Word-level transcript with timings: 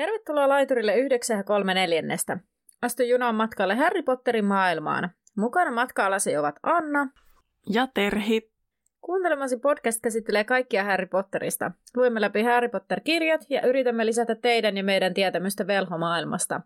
Tervetuloa 0.00 0.48
laiturille 0.48 0.96
9 0.96 1.36
ja 1.36 1.44
3 1.44 1.74
neljännestä. 1.74 2.38
Astu 2.82 3.02
junaan 3.02 3.34
matkalle 3.34 3.74
Harry 3.74 4.02
Potterin 4.02 4.44
maailmaan. 4.44 5.10
Mukana 5.36 5.70
matkaalasi 5.70 6.36
ovat 6.36 6.54
Anna 6.62 7.08
ja 7.70 7.88
Terhi. 7.94 8.52
Kuuntelemasi 9.00 9.56
podcast 9.56 10.00
käsittelee 10.02 10.44
kaikkia 10.44 10.84
Harry 10.84 11.06
Potterista. 11.06 11.70
Luemme 11.96 12.20
läpi 12.20 12.42
Harry 12.42 12.68
Potter-kirjat 12.68 13.40
ja 13.48 13.66
yritämme 13.66 14.06
lisätä 14.06 14.34
teidän 14.34 14.76
ja 14.76 14.84
meidän 14.84 15.14
tietämystä 15.14 15.66
velhomaailmasta. 15.66 16.60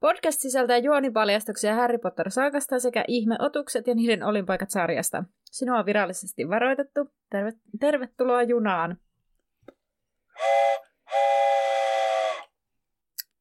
Podcast 0.00 0.40
sisältää 0.40 0.78
juonipaljastuksia 0.78 1.74
Harry 1.74 1.98
Potter-saakasta 1.98 2.78
sekä 2.78 3.04
ihmeotukset 3.08 3.86
ja 3.86 3.94
niiden 3.94 4.22
olinpaikat 4.22 4.70
sarjasta. 4.70 5.24
Sinua 5.50 5.78
on 5.78 5.86
virallisesti 5.86 6.48
varoitettu. 6.48 7.10
Terve- 7.34 7.78
tervetuloa 7.80 8.42
junaan! 8.42 8.96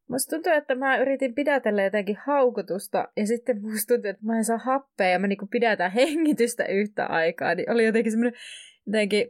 Musta 0.09 0.36
tuntuu, 0.36 0.54
että 0.54 0.76
mä 0.76 0.98
yritin 0.98 1.36
pidätellä 1.36 1.84
jotenkin 1.84 2.18
haukotusta 2.26 3.08
ja 3.18 3.27
sitten 3.27 3.62
musta 3.62 3.94
tuntuu, 3.94 4.09
että 4.09 4.26
mä 4.26 4.38
en 4.38 4.45
saa 4.45 4.58
happea 4.58 5.09
ja 5.09 5.20
mä 5.20 5.27
niinku 5.27 5.48
pidätän 5.48 5.91
hengitystä 5.91 6.66
yhtä 6.66 7.05
aikaa. 7.05 7.55
Niin 7.55 7.72
oli 7.72 7.85
jotenkin 7.85 8.12
semmoinen 8.12 8.40
jotenkin, 8.88 9.27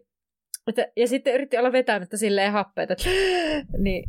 että, 0.68 0.88
ja 0.96 1.08
sitten 1.08 1.34
yritti 1.34 1.58
olla 1.58 1.72
vetämättä 1.72 2.18
silleen 2.18 2.52
happeita, 2.52 2.94
että 2.94 3.10
niin 3.86 4.04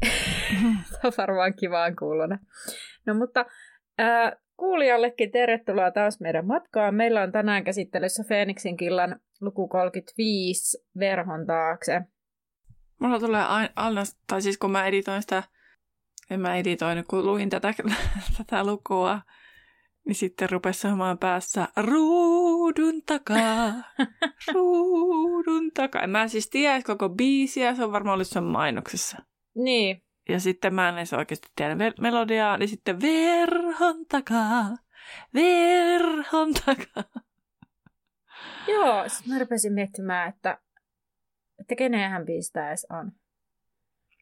on 1.05 1.13
varmaan 1.19 1.55
kivaan 1.55 1.97
kuulona. 1.97 2.39
No 3.07 3.15
mutta 3.15 3.47
ää, 3.99 4.37
kuulijallekin 4.57 5.31
tervetuloa 5.31 5.91
taas 5.91 6.21
meidän 6.21 6.47
matkaan. 6.47 6.95
Meillä 6.95 7.23
on 7.23 7.33
tänään 7.33 7.65
käsittelyssä 7.65 8.25
Feeniksin 8.29 8.77
killan 8.77 9.21
luku 9.41 9.69
35 9.69 10.79
verhon 10.99 11.47
taakse. 11.47 12.01
Mulla 13.01 13.21
tulee 13.21 13.45
aina, 13.45 14.03
tai 14.27 14.43
siis 14.43 14.59
kun 14.59 14.71
mä 14.71 14.87
editoin 14.87 15.23
sitä 15.23 15.43
en 16.31 16.41
mä 16.41 16.57
editoinut, 16.57 17.07
kun 17.07 17.27
luin 17.27 17.51
tätä, 17.51 17.75
tätä 18.39 18.65
lukua, 18.65 19.21
niin 20.07 20.15
sitten 20.15 20.51
rupesi 20.51 20.81
saamaan 20.81 21.19
päässä 21.19 21.69
ruudun 21.77 23.03
takaa, 23.07 23.73
ruudun 24.55 25.71
takaa. 25.75 26.07
Mä 26.07 26.29
siis 26.29 26.51
tiedä 26.51 26.83
koko 26.83 27.09
biisiä, 27.09 27.75
se 27.75 27.85
on 27.85 27.93
varmaan 27.93 28.15
ollut 28.15 28.29
sen 28.29 28.45
mainoksessa. 28.45 29.19
Niin. 29.55 30.03
Ja 30.29 30.41
sitten 30.41 30.75
mä 30.75 30.89
en 30.89 30.99
edes 30.99 31.13
oikeasti 31.13 31.49
tiedä 31.57 31.77
melodiaa, 32.01 32.57
niin 32.57 32.69
sitten 32.69 33.01
verhon 33.01 34.07
takaa, 34.07 34.77
verhon 35.35 36.55
takaa. 36.55 37.23
Joo, 38.69 39.09
sitten 39.09 39.33
mä 39.33 39.39
rupesin 39.39 39.73
miettimään, 39.73 40.29
että, 40.29 40.59
että 41.61 41.75
kenenhän 41.75 42.25
biistä 42.25 42.69
edes 42.69 42.87
on. 42.91 43.13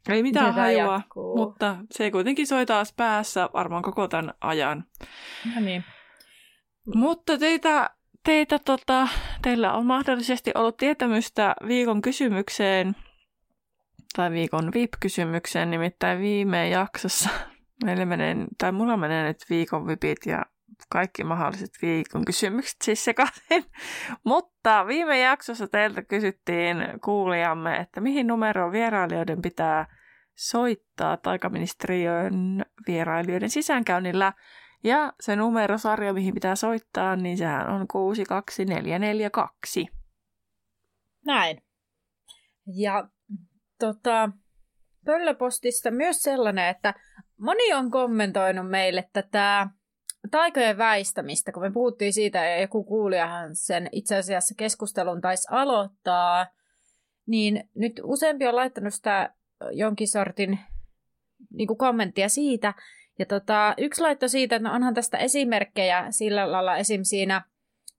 Ei 0.08 0.22
mitään 0.22 0.54
hajua, 0.54 0.92
jatkuu. 0.92 1.36
mutta 1.36 1.76
se 1.90 2.10
kuitenkin 2.10 2.46
soi 2.46 2.66
taas 2.66 2.92
päässä 2.92 3.48
varmaan 3.54 3.82
koko 3.82 4.08
tämän 4.08 4.34
ajan. 4.40 4.84
No 5.54 5.60
niin. 5.60 5.84
Mutta 6.94 7.38
teitä, 7.38 7.90
teitä 8.24 8.58
tota, 8.58 9.08
teillä 9.42 9.72
on 9.72 9.86
mahdollisesti 9.86 10.50
ollut 10.54 10.76
tietämystä 10.76 11.54
viikon 11.66 12.02
kysymykseen, 12.02 12.96
tai 14.16 14.30
viikon 14.30 14.72
VIP-kysymykseen, 14.74 15.70
nimittäin 15.70 16.20
viime 16.20 16.68
jaksossa 16.68 17.30
meille 17.84 18.04
menee, 18.04 18.36
tai 18.58 18.72
mulla 18.72 18.97
menee 18.97 19.26
nyt 19.26 19.44
viikon 19.50 19.86
VIPit 19.86 20.26
ja 20.26 20.42
kaikki 20.92 21.24
mahdolliset 21.24 21.70
viikon 21.82 22.24
kysymykset 22.24 22.76
siis 22.84 23.04
sekaisin. 23.04 23.64
Mutta 24.24 24.86
viime 24.86 25.20
jaksossa 25.20 25.68
teiltä 25.68 26.02
kysyttiin 26.02 26.76
kuulijamme, 27.04 27.76
että 27.76 28.00
mihin 28.00 28.26
numeroon 28.26 28.72
vierailijoiden 28.72 29.42
pitää 29.42 29.97
soittaa 30.38 31.16
taikaministeriön 31.16 32.65
vierailijoiden 32.87 33.50
sisäänkäynnillä. 33.50 34.32
Ja 34.84 35.12
se 35.21 35.37
numerosarja, 35.37 36.12
mihin 36.12 36.34
pitää 36.34 36.56
soittaa, 36.56 37.16
niin 37.16 37.38
sehän 37.38 37.71
on 37.71 37.88
62442. 37.88 39.87
Näin. 41.27 41.62
Ja 42.77 43.09
tota, 43.78 44.31
pöllöpostista 45.04 45.91
myös 45.91 46.22
sellainen, 46.22 46.69
että 46.69 46.94
moni 47.37 47.75
on 47.75 47.91
kommentoinut 47.91 48.71
meille 48.71 49.09
tätä 49.12 49.69
taikojen 50.31 50.78
väistämistä, 50.78 51.53
kun 51.53 51.62
me 51.62 51.71
puhuttiin 51.71 52.12
siitä 52.12 52.44
ja 52.44 52.60
joku 52.60 52.84
kuulijahan 52.84 53.56
sen 53.56 53.88
itse 53.93 54.16
asiassa 54.16 54.54
keskustelun 54.54 55.21
taisi 55.21 55.48
aloittaa, 55.50 56.47
niin 57.27 57.71
nyt 57.75 58.00
useampi 58.04 58.47
on 58.47 58.56
laittanut 58.56 58.94
sitä 58.94 59.34
jonkin 59.72 60.08
sortin 60.08 60.58
niin 61.50 61.66
kuin 61.66 61.78
kommenttia 61.78 62.28
siitä. 62.28 62.74
Ja 63.19 63.26
tota, 63.26 63.74
yksi 63.78 64.02
laitto 64.02 64.28
siitä, 64.28 64.56
että 64.56 64.69
no 64.69 64.74
onhan 64.74 64.94
tästä 64.94 65.19
esimerkkejä 65.19 66.06
sillä 66.10 66.52
lailla 66.52 66.76
esim. 66.76 67.00
siinä 67.02 67.42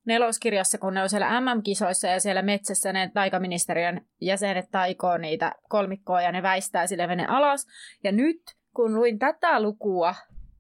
neloskirjassa, 0.06 0.78
kun 0.78 0.94
ne 0.94 1.02
on 1.02 1.10
siellä 1.10 1.42
MM-kisoissa 1.42 2.08
ja 2.08 2.20
siellä 2.20 2.42
metsässä 2.42 2.94
ne 2.94 3.12
taikaministeriön 3.14 4.02
jäsenet 4.22 4.66
taikoo 4.72 5.18
niitä 5.18 5.56
kolmikkoa 5.70 6.22
ja 6.22 6.32
ne 6.32 6.44
väistää 6.44 6.88
sille 6.88 7.08
vene 7.08 7.26
alas. 7.26 7.68
Ja 8.04 8.12
nyt, 8.12 8.42
kun 8.76 8.96
luin 8.96 9.20
tätä 9.20 9.62
lukua, 9.62 10.16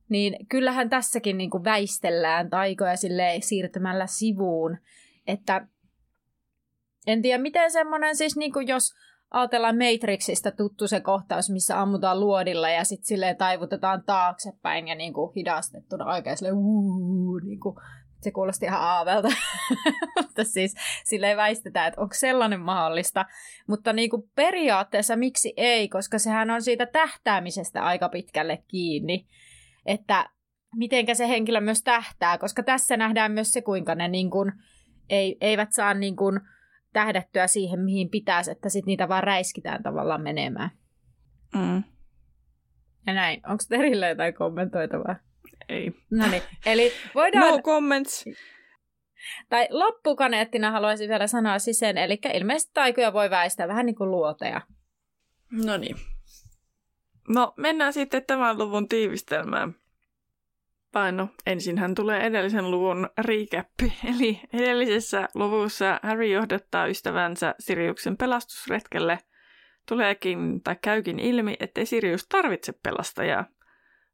niin 0.09 0.47
kyllähän 0.47 0.89
tässäkin 0.89 1.37
niin 1.37 1.49
kuin 1.49 1.63
väistellään 1.63 2.49
taikoja 2.49 2.95
sille 2.95 3.37
siirtymällä 3.41 4.07
sivuun. 4.07 4.77
Että 5.27 5.67
en 7.07 7.21
tiedä, 7.21 7.43
miten 7.43 7.71
semmoinen 7.71 8.15
siis, 8.15 8.37
niin 8.37 8.53
kuin 8.53 8.67
jos 8.67 8.93
ajatellaan 9.31 9.77
Matrixista 9.77 10.51
tuttu 10.51 10.87
se 10.87 10.99
kohtaus, 10.99 11.49
missä 11.49 11.81
ammutaan 11.81 12.19
luodilla 12.19 12.69
ja 12.69 12.83
sitten 12.83 13.05
silleen 13.05 13.37
taivutetaan 13.37 14.03
taaksepäin 14.03 14.87
ja 14.87 14.95
niin 14.95 15.13
kuin 15.13 15.33
hidastettuna 15.35 16.13
oikein 16.13 16.37
silleen 16.37 16.55
uu, 16.55 17.37
niin 17.37 17.59
kuin, 17.59 17.75
se 18.21 18.31
kuulosti 18.31 18.65
ihan 18.65 18.81
aavelta. 18.81 19.27
Mutta 20.21 20.43
siis 20.43 20.75
silleen 21.03 21.37
väistetään, 21.37 21.87
että 21.87 22.01
onko 22.01 22.13
sellainen 22.13 22.59
mahdollista. 22.59 23.25
Mutta 23.67 23.93
niin 23.93 24.09
kuin 24.09 24.23
periaatteessa 24.35 25.15
miksi 25.15 25.53
ei, 25.57 25.89
koska 25.89 26.19
sehän 26.19 26.49
on 26.49 26.61
siitä 26.61 26.85
tähtäämisestä 26.85 27.83
aika 27.83 28.09
pitkälle 28.09 28.63
kiinni. 28.67 29.27
Että 29.85 30.29
mitenkä 30.75 31.13
se 31.15 31.27
henkilö 31.27 31.61
myös 31.61 31.83
tähtää, 31.83 32.37
koska 32.37 32.63
tässä 32.63 32.97
nähdään 32.97 33.31
myös 33.31 33.51
se, 33.51 33.61
kuinka 33.61 33.95
ne 33.95 34.07
niin 34.07 34.29
kuin, 34.29 34.51
ei, 35.09 35.37
eivät 35.41 35.69
saa 35.71 35.93
niin 35.93 36.15
kuin, 36.15 36.39
tähdättyä 36.93 37.47
siihen, 37.47 37.79
mihin 37.79 38.09
pitäisi, 38.09 38.51
että 38.51 38.69
sitten 38.69 38.87
niitä 38.87 39.09
vaan 39.09 39.23
räiskitään 39.23 39.83
tavallaan 39.83 40.21
menemään. 40.21 40.71
Mm. 41.55 41.83
Ja 43.07 43.13
näin. 43.13 43.41
Onko 43.47 43.63
Terille 43.69 44.09
jotain 44.09 44.33
kommentoitavaa? 44.33 45.15
Ei. 45.69 45.91
No 46.11 46.27
niin, 46.27 46.43
eli 46.65 46.91
voidaan... 47.15 47.51
No 47.51 47.61
comments. 47.61 48.25
Tai 49.49 49.67
loppukaneettina 49.69 50.71
haluaisin 50.71 51.09
vielä 51.09 51.27
sanoa 51.27 51.59
sen, 51.59 51.97
eli 51.97 52.19
ilmeisesti 52.33 52.71
taikoja 52.73 53.13
voi 53.13 53.29
väistää 53.29 53.67
vähän 53.67 53.85
niin 53.85 53.95
kuin 53.95 54.11
luoteja. 54.11 54.61
No 55.65 55.77
niin. 55.77 55.95
No, 57.29 57.53
mennään 57.57 57.93
sitten 57.93 58.25
tämän 58.27 58.57
luvun 58.57 58.87
tiivistelmään. 58.87 59.75
Paino. 60.91 61.27
Ensinhän 61.45 61.95
tulee 61.95 62.25
edellisen 62.25 62.71
luvun 62.71 63.09
riikäppi. 63.17 63.93
Eli 64.15 64.41
edellisessä 64.53 65.27
luvussa 65.35 65.99
Harry 66.03 66.25
johdattaa 66.25 66.87
ystävänsä 66.87 67.55
Siriuksen 67.59 68.17
pelastusretkelle. 68.17 69.19
Tuleekin 69.87 70.61
tai 70.63 70.75
käykin 70.81 71.19
ilmi, 71.19 71.55
ettei 71.59 71.85
Sirius 71.85 72.27
tarvitse 72.27 72.73
pelastajaa. 72.83 73.45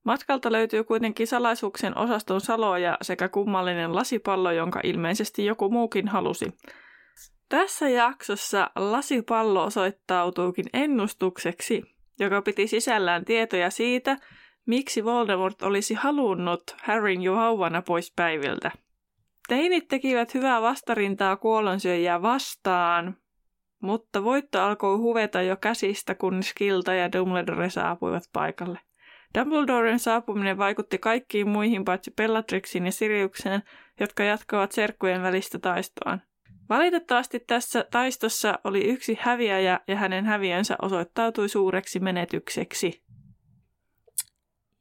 Matkalta 0.06 0.52
löytyy 0.52 0.84
kuitenkin 0.84 1.28
salaisuuksien 1.28 1.98
osaston 1.98 2.42
saloja 2.42 2.98
sekä 3.02 3.30
kummallinen 3.30 3.96
lasipallo, 3.96 4.52
jonka 4.52 4.80
ilmeisesti 4.84 5.46
joku 5.46 5.70
muukin 5.70 6.08
halusi. 6.08 6.46
Tässä 7.50 7.90
jaksossa 7.90 8.72
lasipallo 8.76 9.64
osoittautuukin 9.64 10.66
ennustukseksi, 10.74 11.84
joka 12.20 12.42
piti 12.42 12.68
sisällään 12.68 13.26
tietoja 13.26 13.70
siitä, 13.70 14.18
miksi 14.66 15.06
Voldemort 15.06 15.62
olisi 15.62 15.94
halunnut 15.94 16.64
Harryn 16.84 17.22
jo 17.22 17.36
hauvana 17.36 17.82
pois 17.82 18.14
päiviltä. 18.16 18.72
Teinit 19.48 19.88
tekivät 19.88 20.34
hyvää 20.34 20.62
vastarintaa 20.62 21.38
kuolonsyöjää 21.38 22.22
vastaan, 22.22 23.18
mutta 23.82 24.24
voitto 24.24 24.62
alkoi 24.62 24.98
huveta 24.98 25.42
jo 25.42 25.56
käsistä, 25.56 26.16
kun 26.16 26.44
Skilta 26.44 26.94
ja 26.94 27.12
Dumbledore 27.12 27.70
saapuivat 27.70 28.24
paikalle. 28.34 28.80
Dumbledoren 29.40 30.00
saapuminen 30.00 30.58
vaikutti 30.58 30.98
kaikkiin 30.98 31.50
muihin 31.50 31.86
paitsi 31.86 32.12
Bellatrixin 32.12 32.86
ja 32.86 32.92
Siriukseen, 32.92 33.64
jotka 34.00 34.24
jatkavat 34.24 34.72
serkkujen 34.72 35.22
välistä 35.22 35.60
taistoaan. 35.60 36.22
Valitettavasti 36.70 37.40
tässä 37.40 37.86
taistossa 37.92 38.60
oli 38.64 38.86
yksi 38.86 39.18
häviäjä 39.22 39.80
ja 39.88 39.96
hänen 39.96 40.26
häviönsä 40.26 40.76
osoittautui 40.82 41.50
suureksi 41.50 42.00
menetykseksi. 42.00 43.05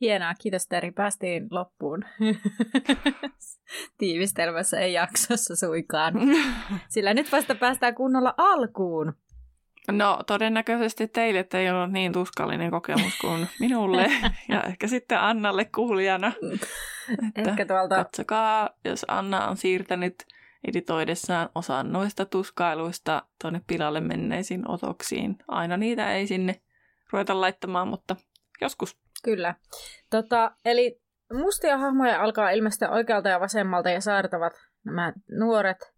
Hienoa, 0.05 0.35
kiitos 0.35 0.67
Teri. 0.69 0.91
Päästiin 0.91 1.47
loppuun. 1.51 2.05
Tiivistelmässä 3.99 4.81
ei 4.81 4.93
jaksossa 4.93 5.57
suikaan. 5.57 6.15
Sillä 6.89 7.15
nyt 7.15 7.33
vasta 7.33 7.55
päästään 7.55 7.95
kunnolla 7.95 8.35
alkuun. 8.37 9.13
No 9.91 10.19
todennäköisesti 10.27 11.09
teille 11.09 11.41
että 11.41 11.59
ei 11.59 11.71
ollut 11.71 11.93
niin 11.93 12.13
tuskallinen 12.13 12.71
kokemus 12.71 13.19
kuin 13.21 13.49
minulle 13.61 14.07
ja 14.49 14.63
ehkä 14.63 14.87
sitten 14.87 15.21
Annalle 15.21 15.65
kuulijana. 15.65 16.33
Että 17.37 17.51
ehkä 17.51 17.67
tuolta... 17.67 17.95
Katsokaa, 17.95 18.71
jos 18.85 19.05
Anna 19.09 19.49
on 19.49 19.57
siirtänyt 19.57 20.15
editoidessaan 20.69 21.49
osan 21.55 21.93
noista 21.93 22.25
tuskailuista 22.25 23.23
tuonne 23.43 23.61
pilalle 23.67 24.01
menneisiin 24.01 24.71
otoksiin. 24.71 25.37
Aina 25.49 25.77
niitä 25.77 26.13
ei 26.13 26.27
sinne 26.27 26.61
ruveta 27.13 27.41
laittamaan, 27.41 27.89
mutta 27.89 28.17
joskus. 28.61 29.04
Kyllä. 29.25 29.55
Tota, 30.11 30.51
eli 30.65 31.01
mustia 31.33 31.79
hahmoja 31.79 32.23
alkaa 32.23 32.51
ilmestyä 32.51 32.91
oikealta 32.91 33.29
ja 33.29 33.41
vasemmalta 33.41 33.91
ja 33.91 34.01
saartavat 34.01 34.53
nämä 34.85 35.13
nuoret. 35.31 35.95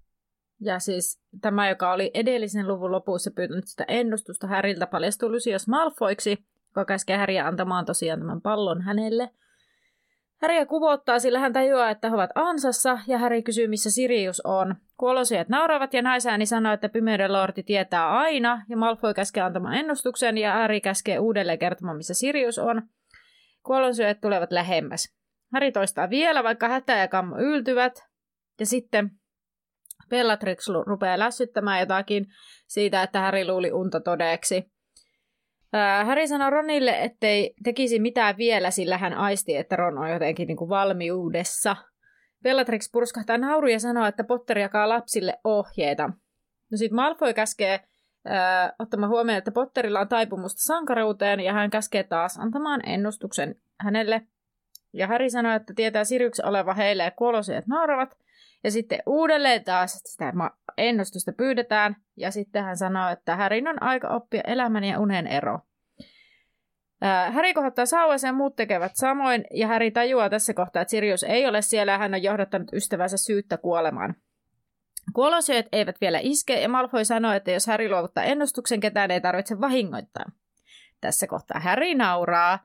Ja 0.60 0.78
siis 0.78 1.20
tämä, 1.40 1.68
joka 1.68 1.92
oli 1.92 2.10
edellisen 2.14 2.68
luvun 2.68 2.92
lopussa 2.92 3.30
pyytänyt 3.36 3.64
sitä 3.66 3.84
ennustusta 3.88 4.46
Häriltä, 4.46 4.86
paljastui 4.86 5.30
Lucius 5.30 5.68
Malfoiksi, 5.68 6.38
joka 6.66 6.84
käskee 6.84 7.16
Häriä 7.16 7.46
antamaan 7.46 7.84
tosiaan 7.84 8.18
tämän 8.18 8.40
pallon 8.40 8.82
hänelle. 8.82 9.30
Häriä 10.42 10.66
kuvottaa, 10.66 11.18
sillä 11.18 11.38
hän 11.38 11.52
tajuaa, 11.52 11.90
että 11.90 12.08
he 12.08 12.14
ovat 12.14 12.30
ansassa, 12.34 12.98
ja 13.06 13.18
Häri 13.18 13.42
kysyy, 13.42 13.68
missä 13.68 13.90
Sirius 13.90 14.40
on. 14.44 14.74
Kuolosijat 14.96 15.48
nauravat, 15.48 15.94
ja 15.94 16.02
naisääni 16.02 16.46
sanoo, 16.46 16.72
että 16.72 16.88
Pimeyden 16.88 17.32
lordi 17.32 17.62
tietää 17.62 18.10
aina, 18.10 18.62
ja 18.68 18.76
Malfoy 18.76 19.14
käskee 19.14 19.42
antamaan 19.42 19.74
ennustuksen, 19.74 20.38
ja 20.38 20.52
Häri 20.52 20.80
käskee 20.80 21.18
uudelleen 21.18 21.58
kertomaan, 21.58 21.96
missä 21.96 22.14
Sirius 22.14 22.58
on. 22.58 22.82
Kuolonsyöjät 23.66 24.20
tulevat 24.20 24.52
lähemmäs. 24.52 25.14
Häri 25.54 25.72
toistaa 25.72 26.10
vielä, 26.10 26.44
vaikka 26.44 26.68
hätä 26.68 26.96
ja 26.96 27.08
kammo 27.08 27.36
yltyvät. 27.38 27.92
Ja 28.60 28.66
sitten 28.66 29.10
Bellatrix 30.08 30.68
rupeaa 30.86 31.18
lässyttämään 31.18 31.80
jotakin 31.80 32.26
siitä, 32.66 33.02
että 33.02 33.20
Häri 33.20 33.46
luuli 33.46 33.72
unta 33.72 34.00
todeksi. 34.00 34.64
Häri 36.04 36.28
sanoi 36.28 36.50
Ronille, 36.50 37.02
ettei 37.02 37.54
tekisi 37.64 37.98
mitään 37.98 38.36
vielä, 38.36 38.70
sillä 38.70 38.98
hän 38.98 39.14
aisti, 39.14 39.56
että 39.56 39.76
Ron 39.76 39.98
on 39.98 40.10
jotenkin 40.10 40.46
niin 40.46 40.56
kuin 40.56 40.68
valmiudessa. 40.68 41.76
Bellatrix 42.42 42.92
purskahtaa 42.92 43.38
nauru 43.38 43.66
ja 43.66 43.80
sanoo, 43.80 44.06
että 44.06 44.24
Potter 44.24 44.58
jakaa 44.58 44.88
lapsille 44.88 45.34
ohjeita. 45.44 46.10
No 46.70 46.76
sitten 46.76 46.96
Malfoy 46.96 47.34
käskee 47.34 47.80
äh, 48.30 48.72
ottamaan 48.78 49.10
huomioon, 49.10 49.38
että 49.38 49.50
Potterilla 49.50 50.00
on 50.00 50.08
taipumusta 50.08 50.60
sankaruuteen 50.60 51.40
ja 51.40 51.52
hän 51.52 51.70
käskee 51.70 52.02
taas 52.02 52.38
antamaan 52.38 52.88
ennustuksen 52.88 53.54
hänelle. 53.80 54.22
Ja 54.92 55.06
Harry 55.06 55.30
sanoo, 55.30 55.52
että 55.52 55.72
tietää 55.76 56.04
Siryksen 56.04 56.46
oleva 56.46 56.74
heille 56.74 57.02
ja 57.02 57.10
kuolosiat 57.10 57.66
nauravat. 57.66 58.16
Ja 58.64 58.70
sitten 58.70 59.02
uudelleen 59.06 59.64
taas 59.64 60.00
sitä 60.04 60.32
ennustusta 60.78 61.32
pyydetään. 61.32 61.96
Ja 62.16 62.30
sitten 62.30 62.64
hän 62.64 62.76
sanoo, 62.76 63.08
että 63.10 63.36
Härin 63.36 63.68
on 63.68 63.82
aika 63.82 64.08
oppia 64.08 64.40
elämän 64.46 64.84
ja 64.84 65.00
unen 65.00 65.26
ero. 65.26 65.60
Häri 67.32 67.54
kohottaa 67.54 67.86
sauvasen 67.86 68.28
ja 68.28 68.32
muut 68.32 68.56
tekevät 68.56 68.92
samoin, 68.94 69.44
ja 69.50 69.66
Häri 69.66 69.90
tajuaa 69.90 70.30
tässä 70.30 70.54
kohtaa, 70.54 70.82
että 70.82 70.90
Sirius 70.90 71.22
ei 71.22 71.46
ole 71.46 71.62
siellä 71.62 71.92
ja 71.92 71.98
hän 71.98 72.14
on 72.14 72.22
johdattanut 72.22 72.72
ystävänsä 72.72 73.16
syyttä 73.16 73.56
kuolemaan. 73.56 74.14
Kuolosyöt 75.12 75.66
eivät 75.72 76.00
vielä 76.00 76.18
iske, 76.22 76.60
ja 76.60 76.68
Malfoy 76.68 77.04
sanoo, 77.04 77.32
että 77.32 77.50
jos 77.50 77.66
Häri 77.66 77.90
luovuttaa 77.90 78.24
ennustuksen, 78.24 78.80
ketään 78.80 79.10
ei 79.10 79.20
tarvitse 79.20 79.60
vahingoittaa. 79.60 80.24
Tässä 81.00 81.26
kohtaa 81.26 81.60
Häri 81.60 81.94
nauraa, 81.94 82.58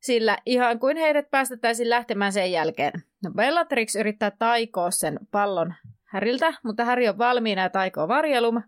sillä 0.00 0.38
ihan 0.46 0.78
kuin 0.78 0.96
heidät 0.96 1.30
päästettäisiin 1.30 1.90
lähtemään 1.90 2.32
sen 2.32 2.52
jälkeen. 2.52 2.92
No 3.24 3.30
Bellatrix 3.30 3.94
yrittää 3.96 4.30
taikoa 4.30 4.90
sen 4.90 5.18
pallon 5.30 5.74
Häriltä, 6.04 6.54
mutta 6.62 6.84
Häri 6.84 7.08
on 7.08 7.18
valmiina 7.18 7.62
ja 7.62 7.70
taikoo 7.70 8.08
varjelum. 8.08 8.62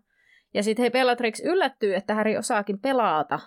Ja 0.53 0.63
sitten 0.63 0.83
hei 0.83 0.89
Bellatrix 0.91 1.39
yllättyy, 1.39 1.95
että 1.95 2.13
Häri 2.13 2.37
osaakin 2.37 2.79
pelata. 2.79 3.39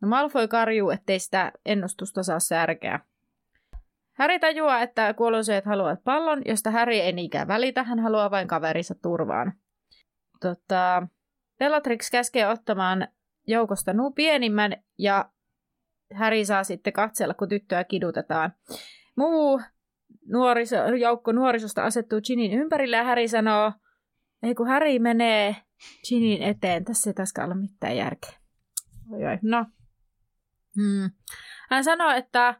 No 0.00 0.08
Malfoy 0.08 0.48
karjuu, 0.48 0.90
ettei 0.90 1.18
sitä 1.18 1.52
ennustusta 1.66 2.22
saa 2.22 2.40
särkeä. 2.40 3.00
Häri 4.20 4.38
tajuaa, 4.38 4.82
että 4.82 5.14
kuoloseet 5.14 5.64
haluavat 5.64 6.04
pallon, 6.04 6.42
josta 6.44 6.70
Häri 6.70 7.00
ei 7.00 7.12
niinkään 7.12 7.48
välitä, 7.48 7.82
hän 7.82 7.98
haluaa 7.98 8.30
vain 8.30 8.48
kaverinsa 8.48 8.94
turvaan. 9.02 9.52
Tota, 10.40 11.06
Bellatrix 11.58 12.10
käskee 12.10 12.48
ottamaan 12.48 13.08
joukosta 13.46 13.92
nuu 13.92 14.12
pienimmän 14.12 14.76
ja 14.98 15.30
Häri 16.12 16.44
saa 16.44 16.64
sitten 16.64 16.92
katsella, 16.92 17.34
kun 17.34 17.48
tyttöä 17.48 17.84
kidutetaan. 17.84 18.52
Muu 19.16 19.60
nuoriso, 20.26 20.76
joukko 20.76 21.32
nuorisosta 21.32 21.84
asettuu 21.84 22.20
Ginin 22.20 22.52
ympärille 22.52 22.96
ja 22.96 23.04
Häri 23.04 23.28
sanoo, 23.28 23.72
ei 24.42 24.54
kun 24.54 24.68
Häri 24.68 24.98
menee 24.98 25.56
Ginin 26.08 26.42
eteen, 26.42 26.84
tässä 26.84 27.10
ei 27.10 27.14
taaskaan 27.14 27.46
olla 27.46 27.60
mitään 27.60 27.96
järkeä. 27.96 28.32
Oi, 29.12 29.24
oi. 29.24 29.38
No. 29.42 29.66
Hmm. 30.76 31.10
Hän 31.70 31.84
sanoo, 31.84 32.10
että, 32.10 32.54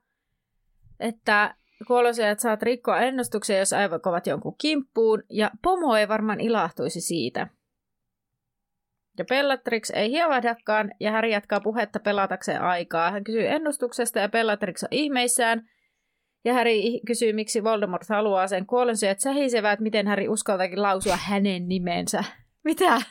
että 1.00 1.54
kuolosijat 1.86 2.40
saat 2.40 2.62
rikkoa 2.62 3.00
ennustuksia, 3.00 3.58
jos 3.58 3.72
aivot 3.72 4.06
ovat 4.06 4.26
jonkun 4.26 4.54
kimppuun, 4.60 5.22
ja 5.30 5.50
pomo 5.62 5.96
ei 5.96 6.08
varmaan 6.08 6.40
ilahtuisi 6.40 7.00
siitä. 7.00 7.46
Ja 9.18 9.24
Bellatrix 9.24 9.90
ei 9.90 10.10
hievahdakaan, 10.10 10.90
ja 11.00 11.12
Harry 11.12 11.30
jatkaa 11.30 11.60
puhetta 11.60 12.00
pelatakseen 12.00 12.62
aikaa. 12.62 13.10
Hän 13.10 13.24
kysyy 13.24 13.48
ennustuksesta, 13.48 14.18
ja 14.18 14.28
Bellatrix 14.28 14.82
on 14.82 14.88
ihmeissään. 14.90 15.68
Ja 16.44 16.54
Harry 16.54 16.72
kysyy, 17.06 17.32
miksi 17.32 17.64
Voldemort 17.64 18.08
haluaa 18.08 18.46
sen 18.46 18.66
kuollonsyöt 18.66 19.20
sähisevät, 19.20 19.80
miten 19.80 20.06
Harry 20.06 20.28
uskaltakin 20.28 20.82
lausua 20.82 21.16
hänen 21.16 21.68
nimensä. 21.68 22.24
Mitä? 22.64 22.94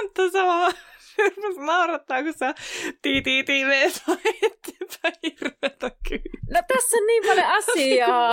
Antta 0.00 0.30
sama 0.32 0.68
naurattaa, 1.66 2.22
kun 2.22 2.32
sä 2.32 2.54
tii 3.02 3.22
tii 3.22 3.44
tii 3.44 3.66
veet 3.66 4.02
eteenpäin 4.42 5.14
hirveätä 5.22 5.90
kyllä. 6.08 6.60
No 6.60 6.62
tässä 6.74 6.96
on 6.96 7.06
niin 7.06 7.22
paljon 7.26 7.46
asiaa. 7.46 8.32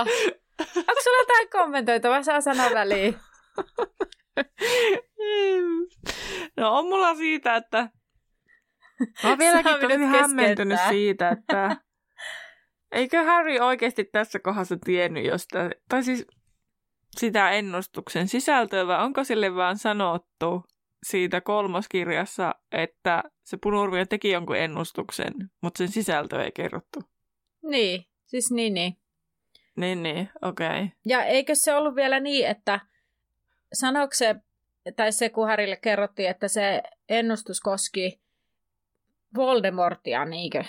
Onko 0.76 1.02
sulla 1.02 1.18
jotain 1.18 1.50
kommentoitavaa? 1.50 2.22
Saa 2.22 2.40
sanoa 2.40 2.70
väliin. 2.74 3.16
No 6.56 6.78
on 6.78 6.84
mulla 6.84 7.14
siitä, 7.14 7.56
että 7.56 7.88
mä 9.22 9.28
oon 9.28 9.38
vieläkin 9.38 9.80
tosi 9.80 10.04
hämmentynyt 10.04 10.80
siitä, 10.88 11.28
että 11.28 11.76
eikö 12.92 13.24
Harry 13.24 13.58
oikeasti 13.58 14.04
tässä 14.04 14.38
kohdassa 14.38 14.76
tiennyt 14.84 15.24
josta, 15.24 15.58
tai 15.88 16.02
siis 16.02 16.26
sitä 17.18 17.50
ennustuksen 17.50 18.28
sisältöä, 18.28 18.86
vai 18.86 19.04
onko 19.04 19.24
sille 19.24 19.54
vaan 19.54 19.78
sanottu 19.78 20.64
siitä 21.02 21.40
kolmoskirjassa, 21.40 22.54
että 22.72 23.22
se 23.44 23.56
punurvio 23.56 24.06
teki 24.06 24.30
jonkun 24.30 24.56
ennustuksen, 24.56 25.50
mutta 25.60 25.78
sen 25.78 25.88
sisältö 25.88 26.44
ei 26.44 26.52
kerrottu. 26.52 27.00
Niin, 27.62 28.06
siis 28.24 28.50
niin 28.50 28.74
niin. 28.74 28.96
Niin 29.76 30.02
niin, 30.02 30.30
okei. 30.42 30.66
Okay. 30.66 30.88
Ja 31.06 31.24
eikö 31.24 31.52
se 31.54 31.74
ollut 31.74 31.94
vielä 31.94 32.20
niin, 32.20 32.46
että 32.46 32.80
sanoiko 33.72 34.14
se, 34.14 34.36
tai 34.96 35.12
se 35.12 35.28
kun 35.28 35.46
Harille 35.46 35.76
kerrottiin, 35.76 36.30
että 36.30 36.48
se 36.48 36.82
ennustus 37.08 37.60
koski 37.60 38.20
Voldemortia, 39.36 40.24
niinkö? 40.24 40.64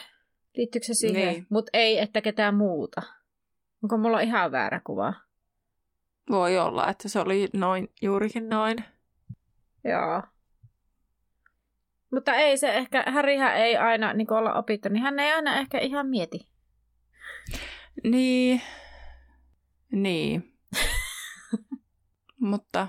Liittyykö 0.56 0.86
se 0.86 0.94
siihen? 0.94 1.34
Niin. 1.34 1.48
Mutta 1.50 1.70
ei, 1.74 2.00
että 2.00 2.22
ketään 2.22 2.56
muuta. 2.56 3.02
Onko 3.84 3.98
mulla 3.98 4.20
ihan 4.20 4.52
väärä 4.52 4.82
kuva? 4.84 5.13
Voi 6.30 6.60
olla, 6.60 6.90
että 6.90 7.10
se 7.10 7.20
oli 7.20 7.48
noin, 7.54 7.90
juurikin 8.02 8.50
noin. 8.50 8.78
Joo. 9.84 10.24
Mutta 12.12 12.34
ei 12.34 12.58
se 12.58 12.74
ehkä, 12.74 13.04
Härihän 13.08 13.56
ei 13.56 13.78
aina 13.78 14.13
niin 14.13 14.34
olla 14.34 14.54
opittu, 14.54 14.90
niin 14.90 15.04
hän 15.04 15.20
ei 15.20 15.34
aina 15.34 15.56
ehkä 15.56 15.80
ihan 15.80 16.08
mieti. 16.08 16.48
Niin. 18.04 18.62
Niin. 19.92 20.58
Mutta 22.40 22.88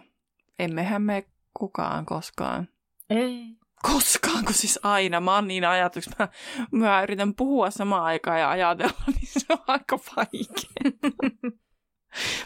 emmehän 0.59 1.03
me 1.03 1.27
kukaan 1.55 2.07
koskaan. 2.07 2.69
Ei. 3.11 3.45
Koskaan, 3.83 4.45
kun 4.45 4.55
siis 4.55 4.81
aina. 4.83 5.21
Mä 5.21 5.35
oon 5.35 5.49
niin 5.49 5.65
ajatuksi. 5.65 6.11
Mä, 6.19 6.29
mä 6.73 7.03
yritän 7.03 7.35
puhua 7.35 7.71
samaan 7.71 8.05
aikaan 8.05 8.41
ja 8.41 8.51
ajatella, 8.51 9.05
niin 9.07 9.27
se 9.27 9.47
on 9.49 9.59
aika 9.67 9.99
vaikea. 10.17 11.13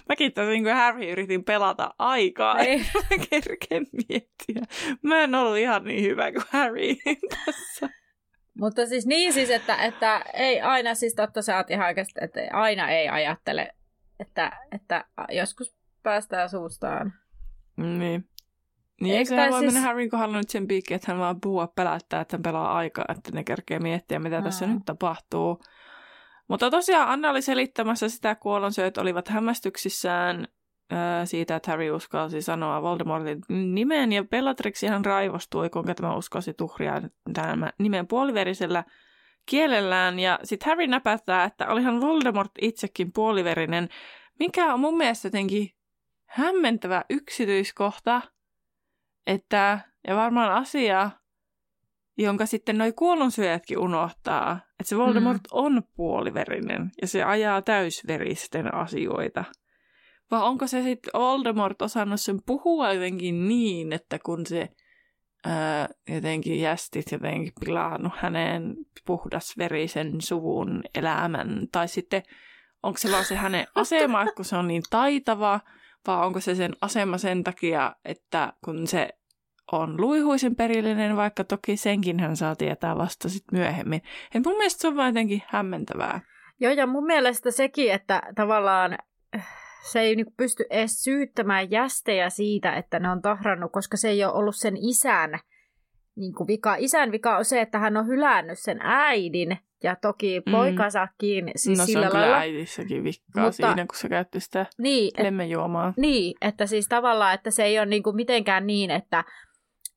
Mäkin 0.08 0.32
tässä 0.32 0.50
niin 0.50 0.62
kuin 0.62 0.74
Harry 0.74 1.10
yritin 1.10 1.44
pelata 1.44 1.94
aikaa, 1.98 2.58
ei 2.58 2.78
mä 2.78 3.86
miettiä. 4.08 4.62
Mä 5.02 5.22
en 5.22 5.34
ollut 5.34 5.58
ihan 5.58 5.84
niin 5.84 6.02
hyvä 6.02 6.32
kuin 6.32 6.44
Harry 6.50 6.94
tässä. 7.44 7.88
Mutta 8.58 8.86
siis 8.86 9.06
niin 9.06 9.32
siis, 9.32 9.50
että, 9.50 9.76
että 9.76 10.24
ei 10.34 10.60
aina, 10.60 10.94
siis 10.94 11.14
totta 11.14 11.42
sä 11.42 11.56
oot 11.56 11.70
ihan 11.70 11.86
oikeasti, 11.86 12.20
että 12.22 12.40
aina 12.52 12.90
ei 12.90 13.08
ajattele, 13.08 13.72
että, 14.20 14.52
että 14.72 15.04
joskus 15.32 15.74
päästään 16.02 16.50
suustaan. 16.50 17.12
Niin. 17.76 18.28
Niin 19.00 19.16
eikö 19.16 19.28
se 19.28 19.36
voi 19.36 19.60
siis... 19.60 19.72
mennä 19.72 19.80
Harryn 19.80 20.10
kohdalla 20.10 20.36
nyt 20.36 20.50
sen 20.50 20.68
piikki, 20.68 20.94
että 20.94 21.12
hän 21.12 21.20
vaan 21.20 21.40
puhua 21.40 21.66
pelättää, 21.66 22.20
että 22.20 22.36
hän 22.36 22.42
pelaa 22.42 22.76
aikaa, 22.76 23.04
että 23.08 23.30
ne 23.32 23.44
kerkee 23.44 23.78
miettiä, 23.78 24.18
mitä 24.18 24.36
Aa. 24.36 24.42
tässä 24.42 24.66
nyt 24.66 24.82
tapahtuu. 24.84 25.60
Mutta 26.48 26.70
tosiaan 26.70 27.08
Anna 27.08 27.30
oli 27.30 27.42
selittämässä 27.42 28.08
sitä, 28.08 28.34
kuolonsyöt 28.34 28.98
olivat 28.98 29.28
hämmästyksissään 29.28 30.48
ää, 30.90 31.26
siitä, 31.26 31.56
että 31.56 31.70
Harry 31.70 31.90
uskalsi 31.90 32.42
sanoa 32.42 32.82
Voldemortin 32.82 33.40
nimen, 33.48 34.12
ja 34.12 34.24
Bellatrix 34.24 34.82
ihan 34.82 35.04
raivostui, 35.04 35.70
kuinka 35.70 35.94
tämä 35.94 36.16
uskalsi 36.16 36.54
tuhria 36.54 37.02
tämän 37.34 37.72
nimen 37.78 38.06
puoliverisellä 38.06 38.84
kielellään, 39.46 40.18
ja 40.18 40.38
sitten 40.44 40.68
Harry 40.70 40.86
näpättää, 40.86 41.44
että 41.44 41.68
olihan 41.68 42.00
Voldemort 42.00 42.52
itsekin 42.60 43.12
puoliverinen, 43.12 43.88
mikä 44.38 44.74
on 44.74 44.80
mun 44.80 44.96
mielestä 44.96 45.26
jotenkin 45.26 45.70
hämmentävä 46.26 47.04
yksityiskohta, 47.10 48.22
että, 49.26 49.80
ja 50.08 50.16
varmaan 50.16 50.52
asia, 50.52 51.10
jonka 52.18 52.46
sitten 52.46 52.78
noi 52.78 52.92
kuollonsyöjätkin 52.92 53.78
unohtaa, 53.78 54.52
että 54.52 54.88
se 54.88 54.96
Voldemort 54.96 55.42
mm. 55.42 55.48
on 55.52 55.82
puoliverinen 55.96 56.90
ja 57.00 57.06
se 57.08 57.22
ajaa 57.22 57.62
täysveristen 57.62 58.74
asioita. 58.74 59.44
Vai 60.30 60.42
onko 60.42 60.66
se 60.66 60.82
sitten 60.82 61.10
Voldemort 61.14 61.82
osannut 61.82 62.20
sen 62.20 62.38
puhua 62.46 62.92
jotenkin 62.92 63.48
niin, 63.48 63.92
että 63.92 64.18
kun 64.18 64.46
se 64.46 64.68
ää, 65.44 65.88
jotenkin 66.08 66.60
jästit 66.60 67.12
jotenkin 67.12 67.52
pilannut 67.64 68.12
hänen 68.16 68.76
puhdasverisen 69.06 70.20
suvun 70.20 70.82
elämän, 70.94 71.66
tai 71.72 71.88
sitten 71.88 72.22
onko 72.82 72.98
se 72.98 73.10
vaan 73.10 73.24
se 73.24 73.34
hänen 73.34 73.66
asema, 73.74 74.26
kun 74.36 74.44
se 74.44 74.56
on 74.56 74.68
niin 74.68 74.82
taitava, 74.90 75.60
vai 76.06 76.26
onko 76.26 76.40
se 76.40 76.54
sen 76.54 76.72
asema 76.80 77.18
sen 77.18 77.44
takia, 77.44 77.94
että 78.04 78.52
kun 78.64 78.86
se 78.86 79.08
on 79.72 80.00
luihuisen 80.00 80.56
perillinen, 80.56 81.16
vaikka 81.16 81.44
toki 81.44 81.76
senkin 81.76 82.20
hän 82.20 82.36
saa 82.36 82.56
tietää 82.56 82.96
vasta 82.98 83.28
sit 83.28 83.44
myöhemmin. 83.52 84.02
Et 84.34 84.44
mun 84.46 84.56
mielestä 84.56 84.80
se 84.80 84.88
on 84.88 84.96
vain 84.96 85.08
jotenkin 85.08 85.42
hämmentävää. 85.46 86.20
Joo, 86.60 86.72
ja 86.72 86.86
mun 86.86 87.06
mielestä 87.06 87.50
sekin, 87.50 87.92
että 87.92 88.22
tavallaan 88.34 88.98
äh, 89.36 89.46
se 89.92 90.00
ei 90.00 90.16
niinku 90.16 90.32
pysty 90.36 90.64
edes 90.70 91.04
syyttämään 91.04 91.70
jästejä 91.70 92.30
siitä, 92.30 92.72
että 92.72 92.98
ne 92.98 93.10
on 93.10 93.22
tahrannut, 93.22 93.72
koska 93.72 93.96
se 93.96 94.08
ei 94.08 94.24
ole 94.24 94.32
ollut 94.32 94.56
sen 94.56 94.76
isän 94.76 95.30
niin 96.16 96.34
kuin 96.34 96.46
vika. 96.48 96.76
Isän 96.78 97.12
vika 97.12 97.36
on 97.36 97.44
se, 97.44 97.60
että 97.60 97.78
hän 97.78 97.96
on 97.96 98.06
hylännyt 98.06 98.58
sen 98.58 98.78
äidin 98.82 99.58
ja 99.82 99.96
toki 99.96 100.40
mm. 100.46 100.52
poikasakin. 100.52 101.50
Siis 101.56 101.78
no 101.78 101.86
sillä 101.86 102.02
se 102.02 102.06
on 102.06 102.12
kyllä 102.12 102.22
lailla. 102.22 102.38
äidissäkin 102.38 103.04
vikkaa 103.04 103.44
Mutta- 103.44 103.56
siinä, 103.56 103.86
kun 103.86 103.96
se 103.98 104.08
käytti 104.08 104.40
sitä 104.40 104.66
Niin, 104.78 105.10
et, 105.18 105.24
lemmenjuomaa. 105.24 105.94
niin, 105.96 106.34
että 106.40 106.66
siis 106.66 106.88
tavallaan, 106.88 107.34
että 107.34 107.50
se 107.50 107.64
ei 107.64 107.78
ole 107.78 107.86
niin 107.86 108.02
kuin 108.02 108.16
mitenkään 108.16 108.66
niin, 108.66 108.90
että, 108.90 109.24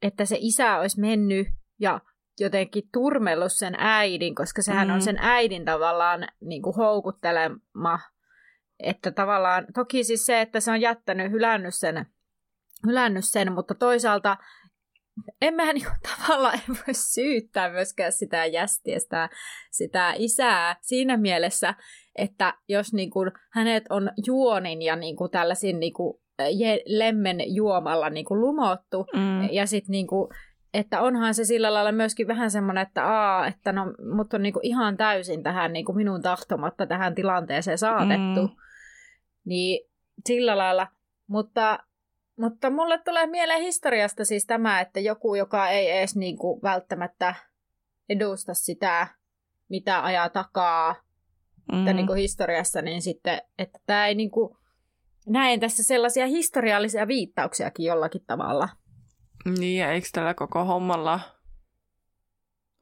että 0.02 0.26
se 0.26 0.38
isä 0.40 0.78
olisi 0.78 1.00
mennyt 1.00 1.48
ja 1.80 2.02
jotenkin 2.40 2.84
turmellut 2.94 3.52
sen 3.52 3.76
äidin, 3.78 4.36
koska 4.36 4.62
sehän 4.62 4.88
Mm. 4.88 4.94
on 4.94 5.02
sen 5.02 5.18
äidin 5.20 5.66
tavallaan 5.66 6.28
niin 6.42 6.62
kuin 6.62 6.76
houkuttelema. 6.76 8.00
Että 8.80 9.12
tavallaan, 9.12 9.66
toki 9.74 10.04
siis 10.04 10.26
se, 10.26 10.42
että 10.42 10.60
se 10.60 10.72
on 10.72 10.82
jättänyt, 10.82 11.32
hylännyt 11.32 11.76
sen, 11.76 12.06
hylännyt 12.88 13.26
sen 13.28 13.52
mutta 13.54 13.76
toisaalta 13.76 14.38
emmehän 15.42 15.76
niin 15.76 15.88
tavallaan 16.18 16.56
ei 16.56 16.62
voi 16.68 16.94
syyttää 16.94 17.70
myöskään 17.70 18.12
sitä 18.12 18.46
jästiä, 18.46 19.00
sitä, 19.00 19.30
sitä 19.72 20.14
isää 20.18 20.76
siinä 20.82 21.18
mielessä, 21.18 21.74
että 22.16 22.54
jos 22.68 22.94
niin 22.94 23.10
kuin, 23.12 23.32
hänet 23.52 23.84
on 23.90 24.12
juonin 24.28 24.82
ja 24.82 24.96
niin 24.96 25.16
kuin 25.16 25.32
tällaisin 25.32 25.80
niin 25.80 25.94
kuin, 25.94 26.22
lemmen 26.86 27.56
juomalla 27.56 28.10
niin 28.10 28.26
kuin 28.26 28.42
lumottu, 28.42 29.06
Mm. 29.14 29.50
ja 29.52 29.66
sitten 29.68 29.92
niin 29.92 30.08
kuin, 30.08 30.30
että 30.74 31.02
onhan 31.02 31.34
se 31.34 31.46
sillä 31.46 31.74
lailla 31.74 31.92
myöskin 31.92 32.28
vähän 32.28 32.52
semmoinen, 32.52 32.82
että 32.82 33.06
aa, 33.08 33.48
että 33.48 33.72
no, 33.72 33.86
mut 34.16 34.34
on 34.34 34.44
niin 34.44 34.54
kuin 34.54 34.66
ihan 34.66 34.98
täysin 34.98 35.44
tähän 35.44 35.74
niin 35.74 35.86
kuin 35.86 35.96
minun 35.96 36.22
tahtomatta 36.22 36.88
tähän 36.88 37.16
tilanteeseen 37.16 37.78
saatettu. 37.78 38.48
Mm. 38.48 38.56
Niin 39.46 39.90
sillä 40.28 40.58
lailla, 40.58 40.88
mutta, 41.28 41.80
mutta 42.40 42.70
mulle 42.70 42.98
tulee 43.06 43.28
mieleen 43.28 43.62
historiasta 43.62 44.26
siis 44.26 44.46
tämä, 44.46 44.82
että 44.82 45.00
joku, 45.00 45.36
joka 45.36 45.70
ei 45.70 45.92
edes 45.92 46.16
niin 46.16 46.38
kuin 46.38 46.62
välttämättä 46.62 47.36
edusta 48.10 48.54
sitä, 48.54 49.08
mitä 49.70 50.04
ajaa 50.04 50.30
takaa, 50.30 50.96
Mm. 51.72 51.80
että 51.80 51.94
niin 51.94 52.08
kuin 52.08 52.20
historiassa, 52.20 52.82
niin 52.82 53.02
sitten, 53.02 53.42
että 53.60 53.80
tämä 53.86 54.08
ei 54.08 54.16
niin 54.16 54.32
kuin, 54.32 54.58
näen 55.28 55.60
tässä 55.60 55.84
sellaisia 55.84 56.28
historiallisia 56.28 57.08
viittauksiakin 57.08 57.86
jollakin 57.86 58.26
tavalla. 58.28 58.70
Niin, 59.60 59.80
ja 59.80 59.92
eikö 59.92 60.08
tällä 60.12 60.34
koko 60.34 60.66
hommalla 60.66 61.20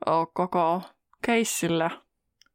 ole 0.06 0.28
koko 0.34 0.82
keissillä 1.26 1.90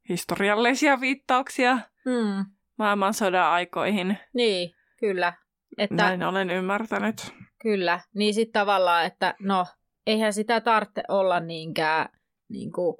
historiallisia 0.08 1.00
viittauksia 1.00 1.78
Hmm. 2.04 2.44
maailmansodan 2.78 3.46
aikoihin? 3.46 4.18
Niin, 4.34 4.74
kyllä. 5.00 5.32
Että, 5.78 5.94
Näin 5.94 6.22
olen 6.22 6.50
ymmärtänyt. 6.50 7.34
Kyllä. 7.62 8.00
Niin 8.14 8.34
sitten 8.34 8.60
tavallaan, 8.60 9.06
että 9.06 9.34
no, 9.40 9.66
eihän 10.06 10.32
sitä 10.32 10.60
tarvitse 10.60 11.02
olla 11.08 11.40
niinkään 11.40 12.08
niin 12.48 12.72
kuin 12.72 12.96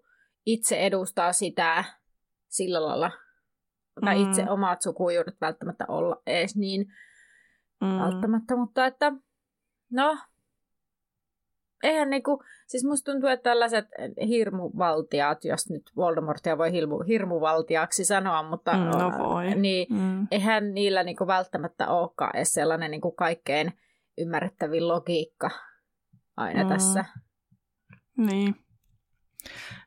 itse 0.47 0.79
edustaa 0.79 1.33
sitä 1.33 1.85
sillä 2.49 2.87
lailla, 2.87 3.11
tai 4.01 4.23
Mm. 4.23 4.29
itse 4.31 4.51
omat 4.51 4.83
sukujuuret 4.83 5.41
välttämättä 5.41 5.85
olla 5.89 6.23
edes 6.27 6.57
niin 6.57 6.87
Mm. 7.81 7.99
välttämättä, 7.99 8.57
mutta 8.57 8.87
että 8.87 9.13
no, 9.91 10.19
eihän 11.83 12.11
niinku, 12.11 12.43
siis 12.67 12.85
musta 12.85 13.13
tuntuu, 13.13 13.29
että 13.29 13.51
tällaiset 13.51 13.85
hirmuvaltiaat, 14.29 15.45
jos 15.45 15.71
nyt 15.71 15.83
Voldemortia 15.97 16.59
voi 16.59 16.73
hirmu, 16.73 17.01
hirmuvaltiaksi 17.03 18.05
sanoa, 18.05 18.43
mutta 18.43 18.73
Mm, 18.73 18.81
no 18.99 19.13
voi. 19.19 19.55
niin 19.55 19.87
Mm. 19.91 20.27
eihän 20.31 20.75
niillä 20.75 21.03
niinku 21.03 21.27
välttämättä 21.27 21.89
olekaan 21.89 22.37
edes 22.37 22.53
sellainen 22.53 22.91
niinku 22.91 23.13
kaikkein 23.13 23.73
ymmärrettävin 24.19 24.89
logiikka 24.89 25.51
aina 26.37 26.63
Mm. 26.63 26.69
tässä. 26.69 27.05
Niin. 28.17 28.55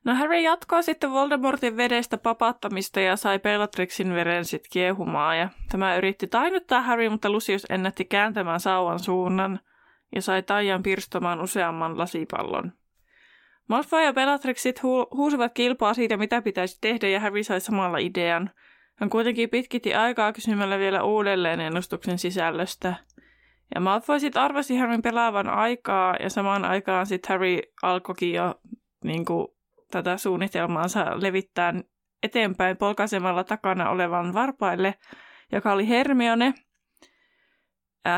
No 0.07 0.15
Harry 0.15 0.39
jatkoi 0.39 0.83
sitten 0.83 1.11
Voldemortin 1.11 1.77
vedestä 1.77 2.17
papattamista 2.17 2.99
ja 2.99 3.15
sai 3.15 3.39
Bellatrixin 3.39 4.13
veren 4.13 4.45
sitten 4.45 4.69
kiehumaan. 4.71 5.37
Ja 5.37 5.49
tämä 5.69 5.95
yritti 5.95 6.27
tainuttaa 6.27 6.81
Harry, 6.81 7.09
mutta 7.09 7.29
Lucius 7.29 7.65
ennätti 7.69 8.05
kääntämään 8.05 8.59
sauvan 8.59 8.99
suunnan 8.99 9.59
ja 10.15 10.21
sai 10.21 10.43
taian 10.43 10.83
pirstomaan 10.83 11.41
useamman 11.41 11.97
lasipallon. 11.97 12.73
Malfoy 13.67 14.03
ja 14.03 14.13
Bellatrix 14.13 14.57
sit 14.57 14.79
hu- 14.79 15.17
huusivat 15.17 15.53
kilpaa 15.53 15.93
siitä, 15.93 16.17
mitä 16.17 16.41
pitäisi 16.41 16.77
tehdä, 16.81 17.07
ja 17.07 17.19
Harry 17.19 17.43
sai 17.43 17.61
samalla 17.61 17.97
idean. 17.97 18.49
Hän 18.95 19.09
kuitenkin 19.09 19.49
pitkitti 19.49 19.93
aikaa 19.93 20.33
kysymällä 20.33 20.79
vielä 20.79 21.03
uudelleen 21.03 21.59
ennustuksen 21.59 22.17
sisällöstä. 22.17 22.95
Ja 23.75 23.81
Malfoy 23.81 24.19
sitten 24.19 24.41
arvasi 24.41 24.77
Harryn 24.77 25.01
pelaavan 25.01 25.49
aikaa, 25.49 26.15
ja 26.19 26.29
samaan 26.29 26.65
aikaan 26.65 27.05
sitten 27.05 27.29
Harry 27.29 27.59
alkoikin 27.83 28.33
jo 28.33 28.55
niin 29.03 29.25
kuin, 29.25 29.56
tätä 29.91 30.17
suunnitelmaansa 30.17 31.21
levittää 31.21 31.73
eteenpäin 32.23 32.77
polkaisemalla 32.77 33.43
takana 33.43 33.89
olevan 33.89 34.33
varpaille, 34.33 34.95
joka 35.51 35.73
oli 35.73 35.87
Hermione. 35.87 36.53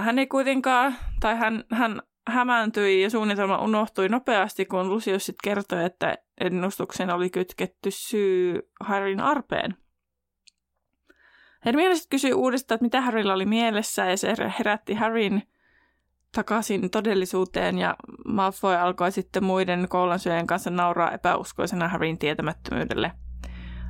Hän 0.02 0.20
ei 0.20 0.28
kuitenkaan, 0.28 0.96
tai 1.20 1.36
hän, 1.36 1.64
hän 1.72 2.02
hämääntyi 2.28 3.02
ja 3.02 3.10
suunnitelma 3.10 3.62
unohtui 3.62 4.10
nopeasti, 4.10 4.66
kun 4.66 4.90
Lucius 4.90 5.26
sitten 5.26 5.52
kertoi, 5.52 5.86
että 5.86 6.18
ennustuksen 6.42 7.10
oli 7.10 7.30
kytketty 7.30 7.92
syy 7.92 8.60
Harryn 8.80 9.20
arpeen. 9.20 9.78
Hermione 11.66 11.96
sitten 11.96 12.10
kysyi 12.10 12.34
uudestaan, 12.34 12.76
että 12.76 12.86
mitä 12.86 13.02
Harrylla 13.02 13.34
oli 13.34 13.46
mielessä, 13.46 14.06
ja 14.06 14.18
se 14.18 14.36
herätti 14.60 14.94
Harryn 14.94 15.42
takaisin 16.36 16.90
todellisuuteen, 16.90 17.78
ja 17.78 17.96
Malfoy 18.28 18.76
alkoi 18.76 19.12
sitten 19.12 19.44
muiden 19.44 19.88
koulansyöjien 19.90 20.48
kanssa 20.48 20.70
nauraa 20.70 21.12
epäuskoisena 21.12 21.88
Harryn 21.88 22.18
tietämättömyydelle. 22.18 23.12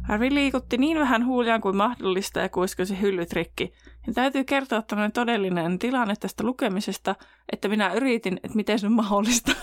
Harry 0.08 0.34
liikutti 0.34 0.77
niin 0.77 1.00
vähän 1.00 1.25
huuliaan 1.25 1.62
kuin 1.62 1.75
mahdollista 1.75 2.39
ja 2.39 2.50
kuiskasi 2.50 3.01
hyllyt 3.01 3.34
rikki. 3.34 3.74
Ja 4.08 4.13
täytyy 4.13 4.43
kertoa 4.43 4.81
tämmöinen 4.81 5.12
todellinen 5.12 5.79
tilanne 5.79 6.13
tästä 6.19 6.43
lukemisesta, 6.43 7.15
että 7.51 7.67
minä 7.67 7.93
yritin, 7.93 8.39
että 8.43 8.55
miten 8.55 8.79
se 8.79 8.86
on 8.86 8.93
mahdollista. 8.93 9.51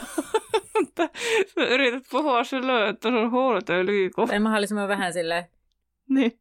Sä 1.55 1.61
yrität 1.69 2.03
puhua 2.11 2.45
silleen, 2.45 2.89
että 2.89 3.09
sun 3.09 3.31
huulet 3.31 3.71
ei 3.71 3.87
liiku. 3.87 4.27
Tai 4.27 4.41
mahdollisimman 4.41 4.89
vähän 4.89 5.13
silleen, 5.13 5.45
Niin. 6.09 6.41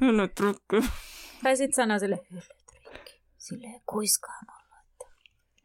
Hyllyt 0.00 0.40
rikki. 0.40 0.90
tai 1.42 1.56
sitten 1.56 1.76
sanoa 1.76 1.98
sille 1.98 2.18
hyllytrikki, 2.30 3.20
silleen 3.38 3.80
kuiskaamalla. 3.86 4.59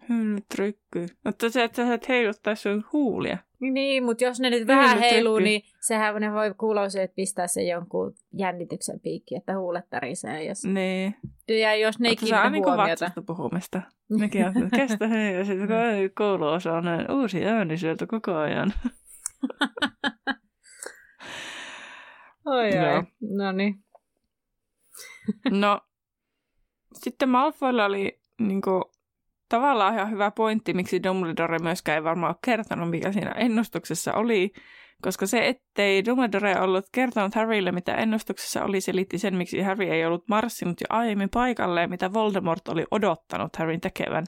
Hyllyt 0.09 0.45
rikki. 0.55 1.00
Mutta 1.25 1.50
se, 1.50 1.63
että 1.63 1.85
sä 1.88 1.93
et 1.93 2.09
heiluttaisi 2.09 2.62
sun 2.62 2.85
huulia. 2.93 3.38
Niin, 3.59 4.03
mutta 4.03 4.24
jos 4.24 4.39
ne 4.39 4.50
nyt 4.50 4.67
vähän 4.67 5.00
heiluu, 5.00 5.39
niin 5.39 5.62
sehän 5.81 6.15
ne 6.21 6.33
voi 6.33 6.53
että 7.03 7.15
pistää 7.15 7.47
se 7.47 7.63
jonkun 7.63 8.13
jännityksen 8.33 9.00
piikki, 9.00 9.35
että 9.35 9.57
huulet 9.57 9.85
tärisee. 9.89 10.43
Jos, 10.43 10.63
Niin. 10.63 11.15
ja 11.47 11.75
jos 11.75 12.00
ne 12.00 12.07
ei 12.09 12.12
Mutta 12.12 12.25
se 12.25 12.35
on 12.35 12.41
kiinnitä 12.41 12.50
niinku 12.50 12.69
huomiota. 12.69 12.89
vatsasta 12.91 13.21
puhumista. 13.21 13.81
Nekin 14.19 14.45
on, 14.45 14.63
että 14.63 14.77
kestä 14.77 15.07
hei, 15.07 15.35
ja 15.35 15.45
sitten 15.45 15.67
kouluosa 16.17 16.74
on 16.74 16.83
näin 16.85 17.12
uusi 17.12 17.45
ääni 17.45 17.77
sieltä 17.77 18.07
koko 18.07 18.33
ajan. 18.35 18.74
Oi, 22.45 22.69
oi. 22.69 23.03
No 23.38 23.51
niin. 23.51 23.75
No, 25.51 25.81
sitten 26.93 27.29
Malfoylla 27.29 27.85
oli 27.85 28.19
niin 28.39 28.62
kuin, 28.62 28.83
tavallaan 29.55 29.93
ihan 29.93 30.12
hyvä 30.12 30.31
pointti, 30.31 30.74
miksi 30.74 31.03
Dumbledore 31.03 31.59
myöskään 31.59 31.95
ei 31.95 32.03
varmaan 32.03 32.29
ole 32.29 32.39
kertonut, 32.45 32.89
mikä 32.89 33.12
siinä 33.12 33.31
ennustuksessa 33.31 34.13
oli, 34.13 34.53
koska 35.01 35.25
se, 35.25 35.47
ettei 35.47 36.05
Dumbledore 36.05 36.59
ollut 36.59 36.85
kertonut 36.91 37.35
Harrylle, 37.35 37.71
mitä 37.71 37.95
ennustuksessa 37.95 38.63
oli, 38.63 38.81
selitti 38.81 39.17
sen, 39.17 39.35
miksi 39.35 39.62
Harry 39.62 39.85
ei 39.85 40.05
ollut 40.05 40.27
marssinut 40.27 40.81
jo 40.81 40.85
aiemmin 40.89 41.29
paikalle, 41.29 41.88
mitä 41.88 42.13
Voldemort 42.13 42.67
oli 42.67 42.85
odottanut 42.91 43.55
Harryn 43.55 43.81
tekevän. 43.81 44.25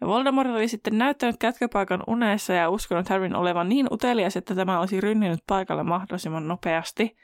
Ja 0.00 0.06
Voldemort 0.06 0.50
oli 0.50 0.68
sitten 0.68 0.98
näyttänyt 0.98 1.36
kätköpaikan 1.38 2.02
unessa 2.06 2.52
ja 2.52 2.70
uskonut 2.70 3.08
Harryn 3.08 3.36
olevan 3.36 3.68
niin 3.68 3.86
utelias, 3.92 4.36
että 4.36 4.54
tämä 4.54 4.80
olisi 4.80 5.00
rynninyt 5.00 5.40
paikalle 5.46 5.82
mahdollisimman 5.82 6.48
nopeasti. 6.48 7.16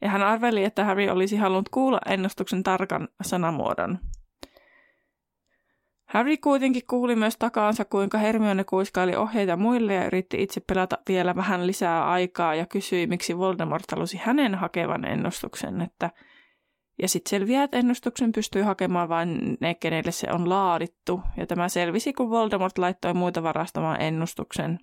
Ja 0.00 0.10
hän 0.10 0.22
arveli, 0.22 0.64
että 0.64 0.84
Harry 0.84 1.08
olisi 1.08 1.36
halunnut 1.36 1.68
kuulla 1.68 2.00
ennustuksen 2.06 2.62
tarkan 2.62 3.08
sanamuodon. 3.22 3.98
Harry 6.12 6.36
kuitenkin 6.36 6.82
kuuli 6.90 7.16
myös 7.16 7.36
takaansa, 7.38 7.84
kuinka 7.84 8.18
Hermione 8.18 8.64
kuiskaili 8.64 9.16
ohjeita 9.16 9.56
muille 9.56 9.94
ja 9.94 10.06
yritti 10.06 10.42
itse 10.42 10.60
pelata 10.60 10.98
vielä 11.08 11.36
vähän 11.36 11.66
lisää 11.66 12.10
aikaa 12.10 12.54
ja 12.54 12.66
kysyi, 12.66 13.06
miksi 13.06 13.38
Voldemort 13.38 13.84
halusi 13.90 14.20
hänen 14.22 14.54
hakevan 14.54 15.04
ennustuksen, 15.04 15.80
että 15.80 16.10
ja 17.02 17.08
sitten 17.08 17.30
selviää, 17.30 17.64
että 17.64 17.78
ennustuksen 17.78 18.32
pystyy 18.32 18.62
hakemaan 18.62 19.08
vain 19.08 19.56
ne, 19.60 19.74
kenelle 19.74 20.12
se 20.12 20.32
on 20.32 20.48
laadittu. 20.48 21.20
Ja 21.36 21.46
tämä 21.46 21.68
selvisi, 21.68 22.12
kun 22.12 22.30
Voldemort 22.30 22.78
laittoi 22.78 23.14
muita 23.14 23.42
varastamaan 23.42 24.00
ennustuksen. 24.00 24.78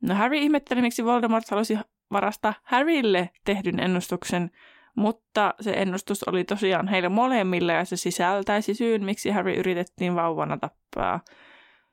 No 0.00 0.14
Harry 0.14 0.36
ihmetteli, 0.36 0.80
miksi 0.80 1.04
Voldemort 1.04 1.50
halusi 1.50 1.78
varastaa 2.12 2.54
Harrylle 2.62 3.30
tehdyn 3.44 3.80
ennustuksen, 3.80 4.50
mutta 4.96 5.54
se 5.60 5.70
ennustus 5.70 6.22
oli 6.24 6.44
tosiaan 6.44 6.88
heille 6.88 7.08
molemmille 7.08 7.72
ja 7.72 7.84
se 7.84 7.96
sisältäisi 7.96 8.74
syyn, 8.74 9.04
miksi 9.04 9.30
Harry 9.30 9.54
yritettiin 9.54 10.14
vauvana 10.14 10.58
tappaa. 10.58 11.20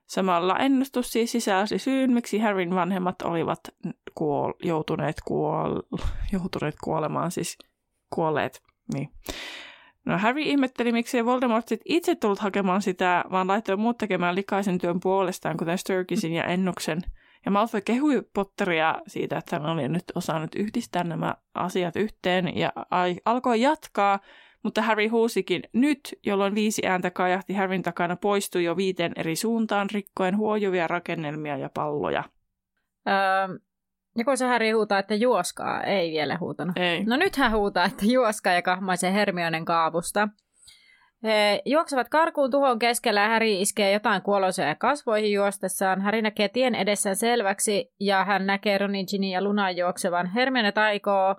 Samalla 0.08 0.58
ennustus 0.58 1.12
siis 1.12 1.32
sisälsi 1.32 1.80
syyn, 1.80 2.14
miksi 2.14 2.40
Harryn 2.40 2.76
vanhemmat 2.76 3.22
olivat 3.22 3.60
kuol- 4.20 4.54
joutuneet, 4.64 5.16
kuol- 5.30 6.00
joutuneet 6.34 6.76
kuolemaan, 6.84 7.32
siis 7.32 7.58
kuolleet. 8.10 8.62
Niin. 8.94 9.10
No 10.06 10.18
Harry 10.18 10.42
ihmetteli, 10.42 10.92
miksi 10.92 11.26
Voldemort 11.26 11.68
sit 11.68 11.82
itse 11.86 12.16
tullut 12.16 12.40
hakemaan 12.40 12.82
sitä, 12.82 13.26
vaan 13.32 13.48
laittoi 13.48 13.78
muut 13.78 13.98
tekemään 13.98 14.36
likaisen 14.36 14.78
työn 14.78 15.00
puolestaan, 15.00 15.58
kuten 15.58 15.78
Sturgisin 15.78 16.34
ja 16.34 16.44
Ennuksen. 16.44 17.02
Ja 17.46 17.52
Malfoy 17.52 17.82
kehui 17.82 18.22
Potteria 18.34 18.96
siitä, 19.08 19.38
että 19.38 19.56
hän 19.56 19.66
oli 19.66 19.88
nyt 19.88 20.04
osannut 20.16 20.56
yhdistää 20.56 21.04
nämä 21.04 21.36
asiat 21.54 21.96
yhteen 21.96 22.58
ja 22.58 22.74
alkoi 23.26 23.62
jatkaa, 23.62 24.20
mutta 24.64 24.82
Harry 24.82 25.08
huusikin 25.08 25.62
nyt, 25.74 26.20
jolloin 26.26 26.56
viisi 26.56 26.88
ääntä 26.88 27.12
kajahti 27.12 27.54
Harryn 27.54 27.82
takana 27.82 28.16
poistui 28.16 28.64
jo 28.64 28.78
viiteen 28.78 29.12
eri 29.16 29.36
suuntaan 29.36 29.88
rikkoen 29.94 30.38
huojuvia 30.38 30.88
rakennelmia 30.88 31.58
ja 31.58 31.70
palloja. 31.74 32.24
Öö, 33.08 33.58
ja 34.18 34.26
kun 34.26 34.38
se 34.38 34.46
Harry 34.46 34.72
huutaa, 34.72 35.00
että 35.00 35.16
juoskaa, 35.16 35.84
ei 35.84 36.12
vielä 36.12 36.38
huutanut. 36.40 36.78
Ei. 36.78 37.04
No 37.04 37.18
nyt 37.18 37.36
hän 37.36 37.52
huutaa, 37.52 37.86
että 37.86 38.06
juoskaa 38.06 38.54
ja 38.54 38.62
kahmaisee 38.62 39.14
Hermionen 39.14 39.66
kaavusta. 39.66 40.28
He 41.24 41.62
juoksevat 41.66 42.10
karkuun 42.10 42.52
tuhon 42.52 42.80
keskellä 42.80 43.22
ja 43.22 43.28
Häri 43.28 43.62
iskee 43.62 43.92
jotain 43.92 44.22
kuoloisia 44.22 44.76
kasvoihin 44.76 45.32
juostessaan. 45.32 46.02
Häri 46.02 46.22
näkee 46.22 46.50
tien 46.50 46.76
edessään 46.76 47.16
selväksi 47.16 47.94
ja 48.00 48.26
hän 48.26 48.46
näkee 48.46 48.78
Ronin, 48.78 49.06
Ginny 49.12 49.28
ja 49.28 49.44
Lunan 49.44 49.78
juoksevan. 49.78 50.28
Hermione 50.28 50.72
taikoo 50.72 51.36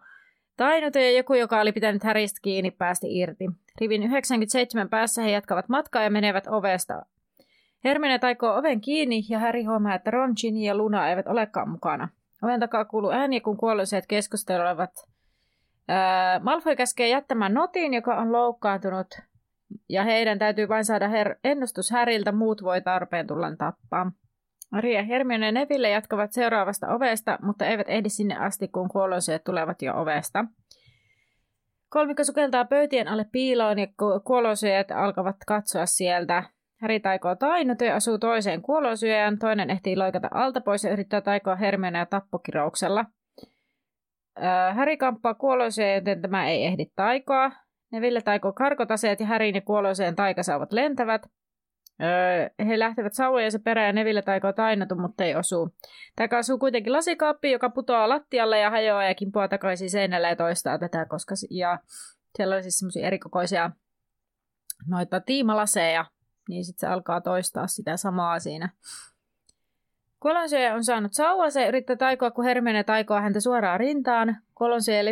tainut 0.57 0.95
ja 0.95 1.11
joku, 1.11 1.35
joka 1.35 1.61
oli 1.61 1.73
pitänyt 1.73 2.05
Häristä 2.05 2.41
kiinni, 2.43 2.71
päästi 2.71 3.19
irti. 3.19 3.45
Rivin 3.81 4.03
97 4.03 4.89
päässä 4.89 5.23
he 5.23 5.31
jatkavat 5.31 5.69
matkaa 5.69 6.03
ja 6.03 6.11
menevät 6.11 6.47
ovesta. 6.47 7.03
Hermione 7.85 8.19
taikoo 8.19 8.57
oven 8.57 8.81
kiinni 8.81 9.23
ja 9.29 9.39
Häri 9.39 9.65
huomaa, 9.65 9.95
että 9.95 10.11
Ron, 10.11 10.33
Ginny 10.41 10.61
ja 10.61 10.75
Luna 10.75 11.09
eivät 11.09 11.27
olekaan 11.27 11.71
mukana. 11.71 12.09
Oven 12.43 12.61
takaa 12.61 12.85
kuuluu 12.85 13.11
ääni, 13.11 13.41
kun 13.41 13.57
kuolleet 13.57 14.07
keskustelevat. 14.09 14.91
Malfoy 16.41 16.77
käskee 16.77 17.09
jättämään 17.09 17.55
Notin, 17.55 17.95
joka 17.95 18.17
on 18.17 18.33
loukkaantunut 18.33 19.07
ja 19.89 20.05
heidän 20.05 20.39
täytyy 20.39 20.69
vain 20.69 20.85
saada 20.85 21.09
her- 21.09 21.39
ennustus 21.45 21.91
Häriltä, 21.91 22.33
muut 22.33 22.63
voi 22.63 22.81
tarpeen 22.81 23.27
tulla 23.27 23.57
tappaa. 23.59 24.13
Maria 24.73 25.03
Hermione 25.03 25.47
ja 25.47 25.53
Neville 25.53 25.91
jatkavat 25.91 26.33
seuraavasta 26.33 26.89
ovesta, 26.89 27.39
mutta 27.43 27.67
eivät 27.67 27.89
ehdi 27.89 28.09
sinne 28.09 28.37
asti, 28.37 28.69
kun 28.69 28.89
kuoloiset 28.89 29.45
tulevat 29.45 29.83
jo 29.83 30.01
ovesta. 30.01 30.45
Kolmikko 31.89 32.25
sukeltaa 32.25 32.65
pöytien 32.65 33.09
alle 33.09 33.27
piiloon 33.33 33.79
ja 33.79 33.87
kuoloiset 34.25 34.91
alkavat 34.91 35.37
katsoa 35.47 35.87
sieltä. 35.87 36.43
Häri 36.81 37.01
taikoo 37.01 37.35
tainut 37.35 37.81
ja 37.81 37.97
asuu 37.97 38.19
toiseen 38.19 38.63
kuolosyöjään, 38.63 39.39
toinen 39.39 39.71
ehtii 39.71 39.97
loikata 39.97 40.29
alta 40.31 40.61
pois 40.61 40.85
ja 40.85 40.93
yrittää 40.93 41.21
taikoa 41.21 41.57
Hermione 41.57 42.07
tappokirouksella. 42.07 43.05
Häri 44.75 44.97
kamppaa 44.97 45.35
kuoloiseen, 45.35 45.95
joten 45.95 46.23
tämä 46.23 46.49
ei 46.49 46.65
ehdi 46.65 46.87
taikoa. 46.97 47.51
Neville 47.93 48.23
taikoo 48.23 48.53
karkotaseet 48.53 49.21
ja 49.21 49.27
Härin 49.27 49.55
ja 49.55 49.61
kuoloiseen 49.61 50.17
taikasauvat 50.17 50.73
lentävät. 50.73 51.23
Öö, 52.03 52.67
he 52.67 52.79
lähtevät 52.79 53.15
sauvojensa 53.15 53.59
perään 53.59 53.87
ja 53.87 53.93
Neville 53.93 54.23
taikoo 54.23 54.53
tainatu, 54.53 54.95
mutta 54.95 55.25
ei 55.25 55.35
osu. 55.35 55.75
Taika 56.17 56.39
asuu 56.39 56.59
kuitenkin 56.59 56.93
lasikaappi, 56.93 57.51
joka 57.51 57.71
putoaa 57.71 58.09
lattialle 58.09 58.59
ja 58.59 58.71
hajoaa 58.71 59.05
ja 59.05 59.15
kimpoaa 59.15 59.49
takaisin 59.49 59.91
seinälle 59.91 60.29
ja 60.29 60.37
toistaa 60.37 60.79
tätä, 60.79 61.07
koska 61.07 61.35
ja 61.51 61.79
siellä 62.37 62.57
on 62.57 62.63
siis 62.63 62.79
semmoisia 62.79 63.07
erikokoisia 63.07 63.71
noita 64.87 65.21
tiimalaseja, 65.21 66.05
niin 66.49 66.65
sitten 66.65 66.81
se 66.81 66.93
alkaa 66.93 67.21
toistaa 67.21 67.67
sitä 67.67 67.97
samaa 67.97 68.39
siinä. 68.39 68.69
Kolonse 70.19 70.73
on 70.73 70.85
saanut 70.85 71.13
sauvansa 71.13 71.61
ja 71.61 71.69
yrittää 71.69 71.97
taikoa, 71.97 72.31
kun 72.31 72.45
Hermione 72.45 72.85
taikoa 72.85 73.21
häntä 73.21 73.41
suoraan 73.41 73.81
rintaan. 73.81 74.37
Kolonse 74.61 75.05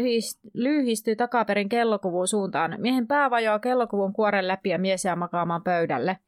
lyhistyy 0.54 1.16
takaperin 1.16 1.68
kellokuvun 1.68 2.28
suuntaan. 2.28 2.74
Miehen 2.78 3.06
pää 3.06 3.30
vajoaa 3.30 3.58
kellokuvun 3.58 4.12
kuoren 4.12 4.48
läpi 4.48 4.68
ja 4.68 4.78
mies 4.78 5.04
jää 5.04 5.16
makaamaan 5.16 5.62
pöydälle. 5.62 6.18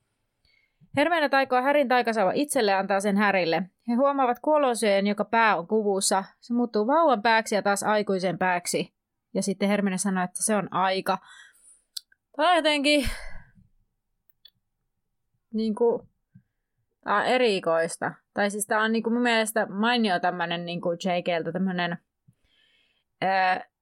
Hermione 0.97 1.29
taikoa 1.29 1.63
Härin 1.63 1.89
taikasauva 1.89 2.33
itselle 2.35 2.75
antaa 2.75 3.01
sen 3.01 3.17
Härille. 3.17 3.63
He 3.89 3.95
huomaavat 3.95 4.39
Kolonseen, 4.43 5.07
joka 5.07 5.25
pää 5.25 5.57
on 5.57 5.67
kuvussa. 5.67 6.25
Se 6.41 6.55
muuttuu 6.55 6.87
vauvan 6.87 7.23
pääksi 7.23 7.55
ja 7.55 7.63
taas 7.63 7.83
aikuisen 7.83 8.39
pääksi. 8.39 8.95
Ja 9.35 9.43
sitten 9.43 9.69
Hermione 9.69 9.99
sanoo, 9.99 10.25
että 10.25 10.43
se 10.45 10.57
on 10.57 10.73
aika. 10.73 11.19
Tämä 12.37 12.51
on 12.51 12.57
jotenkin 12.57 13.09
niin 15.55 15.75
kuin, 15.75 16.09
tämä 17.05 17.17
on 17.17 17.27
erikoista. 17.27 18.13
Tai 18.35 18.51
siis 18.51 18.67
tämä 18.67 18.85
on 18.85 18.93
niin 18.93 19.03
kuin 19.03 19.13
mun 19.13 19.23
mielestä 19.23 19.67
mainio 19.67 20.21
tämmöinen 20.21 20.67
niin 20.67 20.81
kuin 20.81 20.99
JKltä 21.05 21.53
tämmöinen 21.53 21.99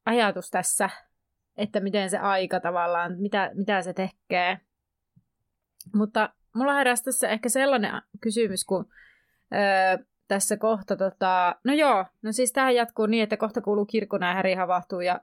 ajatus 0.07 0.51
tässä, 0.51 0.91
että 1.57 1.81
miten 1.81 2.11
se 2.11 2.19
aika 2.19 2.61
tavallaan, 2.61 3.19
mitä, 3.19 3.51
mitä 3.55 3.83
se 3.83 3.93
tekee. 3.93 4.59
Mutta 5.95 6.31
mulla 6.55 6.75
heräsi 6.75 7.05
tässä 7.05 7.29
ehkä 7.29 7.49
sellainen 7.49 8.03
kysymys, 8.21 8.65
kun 8.65 8.89
ää, 9.51 9.99
tässä 10.29 10.57
kohta, 10.57 10.97
tota, 10.97 11.57
no 11.65 11.73
joo, 11.73 12.05
no 12.23 12.33
siis 12.33 12.53
tähän 12.53 12.75
jatkuu 12.75 13.07
niin, 13.07 13.23
että 13.23 13.37
kohta 13.37 13.61
kuuluu 13.61 13.87
kirkkona 13.87 14.29
ja 14.29 14.35
Häri 14.35 14.55
havahtuu 14.55 15.01
ja 15.01 15.21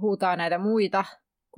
huutaa 0.00 0.36
näitä 0.36 0.58
muita 0.58 1.04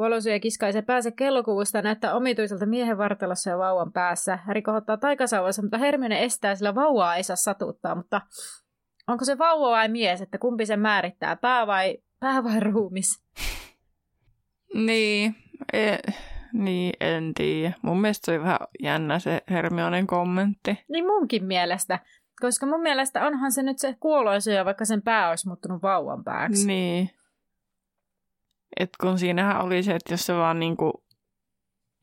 Kuolosyö 0.00 0.40
kiskaisee 0.40 0.82
päänsä 0.82 1.10
kellokuvusta 1.10 1.82
näyttää 1.82 2.14
omituiselta 2.14 2.66
miehen 2.66 2.98
vartalossa 2.98 3.50
ja 3.50 3.58
vauvan 3.58 3.92
päässä. 3.92 4.36
Häri 4.36 4.62
kohottaa 4.62 4.96
taikasauvansa, 4.96 5.62
mutta 5.62 5.78
Hermione 5.78 6.24
estää, 6.24 6.54
sillä 6.54 6.74
vauvaa 6.74 7.16
ei 7.16 7.22
saa 7.22 7.36
satuttaa. 7.36 7.94
Mutta 7.94 8.20
onko 9.10 9.24
se 9.24 9.38
vauva 9.38 9.70
vai 9.70 9.88
mies, 9.88 10.20
että 10.20 10.38
kumpi 10.38 10.66
sen 10.66 10.80
määrittää, 10.80 11.36
pää 11.36 11.66
vai, 11.66 11.98
pää 12.20 12.44
vai 12.44 12.60
ruumis? 12.60 13.06
Niin, 14.74 15.36
e, 15.72 15.96
niin, 16.52 16.92
en 17.00 17.34
tiedä. 17.34 17.74
Mun 17.82 18.00
mielestä 18.00 18.26
se 18.26 18.32
oli 18.32 18.40
vähän 18.40 18.58
jännä 18.82 19.18
se 19.18 19.42
Hermionen 19.50 20.06
kommentti. 20.06 20.84
Niin 20.88 21.06
munkin 21.06 21.44
mielestä. 21.44 21.98
Koska 22.40 22.66
mun 22.66 22.80
mielestä 22.80 23.26
onhan 23.26 23.52
se 23.52 23.62
nyt 23.62 23.78
se 23.78 23.96
kuoloisuja, 24.00 24.64
vaikka 24.64 24.84
sen 24.84 25.02
pää 25.02 25.28
olisi 25.28 25.48
muuttunut 25.48 25.82
vauvan 25.82 26.24
pääksi. 26.24 26.66
Niin. 26.66 27.10
Et 28.80 28.90
kun 29.00 29.18
siinähän 29.18 29.64
oli 29.64 29.82
se, 29.82 29.94
että 29.94 30.12
jos 30.12 30.26
se 30.26 30.34
vaan 30.34 30.60
niinku 30.60 31.04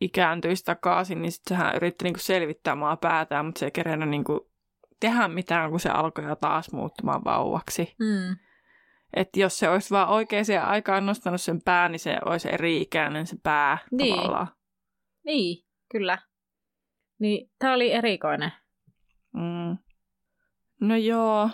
ikääntyisi 0.01 0.65
takaisin, 0.65 1.21
niin 1.21 1.31
sitten 1.31 1.57
sehän 1.57 1.75
yritti 1.75 2.03
niinku 2.03 2.19
selvittää 2.19 2.75
maa 2.75 2.97
päätään, 2.97 3.45
mutta 3.45 3.59
se 3.59 3.65
ei 3.65 3.71
kerennyt 3.71 4.09
niinku 4.09 4.51
tehdä 4.99 5.27
mitään, 5.27 5.69
kun 5.69 5.79
se 5.79 5.89
alkoi 5.89 6.25
jo 6.25 6.35
taas 6.35 6.71
muuttumaan 6.71 7.23
vauvaksi. 7.23 7.95
Mm. 7.99 8.37
Että 9.13 9.39
jos 9.39 9.59
se 9.59 9.69
olisi 9.69 9.89
vaan 9.89 10.09
oikeaan 10.09 10.63
aikaan 10.63 11.05
nostanut 11.05 11.41
sen 11.41 11.61
pää, 11.61 11.89
niin 11.89 11.99
se 11.99 12.17
olisi 12.25 12.53
eri-ikäinen 12.53 13.27
se 13.27 13.37
pää 13.43 13.77
niin. 13.91 14.15
tavallaan. 14.15 14.47
Niin, 15.25 15.65
kyllä. 15.91 16.17
Niin, 17.19 17.51
tämä 17.59 17.73
oli 17.73 17.91
erikoinen. 17.91 18.51
Mm. 19.33 19.77
No 20.81 20.95
joo, 20.95 21.49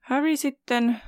Harry 0.00 0.36
sitten 0.36 1.00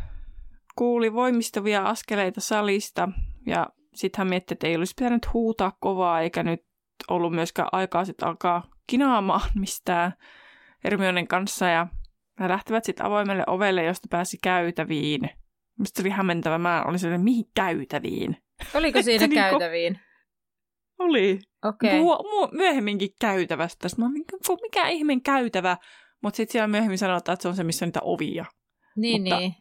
kuuli 0.76 1.12
voimistavia 1.12 1.82
askeleita 1.82 2.40
salista 2.40 3.08
ja 3.46 3.66
sitten 3.94 4.18
hän 4.18 4.28
mietti, 4.28 4.54
että 4.54 4.66
ei 4.66 4.76
olisi 4.76 4.94
pitänyt 4.96 5.32
huutaa 5.32 5.72
kovaa 5.80 6.20
eikä 6.20 6.42
nyt 6.42 6.60
ollut 7.08 7.32
myöskään 7.32 7.68
aikaa 7.72 8.04
sitten 8.04 8.28
alkaa 8.28 8.70
kinaamaan 8.86 9.50
mistään 9.60 10.12
Hermionen 10.86 11.28
kanssa 11.28 11.68
ja 11.68 11.86
he 12.40 12.48
lähtevät 12.48 12.84
sitten 12.84 13.06
avoimelle 13.06 13.44
ovelle, 13.46 13.84
josta 13.84 14.08
pääsi 14.10 14.38
käytäviin. 14.42 15.20
Mistä 15.78 16.02
oli 16.02 16.10
hämmentävä. 16.10 16.58
Mä 16.58 16.84
olin 16.88 16.98
sellainen, 16.98 17.24
mihin 17.24 17.44
käytäviin? 17.54 18.36
Oliko 18.74 19.02
siinä 19.02 19.26
niinku- 19.26 19.40
käytäviin? 19.58 20.00
Oli. 20.98 21.38
Okay. 21.64 21.90
myöhemminkin 22.52 23.10
käytävästä. 23.20 23.88
Sitten 23.88 24.04
mä 24.04 24.10
olin, 24.10 24.60
mikä 24.62 24.88
ihmeen 24.88 25.22
käytävä? 25.22 25.76
Mutta 26.22 26.36
sitten 26.36 26.52
siellä 26.52 26.68
myöhemmin 26.68 26.98
sanotaan, 26.98 27.34
että 27.34 27.42
se 27.42 27.48
on 27.48 27.56
se, 27.56 27.64
missä 27.64 27.84
on 27.84 27.88
niitä 27.88 28.00
ovia. 28.02 28.44
Niin, 28.96 29.22
Mutta 29.22 29.38
niin. 29.38 29.54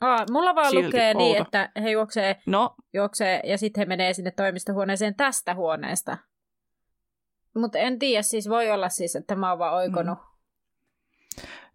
Aa, 0.00 0.24
mulla 0.30 0.54
vaan 0.54 0.70
Silti 0.70 0.86
lukee 0.86 1.08
outo. 1.08 1.18
niin, 1.18 1.42
että 1.42 1.70
he 1.82 1.90
juoksee, 1.90 2.36
No, 2.46 2.74
juoksee 2.94 3.40
ja 3.44 3.58
sitten 3.58 3.80
he 3.80 3.84
menee 3.84 4.12
sinne 4.12 4.30
toimistohuoneeseen 4.30 5.14
tästä 5.14 5.54
huoneesta. 5.54 6.18
Mutta 7.56 7.78
en 7.78 7.98
tiedä, 7.98 8.22
siis 8.22 8.48
voi 8.48 8.70
olla 8.70 8.88
siis, 8.88 9.16
että 9.16 9.36
mä 9.36 9.50
oon 9.50 9.58
vaan 9.58 9.74
oikonut. 9.74 10.18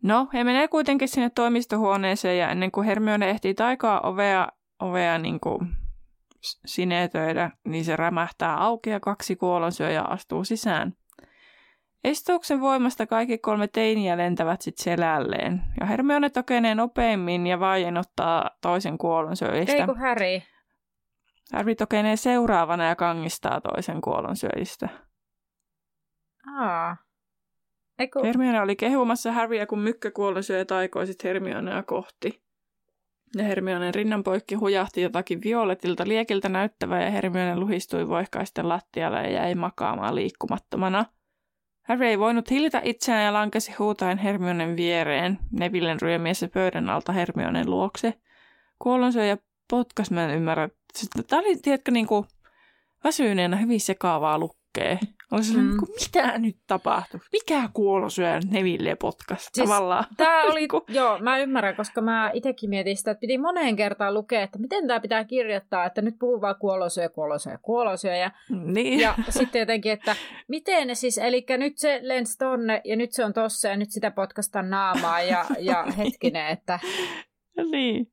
no, 0.04 0.28
he 0.34 0.44
menee 0.44 0.68
kuitenkin 0.68 1.08
sinne 1.08 1.30
toimistohuoneeseen 1.30 2.38
ja 2.38 2.50
ennen 2.50 2.72
kuin 2.72 2.88
Hermione 2.88 3.30
ehtii 3.30 3.54
taikaa 3.54 4.02
ovea, 4.02 4.48
ovea 4.80 5.18
niin 5.18 5.40
kuin 5.40 5.60
sinetöidä, 6.66 7.52
niin 7.66 7.86
se 7.86 7.96
rämähtää 7.96 8.58
auki 8.58 8.90
ja 8.90 9.00
kaksi 9.00 9.36
kuolonsyöjää 9.36 10.04
astuu 10.04 10.44
sisään. 10.44 10.94
Estuksen 12.04 12.62
voimasta 12.62 13.08
kaikki 13.08 13.38
kolme 13.38 13.68
teiniä 13.68 14.18
lentävät 14.18 14.62
sitten 14.62 14.84
selälleen. 14.84 15.62
Ja 15.80 15.86
Hermione 15.86 16.30
tokenee 16.30 16.76
nopeammin 16.76 17.48
ja 17.48 17.60
vaiennuttaa 17.60 18.50
toisen 18.62 18.98
kuolonsyöjistä. 18.98 19.76
Ei 19.76 19.86
kun 19.86 20.00
Harry. 20.00 20.42
Harry 21.54 21.76
tokenee 21.76 22.16
seuraavana 22.16 22.86
ja 22.86 22.96
kangistaa 22.96 23.62
toisen 23.62 24.02
kuolonsyöjistä. 24.02 24.90
Aa. 26.48 26.98
Ei 28.00 28.08
kun... 28.08 28.26
Hermione 28.26 28.62
oli 28.62 28.76
kehumassa 28.76 29.32
Harryä, 29.32 29.66
kun 29.66 29.80
mykkä 29.80 30.12
kuolonsyöjä 30.12 30.66
taikoi 30.66 31.08
sit 31.08 31.24
Hermionea 31.24 31.84
kohti. 31.84 32.42
Ja 33.36 33.44
Hermionen 33.44 33.96
rinnan 33.96 34.24
poikki 34.24 34.56
hujahti 34.56 35.02
jotakin 35.02 35.42
violetilta 35.44 36.04
liekiltä 36.08 36.50
näyttävää 36.50 37.04
ja 37.04 37.12
Hermione 37.12 37.58
luhistui 37.58 38.08
voihkaisten 38.08 38.70
lattialle 38.70 39.22
ja 39.22 39.30
jäi 39.30 39.56
makaamaan 39.56 40.16
liikkumattomana. 40.16 41.06
Harry 41.82 42.06
ei 42.06 42.20
voinut 42.20 42.52
hillitä 42.52 42.82
itseään 42.84 43.26
ja 43.26 43.34
lankesi 43.34 43.72
huutaen 43.80 44.18
Hermionen 44.18 44.76
viereen, 44.76 45.40
Nevillen 45.52 46.02
ryömiessä 46.02 46.48
pöydän 46.48 46.90
alta 46.90 47.12
Hermionen 47.12 47.70
luokse. 47.70 48.14
Kuolonsyöjä 48.80 49.38
potkas, 49.70 50.12
mä 50.12 50.26
en 50.26 50.36
ymmärrä. 50.36 50.70
Tämä 51.28 51.42
oli, 51.42 51.58
tiedätkö, 51.58 51.92
niinku 51.92 52.26
väsyneenä 53.04 53.58
hyvin 53.58 53.82
sekaavaa 53.82 54.40
lukkee. 54.40 55.00
Oli 55.32 55.44
se, 55.44 55.54
Mm. 55.54 55.68
niin 55.68 55.78
kuin, 55.78 55.90
mitä 56.00 56.38
nyt 56.38 56.58
tapahtuu? 56.68 57.20
Mikä 57.32 57.70
kuolosyöjä 57.74 58.40
Neville 58.52 58.96
potkas 58.96 59.50
Siis 59.54 59.70
tavallaan? 59.70 60.06
Tämä 60.18 60.44
oli, 60.44 60.68
joo, 61.00 61.20
mä 61.20 61.38
ymmärrän, 61.38 61.76
koska 61.76 62.02
mä 62.02 62.32
itsekin 62.34 62.70
mietin 62.70 62.98
sitä, 62.98 63.12
että 63.12 63.20
piti 63.22 63.38
moneen 63.38 63.76
kertaan 63.76 64.14
lukea, 64.14 64.42
että 64.44 64.60
miten 64.60 64.88
tämä 64.88 65.00
pitää 65.00 65.24
kirjoittaa, 65.24 65.86
että 65.86 66.02
nyt 66.02 66.16
puhuu 66.20 66.42
vaan 66.42 66.56
kuolosyö, 66.60 67.10
kuolosyö, 67.10 67.58
kuolosyö. 67.62 68.16
Ja, 68.16 68.32
niin. 68.50 69.00
ja 69.00 69.16
sitten 69.30 69.60
jotenkin, 69.60 69.92
että 69.92 70.16
miten 70.48 70.88
ne 70.88 70.96
siis, 70.96 71.18
eli 71.18 71.46
nyt 71.58 71.78
se 71.78 72.00
lensi 72.04 72.38
tonne 72.38 72.82
ja 72.86 72.96
nyt 72.96 73.12
se 73.12 73.26
on 73.26 73.34
tossa 73.34 73.68
ja 73.68 73.78
nyt 73.78 73.92
sitä 73.92 74.12
potkasta 74.12 74.62
naamaa 74.62 75.22
ja, 75.22 75.46
ja 75.60 75.84
hetkinen, 75.98 76.48
että 76.48 76.80
niin. 77.72 78.12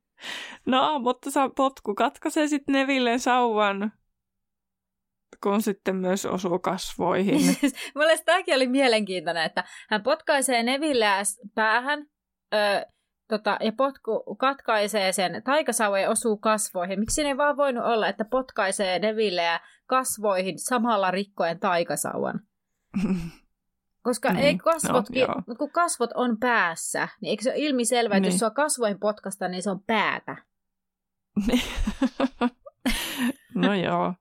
No, 0.67 0.99
mutta 0.99 1.31
se 1.31 1.41
potku 1.57 1.95
katkaisee 1.95 2.49
sitten 2.49 2.73
Nevillen 2.73 3.21
sauvan, 3.21 3.93
kun 5.43 5.63
sitten 5.63 5.97
myös 5.97 6.27
osuu 6.27 6.59
kasvoihin. 6.59 7.41
Mulle 7.97 8.19
tämäkin 8.25 8.55
oli 8.55 8.67
mielenkiintoinen, 8.67 9.43
että 9.45 9.65
hän 9.91 10.03
potkaisee 10.03 10.63
Nevilleä 10.63 11.23
päähän 11.55 12.07
ö, 12.55 12.87
tota, 13.29 13.59
ja 13.61 13.73
potku 13.77 14.37
katkaisee 14.39 15.13
sen 15.13 15.43
taikasauvan 15.45 16.03
ja 16.03 16.11
osuu 16.11 16.37
kasvoihin. 16.37 17.01
Miksi 17.01 17.23
ne 17.23 17.29
ei 17.29 17.37
vaan 17.37 17.57
voinut 17.57 17.85
olla, 17.85 18.09
että 18.09 18.25
potkaisee 18.25 18.99
Nevilleä 18.99 19.61
kasvoihin 19.87 20.59
samalla 20.59 21.11
rikkoen 21.11 21.61
taikasauvan? 21.61 22.41
Koska 24.03 24.33
Niin, 24.33 24.45
ei 24.45 24.59
kasvotkin, 24.59 25.21
no, 25.21 25.35
joo. 25.35 25.43
no, 25.47 25.55
kun 25.55 25.71
kasvot 25.71 26.11
on 26.15 26.39
päässä, 26.39 27.09
niin 27.21 27.31
eikö 27.31 27.43
se 27.43 27.51
ole 27.51 27.59
ilmiselvää, 27.59 28.17
että 28.17 28.23
Niin. 28.29 28.33
jos 28.33 28.39
sua 28.39 28.51
kasvoihin 28.51 29.01
potkasta, 29.01 29.49
niin 29.49 29.63
se 29.63 29.71
on 29.71 29.83
päätä? 29.87 30.37
Niin. 31.47 31.63
no 33.65 33.75
joo. 33.75 34.15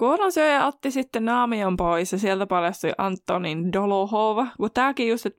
Kuolonsyöjä 0.00 0.66
otti 0.66 0.90
sitten 0.90 1.24
naamion 1.24 1.76
pois 1.76 2.12
ja 2.12 2.18
sieltä 2.18 2.46
paljastui 2.46 2.92
Antonin 2.98 3.72
Dolohova. 3.72 4.46
Kun 4.56 4.70
tämäkin 4.74 5.08
just, 5.08 5.26
et, 5.26 5.36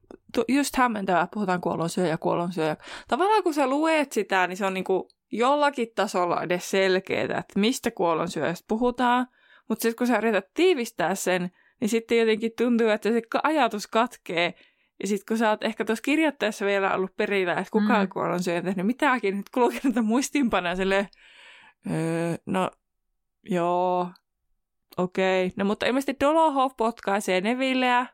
just 0.48 0.76
hämmentävää, 0.76 1.22
että 1.22 1.34
puhutaan 1.34 1.62
kuolonsyöjä, 1.62 2.18
kuolonsyöjä. 2.18 2.78
Tavallaan 3.08 3.44
kun 3.44 3.54
sä 3.54 3.68
luet 3.68 4.12
sitä, 4.12 4.48
niin 4.48 4.58
se 4.58 4.66
on 4.66 4.74
niinku 4.74 5.10
jollakin 5.32 5.88
tasolla 5.96 6.44
edes 6.44 6.72
selkeää, 6.72 7.24
että 7.24 7.60
mistä 7.60 7.92
kuolonsyöjästä 7.92 8.66
puhutaan. 8.68 9.28
Mutta 9.70 9.82
sitten 9.82 9.98
kun 9.98 10.08
sä 10.08 10.18
yrität 10.18 10.46
tiivistää 10.54 11.16
sen, 11.16 11.52
niin 11.80 11.90
sitten 11.90 12.18
jotenkin 12.18 12.52
tuntuu, 12.58 12.88
että 12.88 13.10
se 13.10 13.22
ajatus 13.44 13.88
katkee. 13.88 14.54
Ja 15.02 15.08
sitten 15.08 15.26
kun 15.28 15.38
sä 15.38 15.50
oot 15.50 15.64
ehkä 15.64 15.86
tuossa 15.86 16.04
kirjoittaessa 16.04 16.66
vielä 16.66 16.96
ollut 16.96 17.16
perillä, 17.18 17.54
että 17.54 17.72
kuka 17.72 17.98
on 17.98 18.06
Mm. 18.06 18.10
kuolonsyöjä 18.10 18.62
tehnyt 18.62 18.86
mitäkin, 18.86 19.38
nyt 19.38 19.50
kulkenut 19.50 20.06
muistiinpanoja 20.06 20.76
silleen, 20.76 21.08
öö, 21.92 22.36
no 22.46 22.72
joo, 23.50 24.10
okei. 24.98 25.46
Okay. 25.46 25.54
No 25.58 25.66
mutta 25.66 25.86
ilmeisesti 25.86 26.16
Dolohov 26.20 26.72
potkaisee 26.78 27.42
Nevilleä 27.42 28.06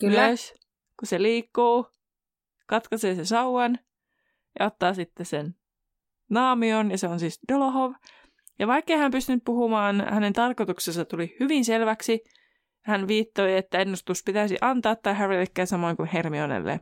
Kyllä. 0.00 0.26
myös, 0.26 0.54
kun 1.00 1.08
se 1.08 1.22
liikkuu, 1.22 1.86
katkaisee 2.66 3.14
se 3.14 3.24
sauvan 3.24 3.78
ja 4.58 4.66
ottaa 4.66 4.94
sitten 4.94 5.26
sen 5.26 5.54
naamion, 6.30 6.90
ja 6.90 6.98
se 6.98 7.08
on 7.08 7.20
siis 7.20 7.40
Dolohov. 7.52 7.92
Ja 8.58 8.66
vaikkei 8.66 8.96
hän 8.96 9.10
pystynyt 9.10 9.44
puhumaan, 9.44 10.06
hänen 10.10 10.32
tarkoituksensa 10.32 11.04
tuli 11.04 11.36
hyvin 11.40 11.64
selväksi. 11.64 12.24
Hän 12.80 13.08
viittoi, 13.08 13.56
että 13.56 13.78
ennustus 13.78 14.22
pitäisi 14.24 14.58
antaa 14.60 14.96
tai 14.96 15.14
Harrylle 15.14 15.66
samoin 15.66 15.96
kuin 15.96 16.08
Hermionelle. 16.08 16.80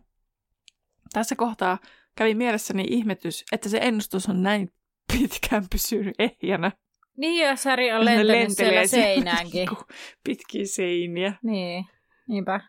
Tässä 1.12 1.36
kohtaa 1.36 1.78
kävi 2.16 2.34
mielessäni 2.34 2.84
ihmetys, 2.88 3.44
että 3.52 3.68
se 3.68 3.78
ennustus 3.82 4.28
on 4.28 4.42
näin 4.42 4.72
pitkään 5.12 5.64
pysynyt 5.70 6.14
ehjänä. 6.18 6.72
Niin, 7.18 7.48
jos 7.48 7.64
Harry 7.64 7.90
on 7.90 8.04
lentänyt 8.04 8.48
siellä 8.50 8.87
seinäänkin. 8.87 9.52
niinku 9.52 9.76
Pitkiä 10.24 10.64
seiniä. 10.66 11.33
Niin, 11.42 11.85
niinpä. 12.28 12.61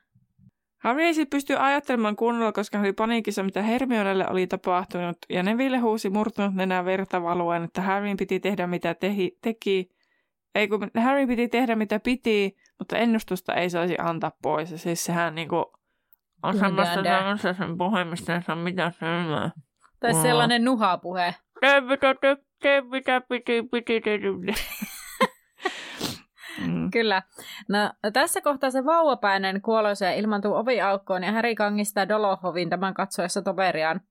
Harry 0.78 1.04
ei 1.04 1.14
sitten 1.14 1.38
pysty 1.38 1.56
ajattelemaan 1.58 2.16
kunnolla, 2.16 2.52
koska 2.52 2.78
hän 2.78 2.86
oli 2.86 2.94
paniikissa, 2.94 3.44
mitä 3.44 3.62
Hermionelle 3.62 4.26
oli 4.30 4.48
tapahtunut, 4.48 5.18
ja 5.30 5.44
Neville 5.44 5.78
huusi 5.78 6.10
murtunut 6.10 6.56
nenää 6.56 6.86
verta 6.86 7.24
valuen, 7.24 7.64
että 7.64 7.82
Harryn 7.82 8.18
piti 8.18 8.40
tehdä 8.40 8.68
mitä 8.68 8.94
tehi, 8.94 9.38
teki. 9.42 9.90
Ei 10.56 10.68
kun 10.68 10.92
Harry 11.04 11.28
piti 11.28 11.48
tehdä 11.48 11.76
mitä 11.76 12.00
piti, 12.00 12.56
mutta 12.80 12.98
ennustusta 12.98 13.54
ei 13.54 13.70
saisi 13.70 13.96
antaa 14.00 14.32
pois. 14.42 14.72
Ja 14.72 14.78
siis 14.78 15.04
sehän 15.04 15.36
niinku 15.36 15.74
on 16.44 16.58
semmoista 16.58 17.04
dä. 17.04 17.18
semmoista 17.18 17.54
sen 17.54 17.78
puhemista, 17.78 18.36
ei 18.36 18.42
saa 18.42 18.56
mitään 18.56 18.92
selvää. 18.92 19.52
Tai 20.00 20.14
sellainen 20.14 20.64
nuhapuhe. 20.64 21.36
Mitä 21.90 22.14
tekee, 22.14 22.38
mitä 22.91 23.22
piti, 23.22 23.63
piti 23.72 24.02
tehdä. 24.02 24.28
Mm. 26.67 26.91
Kyllä. 26.91 27.22
No, 27.69 27.91
tässä 28.13 28.41
kohtaa 28.41 28.72
se 28.72 28.86
vauvapäinen 28.86 29.62
kuolosee 29.62 30.17
ilmantuu 30.17 30.54
oviaukkoon 30.54 31.24
ja 31.24 31.32
Häri 31.32 31.56
kangistaa 31.56 32.10
Dolohovin 32.10 32.69
tämän 32.69 32.93
katsoessa 32.93 33.41
toveriaan. 33.41 34.02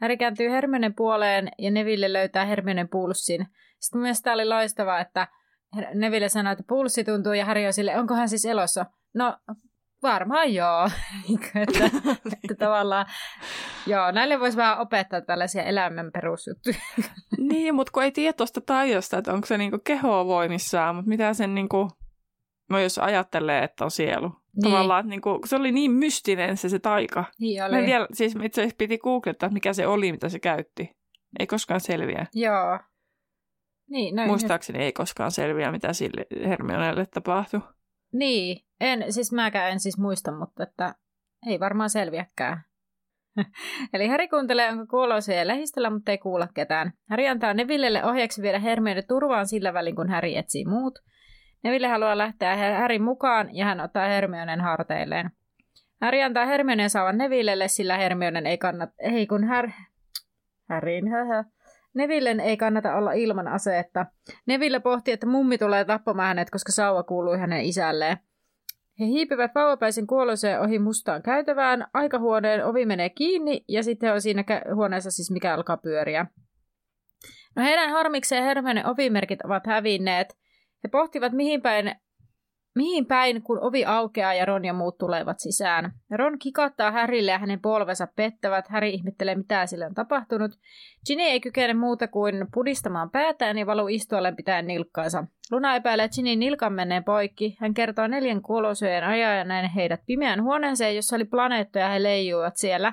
Häri 0.00 0.16
kääntyy 0.16 0.50
Hermionen 0.50 0.94
puoleen 0.94 1.48
ja 1.58 1.70
Neville 1.70 2.12
löytää 2.12 2.44
Hermionen 2.44 2.88
pulssin. 2.88 3.46
Sitten 3.80 4.00
myös 4.00 4.22
tämä 4.22 4.34
oli 4.34 4.44
loistavaa, 4.44 5.00
että 5.00 5.28
Neville 5.94 6.28
sanoi, 6.28 6.52
että 6.52 6.64
pulssi 6.68 7.04
tuntuu 7.04 7.32
ja 7.32 7.44
Häri 7.44 7.66
on 7.66 7.72
sille, 7.72 7.98
onko 7.98 8.14
hän 8.14 8.28
siis 8.28 8.44
elossa? 8.44 8.86
No, 9.14 9.36
varmaan 10.04 10.54
joo. 10.54 10.90
että, 11.62 11.84
että 12.44 12.54
tavallaan, 12.58 13.06
joo, 13.86 14.10
näille 14.10 14.40
voisi 14.40 14.56
vähän 14.56 14.78
opettaa 14.78 15.20
tällaisia 15.20 15.62
elämän 15.62 16.10
perusjuttuja. 16.12 16.76
Niin, 17.38 17.74
mutta 17.74 17.90
kun 17.92 18.02
ei 18.02 18.12
tiedä 18.12 18.32
tuosta 18.32 18.60
taidosta, 18.60 19.18
että 19.18 19.32
onko 19.32 19.46
se 19.46 19.58
niinku 19.58 19.78
kehoa 19.84 20.26
voimissaan, 20.26 20.96
mutta 20.96 21.08
mitä 21.08 21.34
sen 21.34 21.54
niinku, 21.54 21.90
no 22.70 22.78
jos 22.78 22.98
ajattelee, 22.98 23.64
että 23.64 23.84
on 23.84 23.90
sielu. 23.90 24.28
Niin. 24.28 24.62
Tavallaan, 24.62 25.00
että 25.00 25.10
niinku, 25.10 25.40
se 25.44 25.56
oli 25.56 25.72
niin 25.72 25.90
mystinen 25.90 26.56
se, 26.56 26.68
se 26.68 26.78
taika. 26.78 27.24
Niin 27.40 27.62
Mä 27.62 27.66
oli. 27.66 27.86
vielä, 27.86 28.06
siis 28.12 28.36
itse 28.42 28.60
asiassa 28.60 28.76
piti 28.78 28.98
googlettaa, 28.98 29.48
mikä 29.48 29.72
se 29.72 29.86
oli, 29.86 30.12
mitä 30.12 30.28
se 30.28 30.38
käytti. 30.38 30.96
Ei 31.38 31.46
koskaan 31.46 31.80
selviä. 31.80 32.26
Joo. 32.32 32.78
Niin, 33.90 34.16
no, 34.16 34.26
Muistaakseni 34.26 34.78
ei 34.78 34.92
koskaan 34.92 35.30
selviä, 35.30 35.72
mitä 35.72 35.92
sille 35.92 36.26
Hermionelle 36.48 37.06
tapahtui. 37.06 37.60
Niin, 38.12 38.63
en, 38.80 39.12
siis 39.12 39.32
mäkään 39.32 39.70
en 39.70 39.80
siis 39.80 39.98
muista, 39.98 40.32
mutta 40.32 40.62
että 40.62 40.94
ei 41.46 41.60
varmaan 41.60 41.90
selviäkään. 41.90 42.64
Eli 43.94 44.08
Häri 44.08 44.28
kuuntelee, 44.28 44.70
onko 44.70 44.86
kuoloisia 44.86 45.46
lähistöllä, 45.46 45.90
mutta 45.90 46.10
ei 46.10 46.18
kuulla 46.18 46.48
ketään. 46.54 46.92
Häri 47.10 47.28
antaa 47.28 47.54
Nevillelle 47.54 48.04
ohjeeksi 48.04 48.42
viedä 48.42 48.58
Hermione 48.58 49.02
turvaan 49.02 49.46
sillä 49.46 49.74
välin, 49.74 49.96
kun 49.96 50.08
Häri 50.08 50.36
etsii 50.36 50.64
muut. 50.64 50.98
Neville 51.64 51.88
haluaa 51.88 52.18
lähteä 52.18 52.56
Härin 52.56 53.02
mukaan 53.02 53.56
ja 53.56 53.64
hän 53.64 53.80
ottaa 53.80 54.08
Hermionen 54.08 54.60
harteilleen. 54.60 55.30
Harry 56.00 56.22
antaa 56.22 56.46
Hermionen 56.46 56.90
saavan 56.90 57.18
Nevillelle, 57.18 57.68
sillä 57.68 57.96
Hermionen 57.96 58.46
ei 58.46 58.58
kannata, 58.58 58.92
ei 58.98 59.26
kun 59.26 59.44
Har... 59.44 59.70
Härin, 60.68 61.08
höhö. 61.08 61.44
Nevillen 61.94 62.40
ei 62.40 62.56
kannata 62.56 62.96
olla 62.96 63.12
ilman 63.12 63.48
aseetta. 63.48 64.06
Neville 64.46 64.80
pohti, 64.80 65.12
että 65.12 65.26
mummi 65.26 65.58
tulee 65.58 65.84
tappamaan 65.84 66.28
hänet, 66.28 66.50
koska 66.50 66.72
sauva 66.72 67.02
kuului 67.02 67.38
hänen 67.38 67.60
isälleen. 67.60 68.16
He 69.00 69.04
hiipivät 69.06 69.54
vauvapäisen 69.54 70.06
kuoloseen 70.06 70.60
ohi 70.60 70.78
mustaan 70.78 71.22
käytävään, 71.22 71.86
aikahuoneen 71.94 72.66
ovi 72.66 72.86
menee 72.86 73.10
kiinni 73.10 73.64
ja 73.68 73.82
sitten 73.82 74.12
on 74.12 74.20
siinä 74.20 74.44
huoneessa 74.74 75.10
siis 75.10 75.30
mikä 75.30 75.54
alkaa 75.54 75.76
pyöriä. 75.76 76.26
No 77.56 77.62
heidän 77.62 77.90
harmikseen 77.90 78.44
Hermione 78.44 78.86
ovimerkit 78.86 79.40
ovat 79.44 79.66
hävinneet. 79.66 80.36
He 80.84 80.88
pohtivat 80.88 81.32
mihin 81.32 81.62
päin 81.62 81.94
mihin 82.74 83.06
päin, 83.06 83.42
kun 83.42 83.58
ovi 83.60 83.84
aukeaa 83.84 84.34
ja 84.34 84.44
Ron 84.44 84.64
ja 84.64 84.72
muut 84.72 84.98
tulevat 84.98 85.40
sisään. 85.40 85.92
Ron 86.10 86.38
kikattaa 86.38 86.90
Härille 86.90 87.32
ja 87.32 87.38
hänen 87.38 87.60
polvensa 87.60 88.08
pettävät. 88.16 88.68
Häri 88.68 88.94
ihmettelee, 88.94 89.34
mitä 89.34 89.66
sille 89.66 89.86
on 89.86 89.94
tapahtunut. 89.94 90.58
Ginny 91.06 91.24
ei 91.24 91.40
kykene 91.40 91.74
muuta 91.74 92.08
kuin 92.08 92.46
pudistamaan 92.54 93.10
päätään 93.10 93.58
ja 93.58 93.66
valuu 93.66 93.88
istualle 93.88 94.32
pitäen 94.32 94.66
nilkkaansa. 94.66 95.24
Luna 95.50 95.76
epäilee 95.76 96.08
Ginny 96.08 96.36
nilkan 96.36 96.72
menneen 96.72 97.04
poikki. 97.04 97.56
Hän 97.60 97.74
kertoo 97.74 98.06
neljän 98.06 98.42
kuolosyöjen 98.42 99.04
ajan 99.04 99.48
näin 99.48 99.70
heidät 99.70 100.00
pimeään 100.06 100.42
huoneeseen, 100.42 100.96
jossa 100.96 101.16
oli 101.16 101.24
planeettoja 101.24 101.84
ja 101.84 101.90
he 101.90 102.02
leijuivat 102.02 102.56
siellä. 102.56 102.92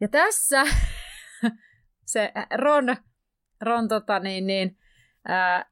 Ja 0.00 0.08
tässä 0.08 0.62
se 2.12 2.32
Ron, 2.54 2.96
Ron 3.60 3.88
tota 3.88 4.18
niin, 4.18 4.46
niin, 4.46 4.76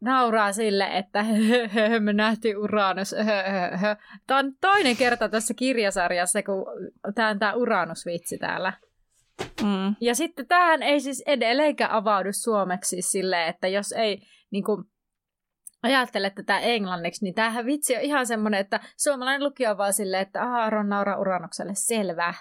nauraa 0.00 0.52
sille, 0.52 0.88
että 0.92 1.24
me 2.00 2.12
nähtiin 2.12 2.58
Uranus. 2.58 3.14
Tämä 4.26 4.40
on 4.40 4.52
toinen 4.60 4.96
kerta 4.96 5.28
tässä 5.28 5.54
kirjasarjassa, 5.54 6.42
kun 6.42 6.66
tämä 7.14 7.28
on 7.28 7.38
tämä 7.38 7.54
Uranus-vitsi 7.54 8.38
täällä. 8.38 8.72
Mm. 9.62 9.94
Ja 10.00 10.14
sitten 10.14 10.46
tähän 10.46 10.82
ei 10.82 11.00
siis 11.00 11.22
edelleenkään 11.26 11.90
avaudu 11.90 12.28
suomeksi 12.32 13.02
silleen, 13.02 13.48
että 13.48 13.68
jos 13.68 13.92
ei 13.92 14.22
niin 14.50 14.64
kuin, 14.64 14.84
ajattele 15.82 16.30
tätä 16.30 16.58
englanniksi, 16.58 17.24
niin 17.24 17.34
tämähän 17.34 17.66
vitsi 17.66 17.96
on 17.96 18.02
ihan 18.02 18.26
semmoinen, 18.26 18.60
että 18.60 18.80
suomalainen 18.96 19.44
lukija 19.44 19.70
on 19.70 19.78
vaan 19.78 19.92
silleen, 19.92 20.22
että 20.22 20.42
Aaron 20.42 20.88
nauraa 20.88 21.18
Uranukselle, 21.18 21.72
selvä. 21.74 22.34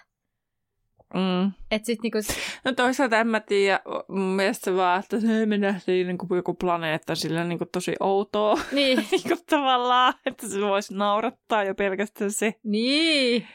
Mm. 1.14 1.52
Et 1.72 1.86
sit 1.86 2.02
niinku... 2.04 2.18
No 2.66 2.72
toisaalta 2.74 3.20
en 3.20 3.28
mä 3.28 3.40
tiedä, 3.40 3.80
mun 4.08 4.36
mielestä 4.36 4.66
se 4.66 4.76
vaan, 4.76 5.00
että 5.00 5.20
se 5.20 5.46
me 5.46 5.58
nähtiin 5.58 6.08
niinku 6.08 6.36
joku 6.36 6.54
planeetta 6.54 7.16
sillä 7.16 7.44
niinku 7.44 7.66
tosi 7.72 7.96
outoa. 8.00 8.60
Niin. 8.72 8.98
niinku 9.12 9.44
tavallaan, 9.50 10.14
että 10.26 10.48
se 10.48 10.62
voisi 10.62 10.94
naurattaa 10.94 11.64
jo 11.64 11.76
pelkästään 11.76 12.32
se. 12.32 12.54
Niin. 12.64 13.48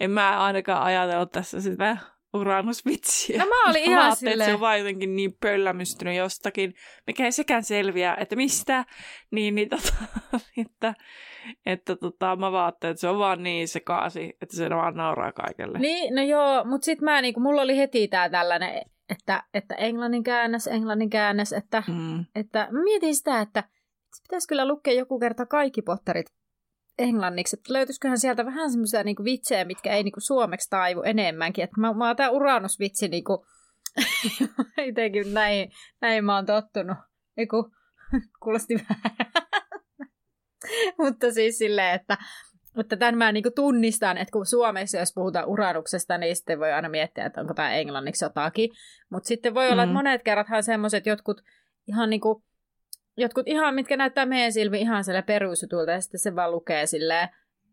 En 0.00 0.10
mä 0.10 0.44
ainakaan 0.44 0.82
ajatellut 0.82 1.32
tässä 1.32 1.60
sitä 1.60 1.96
uranusvitsiä. 2.34 3.38
No 3.38 3.46
mä 3.46 3.70
olin 3.70 3.84
ihan 3.84 4.16
silleen. 4.16 4.34
että 4.34 4.44
se 4.44 4.54
on 4.54 4.60
vaan 4.60 4.78
jotenkin 4.78 5.16
niin 5.16 5.32
pöllämystynyt 5.40 6.16
jostakin, 6.16 6.74
mikä 7.06 7.24
ei 7.24 7.32
sekään 7.32 7.64
selviä, 7.64 8.16
että 8.20 8.36
mistä, 8.36 8.84
niin, 9.30 9.54
niin 9.54 9.68
tota, 9.68 9.92
että, 10.66 10.94
että 11.66 11.96
tota, 11.96 12.36
mä 12.36 12.52
vaan 12.52 12.68
että 12.68 12.94
se 12.94 13.08
on 13.08 13.18
vaan 13.18 13.42
niin 13.42 13.68
sekaasi, 13.68 14.36
että 14.42 14.56
se 14.56 14.70
vaan 14.70 14.94
nauraa 14.94 15.32
kaikelle. 15.32 15.78
Niin, 15.78 16.14
no 16.14 16.22
joo, 16.22 16.64
mutta 16.64 16.84
sitten 16.84 17.04
mä 17.04 17.22
niinku, 17.22 17.40
mulla 17.40 17.62
oli 17.62 17.76
heti 17.76 18.08
tää 18.08 18.30
tällainen, 18.30 18.82
että, 19.08 19.44
että 19.54 19.74
englannin 19.74 20.22
käännös, 20.22 20.66
englannin 20.66 21.10
käännös, 21.10 21.52
että, 21.52 21.82
mm. 21.88 22.24
että 22.34 22.68
mietin 22.84 23.14
sitä, 23.14 23.40
että 23.40 23.64
pitäisi 24.22 24.48
kyllä 24.48 24.68
lukea 24.68 24.94
joku 24.94 25.18
kerta 25.18 25.46
kaikki 25.46 25.82
potterit 25.82 26.26
englanniksi, 26.98 27.56
että 27.56 27.72
löytyisiköhän 27.72 28.18
sieltä 28.18 28.46
vähän 28.46 28.70
semmoisia 28.70 29.02
niinku 29.02 29.24
vitsejä, 29.24 29.64
mitkä 29.64 29.92
ei 29.92 30.02
niinku 30.02 30.20
suomeksi 30.20 30.70
taivu 30.70 31.02
enemmänkin. 31.02 31.64
Että 31.64 31.80
mä, 31.80 31.92
mä 31.92 32.06
oon 32.06 32.16
tää 32.16 32.30
Uranus-vitsi 32.30 33.08
niinku, 33.08 33.46
jotenkin 34.86 35.34
näin, 35.34 35.70
näin 36.00 36.24
mä 36.24 36.34
oon 36.34 36.46
tottunut. 36.46 36.96
Eiku, 37.36 37.70
kuulosti 38.42 38.74
vähän. 38.74 39.29
Mutta 41.02 41.32
siis 41.32 41.58
silleen, 41.58 41.94
että, 41.94 42.18
että 42.80 42.96
tämän 42.96 43.18
mä 43.18 43.32
niinku 43.32 43.50
tunnistan, 43.50 44.18
että 44.18 44.32
kun 44.32 44.46
Suomessa 44.46 44.98
jos 44.98 45.12
puhutaan 45.14 45.48
uranuksesta, 45.48 46.18
niin 46.18 46.36
sitten 46.36 46.60
voi 46.60 46.72
aina 46.72 46.88
miettiä, 46.88 47.26
että 47.26 47.40
onko 47.40 47.54
tämä 47.54 47.74
englanniksi 47.74 48.24
jotakin. 48.24 48.70
Mutta 49.10 49.26
sitten 49.26 49.54
voi 49.54 49.70
olla, 49.70 49.86
mm. 49.86 49.90
että 49.90 49.98
monet 49.98 50.22
kerrathan 50.22 50.62
semmoiset 50.62 51.06
jotkut 51.06 51.40
ihan 51.86 52.10
niinku 52.10 52.44
jotkut 53.16 53.48
ihan, 53.48 53.74
mitkä 53.74 53.96
näyttää 53.96 54.26
meidän 54.26 54.52
silmiin 54.52 54.82
ihan 54.82 55.04
siellä 55.04 55.22
perusjutulta, 55.22 55.90
ja 55.90 56.00
sitten 56.00 56.20
se 56.20 56.36
vaan 56.36 56.52
lukee 56.52 56.86
silleen, 56.86 57.28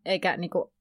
eikä 0.06 0.38
niinku 0.38 0.74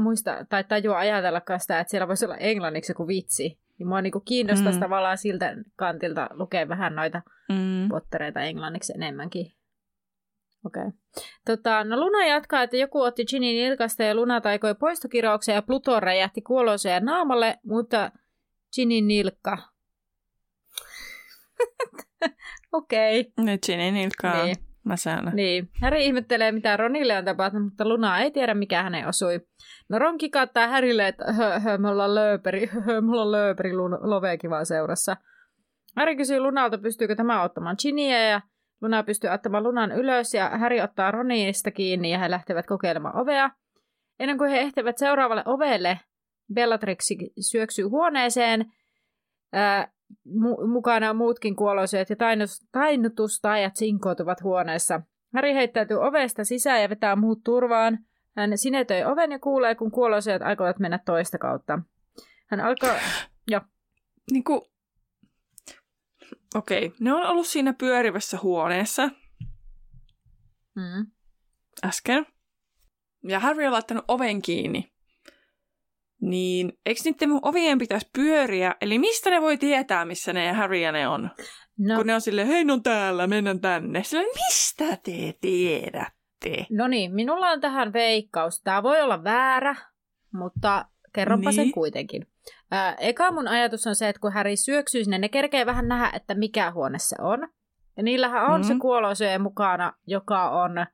muista 0.00 0.46
tai 0.48 0.64
tajua 0.64 0.98
ajatellakaan 0.98 1.60
sitä, 1.60 1.80
että 1.80 1.90
siellä 1.90 2.08
voisi 2.08 2.24
olla 2.24 2.36
englanniksi 2.36 2.90
joku 2.90 3.06
vitsi. 3.06 3.58
Niin 3.78 3.86
mua 3.86 4.02
niinku 4.02 4.20
kiinnostaisi 4.20 4.78
mm. 4.78 4.82
tavallaan 4.82 5.18
siltä 5.18 5.56
kantilta 5.76 6.28
lukea 6.32 6.68
vähän 6.68 6.94
noita 6.94 7.22
mm. 7.48 7.88
pottereita 7.88 8.40
englanniksi 8.40 8.92
enemmänkin. 8.96 9.52
Okei. 10.66 10.82
Okay. 10.82 10.92
Tota, 11.46 11.84
no 11.84 11.96
Luna 12.00 12.26
jatkaa, 12.26 12.62
että 12.62 12.76
joku 12.76 13.00
otti 13.00 13.24
Ginin 13.24 13.56
nilkasta 13.56 14.02
ja 14.02 14.14
Luna 14.14 14.40
taikoi 14.40 14.74
poistokirouksen 14.74 15.54
ja 15.54 15.62
Pluto 15.62 16.00
räjähti 16.00 16.42
kuoloseen 16.42 17.04
naamalle, 17.04 17.58
mutta 17.64 18.12
Ginin 18.74 19.08
nilkka 19.08 19.58
Okei. 22.72 23.20
Okay. 23.20 23.44
Nyt 23.44 23.60
Ginny 23.66 23.90
nilkkaa 23.90 24.44
niin. 24.44 24.56
mäsänä. 24.84 25.30
Niin. 25.30 25.70
Harry 25.80 25.98
ihmettelee, 25.98 26.52
mitä 26.52 26.76
Ronille 26.76 27.18
on 27.18 27.24
tapahtunut, 27.24 27.64
mutta 27.64 27.88
Luna 27.88 28.20
ei 28.20 28.30
tiedä, 28.30 28.54
mikä 28.54 28.82
hänen 28.82 29.08
osui. 29.08 29.40
No 29.88 29.98
Ron 29.98 30.18
kikattaa 30.18 30.68
Harrylle, 30.68 31.08
että 31.08 31.32
hö, 31.32 31.58
hö, 31.60 31.78
me 31.78 31.88
ollaan 31.88 32.14
lööperi, 32.14 32.66
hö, 32.86 33.00
mulla 33.00 33.22
on 33.22 33.32
lööperi 33.32 33.72
Lovekin 34.00 34.50
vaan 34.50 34.66
seurassa. 34.66 35.16
Harry 35.96 36.16
kysyy 36.16 36.40
Lunalta, 36.40 36.78
pystyykö 36.78 37.16
tämä 37.16 37.42
ottamaan 37.42 37.76
Ginnyä 37.82 38.28
ja 38.28 38.40
Luna 38.82 39.02
pystyy 39.02 39.30
ottamaan 39.30 39.64
Lunan 39.64 39.92
ylös 39.92 40.34
ja 40.34 40.50
Harry 40.58 40.80
ottaa 40.80 41.10
Ronista 41.10 41.70
kiinni 41.70 42.12
ja 42.12 42.18
he 42.18 42.30
lähtevät 42.30 42.66
kokeilemaan 42.66 43.20
ovea. 43.20 43.50
Ennen 44.20 44.38
kuin 44.38 44.50
he 44.50 44.60
ehtivät 44.60 44.98
seuraavalle 44.98 45.42
ovelle, 45.46 46.00
Bellatrix 46.54 46.98
syöksyy 47.40 47.84
huoneeseen 47.84 48.72
mu- 50.28 50.66
mukana 50.66 51.14
muutkin 51.14 51.56
kuolosyöt 51.56 52.10
ja 52.10 52.16
tainnutustajat 52.72 53.76
sinkoutuvat 53.76 54.42
huoneessa. 54.42 55.00
Harry 55.34 55.54
heittäytyy 55.54 55.96
ovesta 55.96 56.44
sisään 56.44 56.82
ja 56.82 56.88
vetää 56.88 57.16
muut 57.16 57.44
turvaan. 57.44 57.98
Hän 58.36 58.58
sinetöi 58.58 59.04
oven 59.04 59.32
ja 59.32 59.38
kuulee, 59.38 59.74
kun 59.74 59.90
kuolosyöt 59.90 60.42
aikovat 60.42 60.78
mennä 60.78 60.98
toista 61.04 61.38
kautta. 61.38 61.78
Hän 62.50 62.60
alkaa... 62.60 62.94
Jo. 63.50 63.60
Niin 64.30 64.44
kuin... 64.44 64.60
Okei, 66.54 66.86
okay. 66.86 66.96
ne 67.00 67.14
on 67.14 67.26
ollut 67.26 67.46
siinä 67.46 67.72
pyörivässä 67.72 68.38
huoneessa. 68.42 69.10
Mm. 70.74 71.06
Äsken. 71.84 72.26
Ja 73.28 73.40
Harry 73.40 73.66
on 73.66 73.72
laittanut 73.72 74.04
oven 74.08 74.42
kiinni 74.42 74.92
niin 76.22 76.72
eikö 76.86 77.00
niiden 77.04 77.30
ovien 77.42 77.78
pitäisi 77.78 78.10
pyöriä? 78.12 78.74
Eli 78.80 78.98
mistä 78.98 79.30
ne 79.30 79.40
voi 79.40 79.56
tietää, 79.56 80.04
missä 80.04 80.32
ne 80.32 80.44
ja 80.44 80.54
Harry 80.54 80.76
ja 80.76 80.92
ne 80.92 81.08
on? 81.08 81.30
No. 81.78 81.96
Kun 81.96 82.06
ne 82.06 82.14
on 82.14 82.20
silleen, 82.20 82.46
hei, 82.46 82.64
on 82.70 82.82
täällä, 82.82 83.26
mennään 83.26 83.60
tänne. 83.60 84.04
Silleen, 84.04 84.30
mistä 84.34 84.96
te 84.96 85.34
tiedätte? 85.40 86.66
No 86.70 86.88
niin, 86.88 87.14
minulla 87.14 87.50
on 87.50 87.60
tähän 87.60 87.92
veikkaus. 87.92 88.60
Tämä 88.60 88.82
voi 88.82 89.00
olla 89.00 89.24
väärä, 89.24 89.76
mutta 90.32 90.84
kerropa 91.12 91.50
niin. 91.50 91.54
sen 91.54 91.72
kuitenkin. 91.72 92.26
Ää, 92.70 92.94
eka 92.94 93.32
mun 93.32 93.48
ajatus 93.48 93.86
on 93.86 93.94
se, 93.94 94.08
että 94.08 94.20
kun 94.20 94.32
Harry 94.32 94.56
syöksyy 94.56 95.04
sinne, 95.04 95.18
ne 95.18 95.28
kerkee 95.28 95.66
vähän 95.66 95.88
nähdä, 95.88 96.10
että 96.16 96.34
mikä 96.34 96.70
huone 96.70 96.98
se 96.98 97.16
on. 97.18 97.48
Ja 97.96 98.02
niillähän 98.02 98.44
on 98.44 98.60
mm-hmm. 98.60 98.74
se 98.74 98.80
kuolosyöjä 98.80 99.38
mukana, 99.38 99.92
joka 100.06 100.50
on 100.50 100.86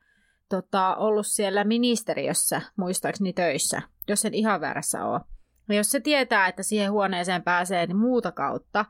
tota, 0.49 0.97
ollut 0.97 1.27
siellä 1.27 1.65
ministeriössä, 1.65 2.63
muistaakseni 2.77 3.33
töissä 3.33 3.83
jos 4.09 4.21
sen 4.21 4.35
ihan 4.35 4.61
väärässä 4.61 5.05
ole. 5.05 5.21
Ja 5.69 5.75
jos 5.75 5.91
se 5.91 6.01
tietää, 6.01 6.49
että 6.49 6.63
siihen 6.63 6.93
huoneeseen 6.93 7.43
pääsee 7.43 7.87
niin 7.87 7.97
muuta 7.97 8.33
kautta 8.33 8.85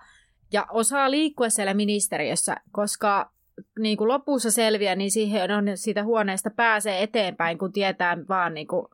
ja 0.52 0.66
osaa 0.70 1.10
liikkua 1.10 1.48
siellä 1.48 1.74
ministeriössä, 1.74 2.56
koska 2.72 3.32
niin 3.78 3.96
kuin 3.96 4.08
lopussa 4.08 4.50
selviää, 4.50 4.94
niin 4.94 5.10
siihen 5.10 5.50
on 5.50 5.64
siitä 5.74 6.04
huoneesta 6.04 6.50
pääsee 6.50 7.02
eteenpäin, 7.02 7.58
kun 7.58 7.72
tietää 7.72 8.16
vaan 8.28 8.54
niin 8.54 8.68
kuin, 8.68 8.86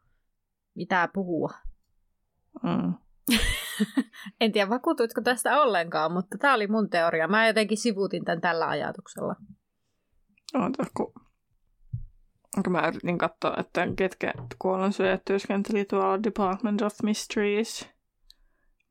mitä 0.75 1.09
puhua. 1.15 1.53
Mm. 2.63 2.95
en 4.41 4.53
tiedä, 4.53 4.71
vakuutuitko 4.71 5.21
tästä 5.21 5.63
ollenkaan, 5.63 6.13
mutta 6.13 6.39
tämä 6.39 6.55
oli 6.55 6.67
mun 6.67 6.91
teoria. 6.91 7.29
Mä 7.29 7.47
jotenkin 7.47 7.79
sivuutin 7.79 8.25
tämän 8.25 8.41
tällä 8.41 8.69
ajatuksella. 8.69 9.37
Oota, 10.55 10.85
kun 10.97 11.13
kun 12.63 12.73
mä 12.73 12.89
yritin 12.89 13.19
katsoa, 13.19 13.57
että 13.59 13.89
ketkä 13.97 14.33
kuollonsyöjät 14.59 15.23
työskenteli 15.25 15.85
tuolla 15.85 16.23
Department 16.23 16.83
of 16.83 16.95
Mysteries. 17.03 17.89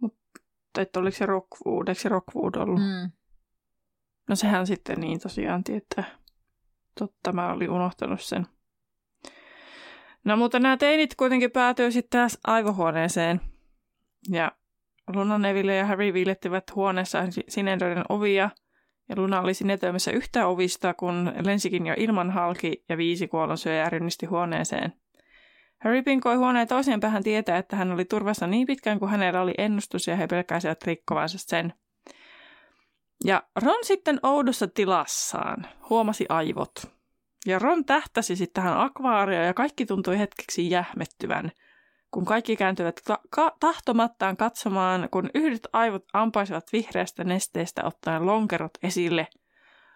Mutta 0.01 0.81
että 0.81 0.99
oliko 0.99 1.17
se 1.17 1.25
Rockwood, 1.25 1.87
eikö 1.87 2.01
se 2.01 2.09
Rockwood 2.09 2.55
ollut? 2.55 2.79
Mm. 2.79 3.11
No 4.29 4.35
sehän 4.35 4.67
sitten 4.67 4.99
niin 4.99 5.19
tosiaan 5.19 5.63
tietää. 5.63 6.03
Totta, 6.99 7.31
mä 7.31 7.53
olin 7.53 7.69
unohtanut 7.69 8.21
sen. 8.21 8.47
No 10.23 10.37
mutta 10.37 10.59
nämä 10.59 10.77
teinit 10.77 11.15
kuitenkin 11.15 11.51
päätyy 11.51 11.91
sitten 11.91 12.19
taas 12.19 12.37
aivohuoneeseen. 12.43 13.41
Ja 14.29 14.51
Luna, 15.13 15.37
Neville 15.37 15.75
ja 15.75 15.85
Harry 15.85 16.13
viilettivät 16.13 16.75
huoneessa 16.75 17.19
Sinedoiden 17.47 18.03
ovia. 18.09 18.49
Ja 19.09 19.15
Luna 19.17 19.41
oli 19.41 19.53
sinetöimässä 19.53 20.11
yhtä 20.11 20.47
ovista, 20.47 20.93
kun 20.93 21.33
lensikin 21.41 21.85
jo 21.85 21.93
ilman 21.97 22.31
halki 22.31 22.83
ja 22.89 22.97
viisi 22.97 23.27
kuolonsyöjää 23.27 23.89
rynnisti 23.89 24.25
huoneeseen. 24.25 24.93
Harry 25.83 26.01
pinkoi 26.01 26.35
huoneen 26.35 26.67
toiseen 26.67 26.99
päähän 26.99 27.23
tietää, 27.23 27.57
että 27.57 27.75
hän 27.75 27.91
oli 27.91 28.05
turvassa 28.05 28.47
niin 28.47 28.67
pitkään 28.67 28.99
kuin 28.99 29.11
hänellä 29.11 29.41
oli 29.41 29.53
ennustus 29.57 30.07
ja 30.07 30.15
he 30.15 30.27
pelkäisivät 30.27 30.83
rikkovansa 30.83 31.37
sen. 31.37 31.73
Ja 33.25 33.43
Ron 33.55 33.83
sitten 33.85 34.19
oudossa 34.23 34.67
tilassaan 34.67 35.67
huomasi 35.89 36.25
aivot. 36.29 36.73
Ja 37.45 37.59
Ron 37.59 37.85
tähtäsi 37.85 38.35
sitten 38.35 38.63
tähän 38.63 38.81
akvaarioon 38.81 39.45
ja 39.45 39.53
kaikki 39.53 39.85
tuntui 39.85 40.19
hetkeksi 40.19 40.69
jähmettyvän, 40.69 41.51
kun 42.13 42.25
kaikki 42.25 42.55
kääntyivät 42.55 43.01
ta- 43.05 43.19
ka- 43.29 43.55
tahtomattaan 43.59 44.37
katsomaan, 44.37 45.07
kun 45.11 45.29
yhdet 45.33 45.67
aivot 45.73 46.03
ampaisivat 46.13 46.63
vihreästä 46.73 47.23
nesteestä 47.23 47.83
ottaen 47.85 48.25
lonkerot 48.25 48.71
esille. 48.83 49.27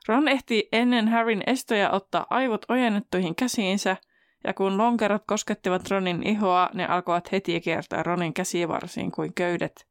Ron 0.08 0.28
ehti 0.28 0.68
ennen 0.72 1.08
Harryn 1.08 1.44
estoja 1.48 1.92
ottaa 1.92 2.26
aivot 2.30 2.66
ojennettuihin 2.70 3.36
käsiinsä, 3.36 3.98
ja 4.44 4.54
kun 4.54 4.78
lonkerot 4.78 5.24
koskettivat 5.28 5.92
Ronin 5.92 6.28
ihoa, 6.28 6.70
ne 6.74 6.86
alkoivat 6.88 7.32
heti 7.32 7.62
kiertää 7.62 8.04
Ronin 8.04 8.34
käsivarsiin 8.34 9.12
kuin 9.12 9.34
köydet. 9.34 9.88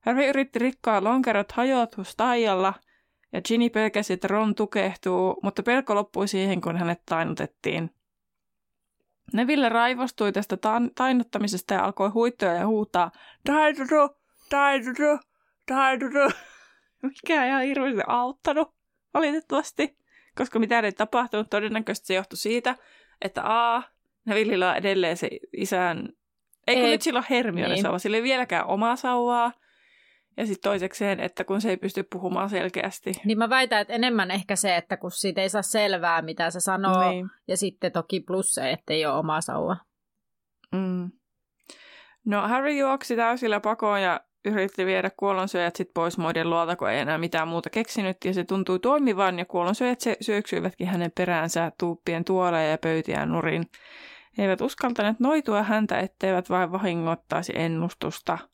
Harry 0.00 0.28
yritti 0.28 0.58
rikkoa 0.58 1.04
lonkerot 1.04 1.52
hajotustaijalla, 1.52 2.74
ja 3.32 3.40
Ginny 3.48 3.70
pelkäsi, 3.70 4.12
että 4.12 4.28
Ron 4.28 4.54
tukehtuu, 4.54 5.40
mutta 5.42 5.62
pelko 5.62 5.94
loppui 5.94 6.28
siihen, 6.28 6.60
kun 6.60 6.76
hänet 6.76 7.02
Neville 9.32 9.68
raivostui 9.68 10.32
tästä 10.32 10.56
ta- 10.56 10.82
tainuttamisesta 10.94 11.74
ja 11.74 11.84
alkoi 11.84 12.08
huittoja 12.08 12.54
ja 12.54 12.66
huutaa 12.66 13.10
Taiduru, 13.46 14.08
taiduru, 14.50 15.18
taiduru. 15.66 16.30
Mikä 17.02 17.44
ei 17.44 17.48
ihan 17.48 17.62
hirveästi 17.62 18.02
auttanut, 18.06 18.74
valitettavasti. 19.14 19.98
Koska 20.36 20.58
mitä 20.58 20.80
ei 20.80 20.92
tapahtunut, 20.92 21.50
todennäköisesti 21.50 22.06
se 22.06 22.14
johtui 22.14 22.36
siitä, 22.36 22.76
että 23.22 23.42
A, 23.44 23.82
Nevillillä 24.24 24.70
on 24.70 24.76
edelleen 24.76 25.16
se 25.16 25.30
isän... 25.56 26.08
Eikö 26.66 26.82
ei. 26.82 26.90
nyt 26.90 27.02
sillä 27.02 27.18
ole 27.18 27.26
Hermione 27.30 27.74
niin. 27.74 27.82
sauva, 27.82 27.98
sillä 27.98 28.16
ei 28.16 28.22
vieläkään 28.22 28.66
omaa 28.66 28.96
sauvaa. 28.96 29.52
Ja 30.36 30.46
sitten 30.46 30.70
toisekseen, 30.70 31.20
että 31.20 31.44
kun 31.44 31.60
se 31.60 31.70
ei 31.70 31.76
pysty 31.76 32.02
puhumaan 32.02 32.50
selkeästi. 32.50 33.12
Niin 33.24 33.38
mä 33.38 33.50
väitän, 33.50 33.80
että 33.80 33.94
enemmän 33.94 34.30
ehkä 34.30 34.56
se, 34.56 34.76
että 34.76 34.96
kun 34.96 35.10
siitä 35.10 35.40
ei 35.40 35.48
saa 35.48 35.62
selvää, 35.62 36.22
mitä 36.22 36.50
se 36.50 36.60
sanoo. 36.60 37.10
Niin. 37.10 37.30
Ja 37.48 37.56
sitten 37.56 37.92
toki 37.92 38.20
plus 38.20 38.54
se, 38.54 38.70
että 38.70 38.92
ei 38.92 39.06
ole 39.06 39.18
omaa 39.18 39.40
sauvaa. 39.40 39.76
Mm. 40.72 41.10
No 42.24 42.48
Harry 42.48 42.72
juoksi 42.72 43.16
täysillä 43.16 43.60
pakoon 43.60 44.02
ja 44.02 44.20
yritti 44.44 44.86
viedä 44.86 45.10
kuolonsyöjät 45.16 45.76
sit 45.76 45.90
pois 45.94 46.18
muiden 46.18 46.50
luolta, 46.50 46.76
kun 46.76 46.90
ei 46.90 46.98
enää 46.98 47.18
mitään 47.18 47.48
muuta 47.48 47.70
keksinyt. 47.70 48.16
Ja 48.24 48.34
se 48.34 48.44
tuntui 48.44 48.78
toimivan 48.78 49.38
ja 49.38 49.44
kuolonsyöjät 49.44 50.00
se 50.00 50.16
syöksyivätkin 50.20 50.86
hänen 50.86 51.12
peräänsä 51.16 51.72
tuuppien 51.78 52.24
tuoleja 52.24 52.70
ja 52.70 52.78
pöytiään 52.78 53.28
nurin. 53.28 53.66
He 54.38 54.42
eivät 54.42 54.60
uskaltaneet 54.60 55.20
noitua 55.20 55.62
häntä, 55.62 55.98
etteivät 55.98 56.50
vain 56.50 56.72
vahingoittaisi 56.72 57.52
ennustusta– 57.56 58.38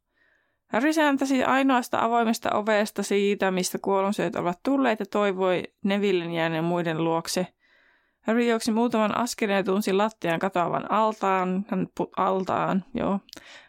Harry 0.66 0.92
sääntäsi 0.92 1.44
ainoasta 1.44 2.04
avoimesta 2.04 2.50
ovesta 2.54 3.02
siitä, 3.02 3.50
mistä 3.50 3.78
kuolonsyöt 3.78 4.36
ovat 4.36 4.60
tulleet 4.62 5.00
ja 5.00 5.06
toivoi 5.06 5.62
Nevillin 5.84 6.32
jääneen 6.32 6.64
muiden 6.64 7.04
luokse. 7.04 7.46
Harry 8.20 8.48
juoksi 8.48 8.72
muutaman 8.72 9.18
askeleen 9.18 9.56
ja 9.56 9.64
tunsi 9.64 9.92
lattian 9.92 10.38
katoavan 10.38 10.92
altaan, 10.92 11.66
hän 11.68 11.86
pu- 12.00 12.10
altaan, 12.16 12.84
joo. 12.94 13.20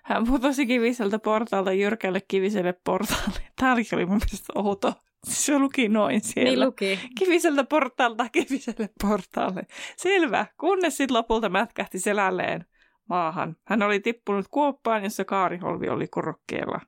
Hän 0.03 0.27
putosi 0.27 0.65
kiviseltä 0.65 1.19
portaalta 1.19 1.73
jyrkälle 1.73 2.21
kiviselle 2.27 2.73
portaalle. 2.83 3.39
Tämä 3.60 3.73
oli 3.73 4.05
mun 4.05 4.21
mielestä 4.25 4.53
outo. 4.55 4.93
Se 5.23 5.60
luki 5.60 5.89
noin 5.89 6.21
siellä. 6.21 6.49
Niin 6.49 6.65
luki. 6.65 6.99
Kiviseltä 7.19 7.63
portaalta 7.63 8.29
kiviselle 8.29 8.89
portaalle. 9.01 9.63
Selvä, 9.97 10.45
kunnes 10.60 10.97
sitten 10.97 11.17
lopulta 11.17 11.49
mätkähti 11.49 11.99
selälleen 11.99 12.65
maahan. 13.10 13.56
Hän 13.65 13.84
oli 13.84 14.00
tippunut 14.00 14.46
kuoppaan, 14.52 15.04
jossa 15.04 15.26
kaariholvi 15.26 15.89
oli 15.89 16.08
korokkeella. 16.08 16.80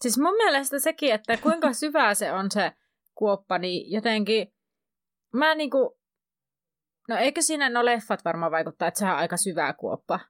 Siis 0.00 0.18
mun 0.18 0.34
mielestä 0.34 0.78
sekin, 0.78 1.14
että 1.14 1.36
kuinka 1.36 1.72
syvää 1.82 2.14
se 2.14 2.32
on 2.32 2.50
se 2.50 2.72
kuoppa, 3.14 3.58
niin 3.58 3.92
jotenkin 3.92 4.52
mä 5.32 5.54
niinku, 5.54 5.98
no 7.08 7.16
eikö 7.16 7.42
siinä, 7.42 7.68
no 7.68 7.84
leffat 7.84 8.24
varmaan 8.24 8.52
vaikuttaa, 8.52 8.88
että 8.88 8.98
se 8.98 9.04
on 9.04 9.16
aika 9.16 9.36
syvää 9.36 9.72
kuoppa. 9.72 10.20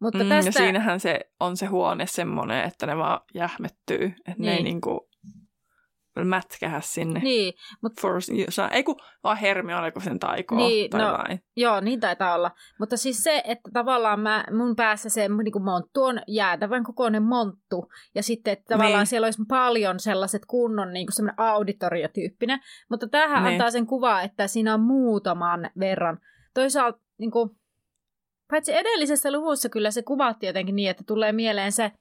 Mutta 0.00 0.24
mm, 0.24 0.28
tästä... 0.28 0.48
Ja 0.48 0.52
siinähän 0.52 1.00
se 1.00 1.20
on 1.40 1.56
se 1.56 1.66
huone 1.66 2.06
semmoinen, 2.06 2.64
että 2.64 2.86
ne 2.86 2.96
vaan 2.96 3.20
jähmettyy, 3.34 4.04
että 4.04 4.30
niin. 4.30 4.42
ne 4.42 4.50
ei 4.50 4.56
niin. 4.56 4.64
niinku 4.64 5.08
mätkähä 6.22 6.80
sinne. 6.80 7.20
Niin, 7.20 7.54
mutta... 7.82 8.00
For, 8.00 8.12
ei 8.72 8.82
kun 8.82 8.96
vaan 9.24 9.36
Hermione, 9.36 9.90
kun 9.90 10.02
sen 10.02 10.18
taikoo 10.18 10.58
niin, 10.58 10.90
tai 10.90 11.00
no, 11.00 11.12
vai. 11.12 11.38
Joo, 11.56 11.80
niin 11.80 12.00
taitaa 12.00 12.34
olla. 12.34 12.50
Mutta 12.80 12.96
siis 12.96 13.22
se, 13.22 13.42
että 13.44 13.70
tavallaan 13.72 14.20
mä, 14.20 14.44
mun 14.50 14.76
päässä 14.76 15.08
se 15.08 15.28
niin 15.28 15.52
kuin 15.52 15.64
monttu 15.64 16.02
on 16.02 16.20
jäätävän 16.28 16.84
kokoinen 16.84 17.22
monttu. 17.22 17.88
Ja 18.14 18.22
sitten, 18.22 18.52
että 18.52 18.64
tavallaan 18.68 19.00
niin. 19.00 19.06
siellä 19.06 19.26
olisi 19.26 19.42
paljon 19.48 20.00
sellaiset 20.00 20.42
kunnon 20.46 20.92
niin 20.92 21.06
kuin 21.06 21.14
semmoinen 21.14 21.40
auditoriotyyppinen. 21.40 22.60
Mutta 22.90 23.08
tämähän 23.08 23.44
niin. 23.44 23.52
antaa 23.52 23.70
sen 23.70 23.86
kuva, 23.86 24.22
että 24.22 24.46
siinä 24.46 24.74
on 24.74 24.80
muutaman 24.80 25.70
verran. 25.78 26.18
Toisaalta 26.54 26.98
niin 27.18 27.30
kuin, 27.30 27.50
paitsi 28.50 28.74
edellisessä 28.74 29.32
luvussa 29.32 29.68
kyllä 29.68 29.90
se 29.90 30.02
kuvattiin 30.02 30.48
jotenkin 30.48 30.76
niin, 30.76 30.90
että 30.90 31.04
tulee 31.06 31.32
mieleen 31.32 31.72
se, 31.72 31.92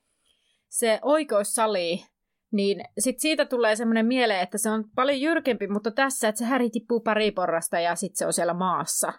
se 0.69 0.99
oikeussali, 1.01 2.05
niin 2.53 2.83
sit 2.99 3.19
siitä 3.19 3.45
tulee 3.45 3.75
semmoinen 3.75 4.05
mieleen, 4.05 4.41
että 4.41 4.57
se 4.57 4.69
on 4.69 4.83
paljon 4.95 5.21
jyrkempi, 5.21 5.67
mutta 5.67 5.91
tässä, 5.91 6.27
että 6.27 6.39
se 6.39 6.45
häri 6.45 6.69
tippuu 6.69 6.99
pari 6.99 7.31
porrasta 7.31 7.79
ja 7.79 7.95
sitten 7.95 8.17
se 8.17 8.25
on 8.25 8.33
siellä 8.33 8.53
maassa. 8.53 9.13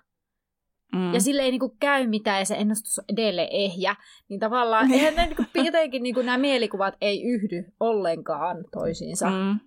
Mm. 0.95 1.15
Ja 1.15 1.21
sille 1.21 1.43
ei 1.43 1.51
niinku 1.51 1.77
käy 1.81 2.07
mitään 2.07 2.39
ja 2.39 2.45
se 2.45 2.55
ennustus 2.55 2.99
on 2.99 3.05
edelleen 3.13 3.49
ehjä. 3.51 3.97
Niin 4.29 4.41
tavallaan 4.41 4.93
eihän 4.93 5.15
ne 5.15 5.27
niinku, 5.27 5.45
jotenkin 5.65 6.03
niinku, 6.03 6.23
nämä 6.23 6.39
mielikuvat 6.39 6.95
ei 7.01 7.23
yhdy 7.23 7.65
ollenkaan 7.81 8.57
toisiinsa. 8.73 9.31
Mm. 9.31 9.61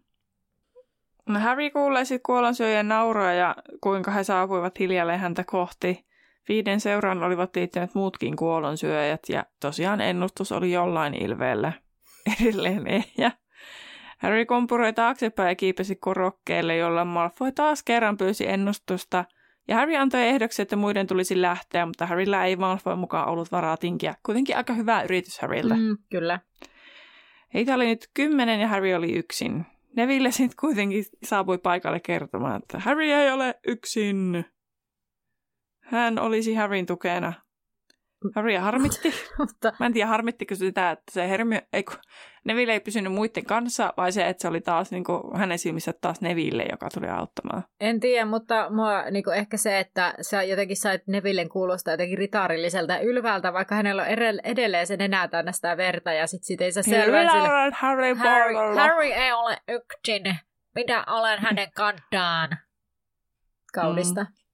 No 1.27 1.39
Harry 1.39 1.69
kuulee 1.69 2.05
sitten 2.05 2.25
kuolonsyöjän 2.25 2.87
nauroja 2.87 3.33
ja 3.33 3.55
kuinka 3.81 4.11
he 4.11 4.23
saapuivat 4.23 4.79
hiljalleen 4.79 5.19
häntä 5.19 5.43
kohti. 5.43 6.07
Viiden 6.49 6.79
seuraan 6.79 7.23
olivat 7.23 7.55
liittyneet 7.55 7.95
muutkin 7.95 8.35
kuolonsyöjät 8.35 9.21
ja 9.29 9.45
tosiaan 9.59 10.01
ennustus 10.01 10.51
oli 10.51 10.71
jollain 10.71 11.13
ilveellä 11.23 11.73
edelleen 12.41 12.87
ehjä. 12.87 13.31
Harry 14.17 14.45
kompuroi 14.45 14.93
taaksepäin 14.93 15.49
ja 15.49 15.55
kiipesi 15.55 15.95
korokkeelle, 15.95 16.77
jolla 16.77 17.05
Malfoy 17.05 17.51
taas 17.51 17.83
kerran 17.83 18.17
pyysi 18.17 18.47
ennustusta, 18.47 19.25
ja 19.67 19.75
Harry 19.75 19.95
antoi 19.95 20.21
ehdoksi, 20.21 20.61
että 20.61 20.75
muiden 20.75 21.07
tulisi 21.07 21.41
lähteä, 21.41 21.85
mutta 21.85 22.05
Harryllä 22.05 22.45
ei 22.45 22.55
Malfoy 22.55 22.95
mukaan 22.95 23.27
ollut 23.27 23.51
varaa 23.51 23.77
tinkiä. 23.77 24.15
Kuitenkin 24.23 24.57
aika 24.57 24.73
hyvä 24.73 25.03
yritys 25.03 25.39
Harryltä. 25.39 25.75
Mm, 25.75 25.97
kyllä. 26.09 26.39
Heitä 27.53 27.75
oli 27.75 27.85
nyt 27.85 28.09
kymmenen 28.13 28.59
ja 28.59 28.67
Harry 28.67 28.93
oli 28.93 29.13
yksin. 29.13 29.65
Neville 29.95 30.31
sitten 30.31 30.57
kuitenkin 30.59 31.03
saapui 31.23 31.57
paikalle 31.57 31.99
kertomaan, 31.99 32.61
että 32.61 32.79
Harry 32.79 33.11
ei 33.11 33.31
ole 33.31 33.55
yksin. 33.67 34.45
Hän 35.79 36.19
olisi 36.19 36.53
Harryn 36.53 36.85
tukena. 36.85 37.33
Harrya 38.35 38.61
harmitti. 38.61 39.13
Mutta... 39.39 39.73
Mä 39.79 39.85
en 39.85 39.93
tiedä, 39.93 40.07
harmittiko 40.07 40.55
sitä, 40.55 40.91
että 40.91 41.11
se 41.11 41.29
Hermi... 41.29 41.61
Ei, 41.73 41.83
kun 41.83 41.95
Neville 42.45 42.73
ei 42.73 42.79
pysynyt 42.79 43.13
muiden 43.13 43.45
kanssa, 43.45 43.93
vai 43.97 44.11
se, 44.11 44.27
että 44.27 44.41
se 44.41 44.47
oli 44.47 44.61
taas 44.61 44.91
niin 44.91 45.03
kuin, 45.03 45.37
hänen 45.37 45.59
silmissä 45.59 45.93
taas 46.01 46.21
Neville, 46.21 46.65
joka 46.71 46.89
tuli 46.93 47.07
auttamaan? 47.07 47.63
En 47.79 47.99
tiedä, 47.99 48.25
mutta 48.25 48.69
mua, 48.69 49.03
niin 49.11 49.23
kuin 49.23 49.35
ehkä 49.37 49.57
se, 49.57 49.79
että 49.79 50.13
sä 50.21 50.43
jotenkin 50.43 50.77
sait 50.77 51.07
Nevillen 51.07 51.49
kuulostaa 51.49 51.93
jotenkin 51.93 52.17
ritaarilliselta 52.17 52.93
ja 52.93 52.99
ylväältä, 52.99 53.53
vaikka 53.53 53.75
hänellä 53.75 54.01
on 54.01 54.07
edelleen 54.43 54.87
se 54.87 54.97
nenä 54.97 55.27
täynnä 55.27 55.51
sitä 55.51 55.77
verta, 55.77 56.13
ja 56.13 56.27
sitten 56.27 56.45
sit 56.45 56.61
ei 56.61 56.71
saa 56.71 56.83
selvää 56.83 57.31
sille... 57.31 57.47
Harry, 57.71 58.15
Harry, 58.15 58.53
Harry 58.75 59.11
ei 59.11 59.31
ole 59.31 59.57
yksin. 59.67 60.23
Minä 60.75 61.03
olen 61.07 61.39
hänen 61.39 61.71
kantaan. 61.75 62.49
Kaudista. 63.73 64.23
Mm. 64.23 64.46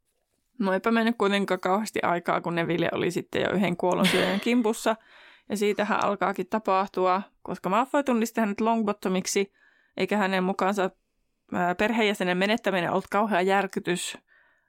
No 0.59 0.73
eipä 0.73 0.91
mennyt 0.91 1.15
kuitenkaan 1.17 1.59
kauheasti 1.59 1.99
aikaa, 2.03 2.41
kun 2.41 2.55
Neville 2.55 2.89
oli 2.91 3.11
sitten 3.11 3.41
jo 3.41 3.51
yhden 3.51 3.77
kuolonsyöjän 3.77 4.39
kimpussa. 4.49 4.95
Ja 5.49 5.57
siitähän 5.57 6.03
alkaakin 6.03 6.47
tapahtua, 6.47 7.21
koska 7.41 7.69
Malfoy 7.69 8.03
tunnisti 8.03 8.41
hänet 8.41 8.61
Longbottomiksi, 8.61 9.53
eikä 9.97 10.17
hänen 10.17 10.43
mukaansa 10.43 10.89
perheenjäsenen 11.77 12.37
menettäminen 12.37 12.91
ollut 12.91 13.07
kauhea 13.07 13.41
järkytys 13.41 14.17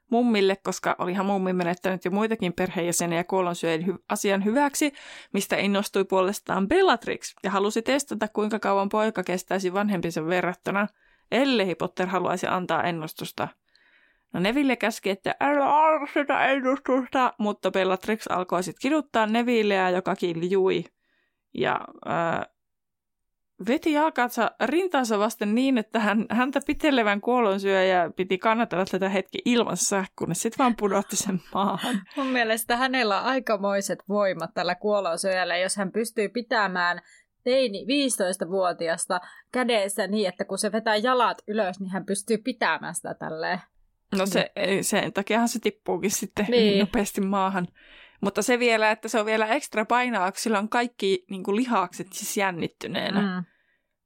mummille, 0.09 0.55
koska 0.55 0.95
olihan 0.99 1.25
mummi 1.25 1.53
menettänyt 1.53 2.05
jo 2.05 2.11
muitakin 2.11 2.53
perheenjäseniä 2.53 3.23
kuolonsyöjän 3.23 3.81
hy- 3.81 4.03
asian 4.09 4.45
hyväksi, 4.45 4.93
mistä 5.33 5.55
innostui 5.55 6.05
puolestaan 6.05 6.67
Bellatrix 6.67 7.33
ja 7.43 7.51
halusi 7.51 7.81
testata, 7.81 8.27
kuinka 8.27 8.59
kauan 8.59 8.89
poika 8.89 9.23
kestäisi 9.23 9.73
vanhempinsa 9.73 10.25
verrattuna, 10.25 10.87
ellei 11.31 11.75
Potter 11.75 12.07
haluaisi 12.07 12.47
antaa 12.47 12.83
ennustusta– 12.83 13.47
No 14.35 14.41
Neville 14.41 14.75
käski, 14.75 15.09
että 15.09 15.35
älä 15.39 15.75
arvosteta 15.75 16.45
ennustusta, 16.45 17.33
mutta 17.37 17.71
Bellatrix 17.71 18.25
alkoi 18.29 18.63
sitten 18.63 18.81
kiduttaa 18.81 19.27
Nevilleä, 19.27 19.89
joka 19.89 20.15
kiljui. 20.15 20.83
Ja 21.53 21.79
ää, 22.05 22.45
veti 23.67 23.91
jalkansa 23.93 24.51
rintansa 24.65 25.19
vasten 25.19 25.55
niin, 25.55 25.77
että 25.77 25.99
hän, 25.99 26.25
häntä 26.29 26.59
pitelevän 26.67 27.21
kuolonsyöjä 27.21 28.11
piti 28.15 28.37
kannatella 28.37 28.85
tätä 28.85 29.09
hetki 29.09 29.37
ilmassa, 29.45 30.05
kunnes 30.15 30.41
sitten 30.41 30.63
vaan 30.63 30.75
pudotti 30.75 31.15
sen 31.15 31.41
maahan. 31.53 32.01
Mun 32.17 32.27
mielestä 32.27 32.77
hänellä 32.77 33.19
on 33.19 33.25
aikamoiset 33.25 33.99
voimat 34.09 34.49
tällä 34.53 34.75
kuolonsyöjällä, 34.75 35.57
jos 35.57 35.75
hän 35.75 35.91
pystyy 35.91 36.29
pitämään 36.29 37.01
teini 37.43 37.85
15-vuotiasta 37.85 39.19
kädessä 39.51 40.07
niin, 40.07 40.29
että 40.29 40.45
kun 40.45 40.57
se 40.57 40.71
vetää 40.71 40.95
jalat 40.95 41.37
ylös, 41.47 41.79
niin 41.79 41.91
hän 41.91 42.05
pystyy 42.05 42.37
pitämään 42.37 42.95
sitä 42.95 43.13
tälleen. 43.13 43.59
No 44.17 44.25
se, 44.25 44.51
sen 44.81 45.13
takiahan 45.13 45.49
se 45.49 45.59
tippuukin 45.59 46.11
sitten 46.11 46.45
niin. 46.49 46.79
nopeasti 46.79 47.21
maahan. 47.21 47.67
Mutta 48.21 48.41
se 48.41 48.59
vielä, 48.59 48.91
että 48.91 49.07
se 49.07 49.19
on 49.19 49.25
vielä 49.25 49.47
ekstra 49.47 49.85
painaa, 49.85 50.31
kun 50.31 50.41
sillä 50.41 50.59
on 50.59 50.69
kaikki 50.69 51.25
niin 51.29 51.43
kuin 51.43 51.55
lihakset 51.55 52.13
siis 52.13 52.37
jännittyneenä. 52.37 53.21
Mm. 53.21 53.45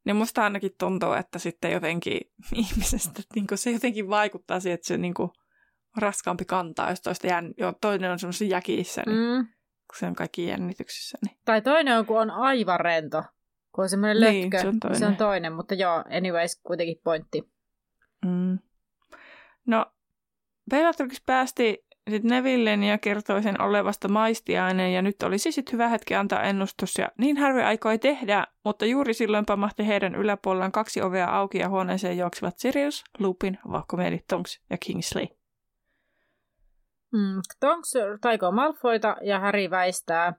Niin 0.06 0.16
musta 0.16 0.44
ainakin 0.44 0.72
tuntuu, 0.80 1.14
että 1.14 1.40
sitten 1.40 1.72
jotenkin 1.72 2.20
ihmisestä, 2.56 3.22
niin 3.36 3.48
kuin 3.48 3.58
se 3.58 3.72
jotenkin 3.72 4.10
vaikuttaa 4.10 4.60
siihen, 4.60 4.76
että 4.76 4.88
se 4.88 4.98
niin 4.98 5.14
kuin 5.14 5.30
raskaampi 5.98 6.46
kantaa, 6.46 6.90
jos 6.90 7.02
toista 7.02 7.28
jänn... 7.28 7.54
toinen 7.82 8.12
on 8.12 8.20
semmoisessa 8.20 8.46
jäkissä, 8.46 9.04
niin 9.06 9.18
mm. 9.18 9.46
kun 9.88 10.00
se 10.00 10.06
on 10.06 10.16
kaikki 10.16 10.48
jännityksissä. 10.48 11.18
Niin. 11.26 11.38
Tai 11.46 11.62
toinen 11.62 11.98
on, 11.98 12.06
kun 12.06 12.22
on 12.22 12.32
aivan 12.32 12.80
rento, 12.80 13.24
kun 13.76 13.84
on 13.84 13.90
semmoinen 13.90 14.22
niin, 14.22 14.44
lötkö. 14.44 14.62
Se 14.62 14.68
on 14.68 14.80
toinen. 14.80 15.00
Se 15.00 15.06
on 15.06 15.16
toinen, 15.16 15.54
mutta 15.54 15.74
joo, 15.74 16.04
anyways, 16.18 16.62
kuitenkin 16.64 17.02
pointti. 17.04 17.52
Mm. 18.26 18.60
No, 19.68 19.86
Bellatrix 20.70 21.22
päästi 21.26 21.86
sitten 22.10 22.30
Nevillen 22.30 22.84
ja 22.84 22.98
kertoi 22.98 23.44
sen 23.44 23.62
olevasta 23.62 24.08
maistiaineen 24.08 24.94
ja 24.94 25.02
nyt 25.02 25.24
olisi 25.24 25.52
sitten 25.52 25.74
hyvä 25.74 25.88
hetki 25.88 26.16
antaa 26.16 26.44
ennustus 26.44 26.96
ja 26.98 27.08
niin 27.18 27.38
Harry 27.38 27.62
aikoi 27.62 28.00
tehdä, 28.00 28.48
mutta 28.66 28.86
juuri 28.86 29.14
silloin 29.14 29.46
pamahti 29.46 29.88
heidän 29.88 30.16
yläpuolellaan 30.16 30.72
kaksi 30.72 31.02
ovea 31.02 31.38
auki 31.38 31.58
ja 31.58 31.70
huoneeseen 31.70 32.18
juoksivat 32.18 32.58
Sirius, 32.58 33.04
Lupin, 33.20 33.60
Vahkomieli, 33.72 34.24
Tonks 34.28 34.62
ja 34.70 34.78
Kingsley. 34.78 35.26
Mm, 37.14 37.42
Tonks 37.60 37.94
taikoo 38.22 38.52
Malfoita 38.52 39.16
ja 39.22 39.40
Harry 39.40 39.70
väistää, 39.70 40.34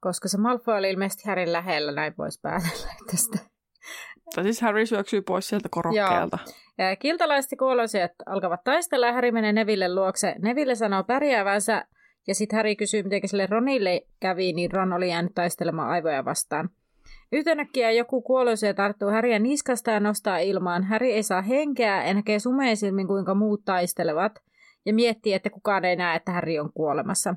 koska 0.00 0.28
se 0.28 0.38
Malfoy 0.38 0.74
oli 0.74 0.90
ilmeisesti 0.90 1.28
Harryn 1.28 1.52
lähellä, 1.52 1.92
näin 1.92 2.14
voisi 2.18 2.40
päätellä 2.40 2.94
tästä. 3.10 3.49
Tai 4.34 4.44
siis 4.44 4.60
Harry 4.60 4.86
syöksyy 4.86 5.22
pois 5.22 5.48
sieltä 5.48 5.68
korokkeelta. 5.70 6.38
Joo. 6.78 6.96
Kiltalaiset 6.98 7.58
kuolosijat 7.58 8.12
alkavat 8.26 8.64
taistella 8.64 9.06
ja 9.06 9.12
Harry 9.12 9.30
menee 9.30 9.52
Neville 9.52 9.94
luokse. 9.94 10.34
Neville 10.38 10.74
sanoo 10.74 11.04
pärjäävänsä 11.04 11.84
ja 12.26 12.34
sitten 12.34 12.56
Harry 12.56 12.74
kysyy, 12.74 13.02
miten 13.02 13.28
sille 13.28 13.46
Ronille 13.46 14.02
kävi, 14.20 14.52
niin 14.52 14.72
Ron 14.72 14.92
oli 14.92 15.08
jäänyt 15.08 15.34
taistelemaan 15.34 15.90
aivoja 15.90 16.24
vastaan. 16.24 16.70
Yhtäkkiä 17.32 17.90
joku 17.90 18.22
kuoloisia 18.22 18.74
tarttuu 18.74 19.08
Häriä 19.08 19.38
niskasta 19.38 19.90
ja 19.90 20.00
nostaa 20.00 20.38
ilmaan. 20.38 20.84
Häri 20.84 21.12
ei 21.12 21.22
saa 21.22 21.42
henkeä 21.42 22.06
ja 22.06 22.14
näkee 22.14 22.38
sumeen 22.38 22.76
silmin, 22.76 23.06
kuinka 23.06 23.34
muut 23.34 23.64
taistelevat. 23.64 24.32
Ja 24.86 24.94
miettii, 24.94 25.32
että 25.32 25.50
kukaan 25.50 25.84
ei 25.84 25.96
näe, 25.96 26.16
että 26.16 26.32
Häri 26.32 26.58
on 26.58 26.72
kuolemassa. 26.74 27.34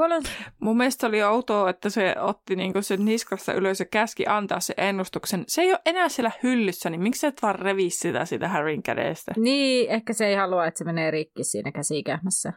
Kuolen... 0.00 0.22
Mun 0.60 0.76
mielestä 0.76 1.06
oli 1.06 1.22
outoa, 1.22 1.70
että 1.70 1.90
se 1.90 2.14
otti 2.20 2.56
niinku 2.56 2.82
sen 2.82 3.04
niskasta 3.04 3.52
ylös 3.52 3.80
ja 3.80 3.86
käski 3.86 4.26
antaa 4.26 4.60
se 4.60 4.74
ennustuksen. 4.76 5.44
Se 5.46 5.62
ei 5.62 5.70
ole 5.70 5.80
enää 5.84 6.08
siellä 6.08 6.30
hyllyssä, 6.42 6.90
niin 6.90 7.00
miksi 7.00 7.26
et 7.26 7.42
vaan 7.42 7.54
revi 7.54 7.90
sitä 7.90 8.24
sitä 8.24 8.48
Harryn 8.48 8.82
kädestä? 8.82 9.32
Niin, 9.36 9.90
ehkä 9.90 10.12
se 10.12 10.26
ei 10.26 10.34
halua, 10.34 10.66
että 10.66 10.78
se 10.78 10.84
menee 10.84 11.10
rikki 11.10 11.44
siinä 11.44 11.72
käsikähmässä. 11.72 12.52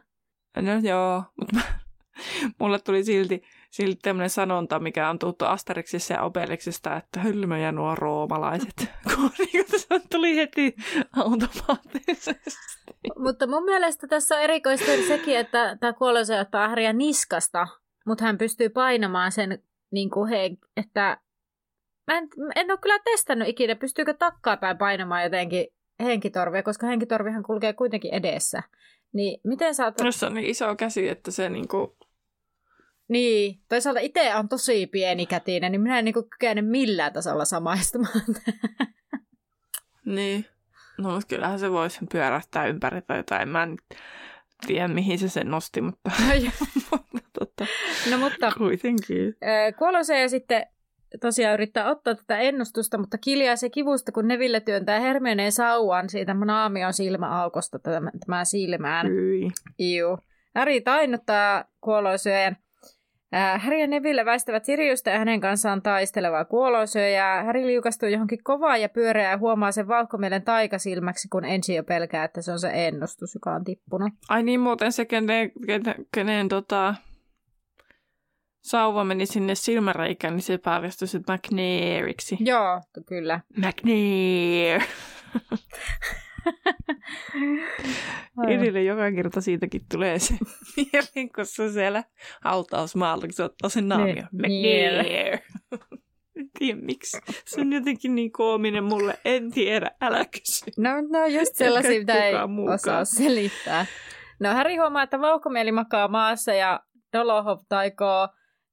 No 0.56 0.72
joo, 0.82 1.22
mutta 1.40 1.60
mulle 2.60 2.78
tuli 2.78 3.04
silti, 3.04 3.42
silti 3.74 3.98
tämmöinen 4.02 4.30
sanonta, 4.30 4.78
mikä 4.78 5.10
on 5.10 5.18
tuttu 5.18 5.44
Asterixissa 5.44 6.14
ja 6.14 6.22
Obelixista, 6.22 6.96
että 6.96 7.20
hylmöjä 7.20 7.72
nuo 7.72 7.94
roomalaiset. 7.94 8.74
Kun 9.14 9.30
niinku 9.38 9.78
se 9.78 10.00
tuli 10.10 10.36
heti 10.36 10.76
automaattisesti. 11.16 12.50
Mutta 13.18 13.46
mun 13.46 13.64
mielestä 13.64 14.06
tässä 14.06 14.36
on 14.36 14.42
erikoista 14.42 14.86
sekin, 15.08 15.38
että 15.38 15.76
tämä 15.80 15.92
kuolose 15.92 16.40
ottaa 16.40 16.68
Harrya 16.68 16.92
niskasta, 16.92 17.66
mutta 18.06 18.24
hän 18.24 18.38
pystyy 18.38 18.68
painamaan 18.68 19.32
sen, 19.32 19.62
niin 19.90 20.10
kuin 20.10 20.30
he, 20.30 20.50
että 20.76 21.20
mä 22.06 22.18
en, 22.18 22.28
en 22.56 22.70
ole 22.70 22.78
kyllä 22.78 22.98
testannut 22.98 23.48
ikinä, 23.48 23.76
pystyykö 23.76 24.14
takkaa 24.14 24.58
painamaan 24.78 25.22
jotenkin 25.22 25.66
henkitorvia, 26.02 26.62
koska 26.62 26.86
henkitorvihan 26.86 27.42
kulkee 27.42 27.72
kuitenkin 27.72 28.14
edessä. 28.14 28.62
Niin 29.12 29.40
miten 29.44 29.74
sä 29.74 29.84
oot... 29.84 29.94
Jos 30.04 30.22
on 30.22 30.34
niin 30.34 30.50
iso 30.50 30.76
käsi, 30.76 31.08
että 31.08 31.30
se 31.30 31.48
niinku... 31.48 31.96
Niin, 33.08 33.60
toisaalta 33.68 34.00
itse 34.00 34.34
on 34.34 34.48
tosi 34.48 34.86
pieni 34.86 35.26
kätinen, 35.26 35.72
niin 35.72 35.80
minä 35.80 35.98
en 35.98 36.04
niinku 36.04 36.22
kykene 36.22 36.62
millään 36.62 37.12
tasolla 37.12 37.44
samaistumaan. 37.44 38.20
niin. 40.04 40.46
No, 40.98 41.10
mutta 41.10 41.26
kyllähän 41.26 41.58
se 41.58 41.70
voisi 41.70 41.98
pyörähtää 42.12 42.66
ympäri 42.66 43.02
tai 43.02 43.16
jotain. 43.16 43.48
Mä 43.48 43.62
en 43.62 43.76
tiedä, 44.66 44.88
mihin 44.88 45.18
se 45.18 45.28
sen 45.28 45.50
nosti, 45.50 45.80
mutta, 45.80 46.10
mutta, 46.90 47.28
totta, 47.38 47.66
no, 48.10 48.18
mutta 48.18 48.52
kuitenkin. 48.58 49.36
Kuolose 49.78 50.20
ja 50.20 50.28
sitten 50.28 50.66
tosiaan 51.20 51.54
yrittää 51.54 51.90
ottaa 51.90 52.14
tätä 52.14 52.38
ennustusta, 52.38 52.98
mutta 52.98 53.18
kiljaa 53.18 53.56
se 53.56 53.70
kivusta, 53.70 54.12
kun 54.12 54.28
Neville 54.28 54.60
työntää 54.60 55.00
Hermioneen 55.00 55.52
sauan 55.52 56.08
siitä 56.08 56.34
naamion 56.34 56.92
silmäaukosta 56.92 57.78
tämän 57.78 58.46
silmään. 58.46 59.06
Hyi. 59.08 59.50
Iu. 59.80 60.18
Harry 60.54 60.80
tainuttaa 60.80 61.64
kuolosyöjän 61.80 62.56
Äh, 62.56 62.63
Harry 63.58 63.80
ja 63.80 63.86
Neville 63.86 64.24
väistävät 64.24 64.64
Siriusta 64.64 65.10
ja 65.10 65.18
hänen 65.18 65.40
kanssaan 65.40 65.82
taistelevaa 65.82 66.44
kuolosyöjää. 66.44 67.44
Harry 67.44 67.66
liukastuu 67.66 68.08
johonkin 68.08 68.44
kovaa 68.44 68.76
ja 68.76 68.88
pyöreää 68.88 69.30
ja 69.30 69.38
huomaa 69.38 69.72
sen 69.72 69.88
valkomielen 69.88 70.42
taikasilmäksi, 70.42 71.28
kun 71.28 71.44
ensi 71.44 71.74
jo 71.74 71.84
pelkää, 71.84 72.24
että 72.24 72.42
se 72.42 72.52
on 72.52 72.58
se 72.58 72.70
ennustus, 72.74 73.34
joka 73.34 73.54
on 73.54 73.64
tippunut. 73.64 74.12
Ai 74.28 74.42
niin, 74.42 74.60
muuten 74.60 74.92
se, 74.92 75.04
kenen, 75.04 75.52
kenen, 75.66 75.94
kenen 76.14 76.48
tota, 76.48 76.94
sauva 78.62 79.04
meni 79.04 79.26
sinne 79.26 79.54
silmäreikään, 79.54 80.34
niin 80.34 80.42
se 80.42 80.58
paljastui 80.58 81.08
sitten 81.08 81.34
McNairiksi. 81.34 82.36
Joo, 82.40 82.80
kyllä. 83.06 83.40
McNair. 83.56 84.82
Irille 88.52 88.82
joka 88.82 89.12
kerta 89.12 89.40
siitäkin 89.40 89.80
tulee 89.92 90.18
se 90.18 90.34
mieleen, 90.76 91.32
kun 91.34 91.46
se 91.46 91.72
siellä 91.72 92.04
hautausmaalla, 92.40 93.20
kun 93.20 93.32
se 93.32 93.42
ottaa 93.42 93.70
sen 93.70 93.88
naamia. 93.88 94.28
McNair. 94.32 95.38
En 96.36 96.50
tiedä 96.58 96.80
miksi. 96.80 97.18
Se 97.44 97.60
on 97.60 97.72
jotenkin 97.72 98.14
niin 98.14 98.32
koominen 98.32 98.84
mulle. 98.84 99.18
En 99.24 99.50
tiedä, 99.50 99.90
älä 100.00 100.24
kysy. 100.24 100.64
No, 100.78 100.90
no 101.00 101.26
just 101.26 101.54
sellaisia, 101.54 101.98
mitä 101.98 102.24
ei 102.24 102.46
muukaan. 102.46 102.74
osaa 102.74 103.04
selittää. 103.04 103.86
No 104.40 104.54
Häri 104.54 104.76
huomaa, 104.76 105.02
että 105.02 105.20
vauhkomieli 105.20 105.72
makaa 105.72 106.08
maassa 106.08 106.52
ja 106.52 106.80
Dolohov 107.12 107.58
taikoo 107.68 108.28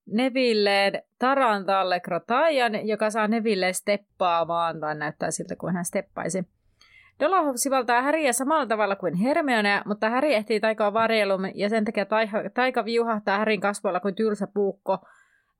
Nevilleen 0.05 1.01
Tarantalle 1.19 1.99
Krotajan, 1.99 2.87
joka 2.87 3.09
saa 3.09 3.27
Neville 3.27 3.73
steppaamaan, 3.73 4.79
tai 4.79 4.95
näyttää 4.95 5.31
siltä 5.31 5.55
kuin 5.55 5.73
hän 5.73 5.85
steppaisi. 5.85 6.43
Dolohov 7.21 7.53
sivaltaa 7.55 8.01
Häriä 8.01 8.33
samalla 8.33 8.65
tavalla 8.65 8.95
kuin 8.95 9.13
Hermione, 9.13 9.81
mutta 9.85 10.09
Häri 10.09 10.33
ehtii 10.33 10.59
taikaa 10.59 10.93
varjelun 10.93 11.49
ja 11.55 11.69
sen 11.69 11.85
takia 11.85 12.05
taika, 12.05 12.37
taika 12.53 12.85
viuhahtaa 12.85 13.37
Härin 13.37 13.61
kasvoilla 13.61 13.99
kuin 13.99 14.15
tylsä 14.15 14.47
puukko. 14.53 14.97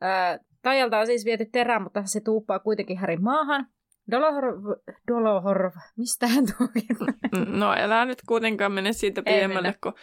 Ää, 0.01 0.39
Taijalta 0.61 0.99
on 0.99 1.05
siis 1.05 1.25
viety 1.25 1.45
terää, 1.45 1.79
mutta 1.79 2.03
se 2.05 2.21
tuuppaa 2.21 2.59
kuitenkin 2.59 2.97
Härin 2.97 3.23
maahan. 3.23 3.67
Dolohorv, 4.11 4.63
Dolohorv, 5.07 5.73
mistä 5.97 6.27
hän 6.27 6.45
tuli? 6.57 7.09
Mm, 7.35 7.59
no 7.59 7.73
älä 7.77 8.05
nyt 8.05 8.21
kuitenkaan 8.27 8.71
mene 8.71 8.93
siitä 8.93 9.23
pidemmälle, 9.23 9.75
kun 9.83 9.93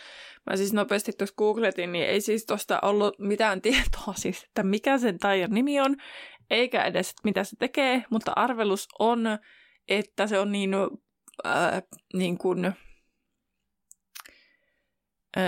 mä 0.50 0.56
siis 0.56 0.72
nopeasti 0.72 1.12
tuossa 1.12 1.34
googletin, 1.38 1.92
niin 1.92 2.06
ei 2.06 2.20
siis 2.20 2.46
tuosta 2.46 2.78
ollut 2.82 3.18
mitään 3.18 3.60
tietoa 3.60 4.14
siis, 4.22 4.44
että 4.44 4.62
mikä 4.62 4.98
sen 4.98 5.18
taian 5.18 5.50
nimi 5.50 5.80
on, 5.80 5.96
eikä 6.50 6.84
edes 6.84 7.14
mitä 7.24 7.44
se 7.44 7.56
tekee, 7.56 8.04
mutta 8.10 8.32
arvelus 8.36 8.88
on, 8.98 9.38
että 9.88 10.26
se 10.26 10.38
on 10.38 10.52
niin 10.52 10.70
äh, 11.46 11.82
niin 12.14 12.38
kuin, 12.38 12.72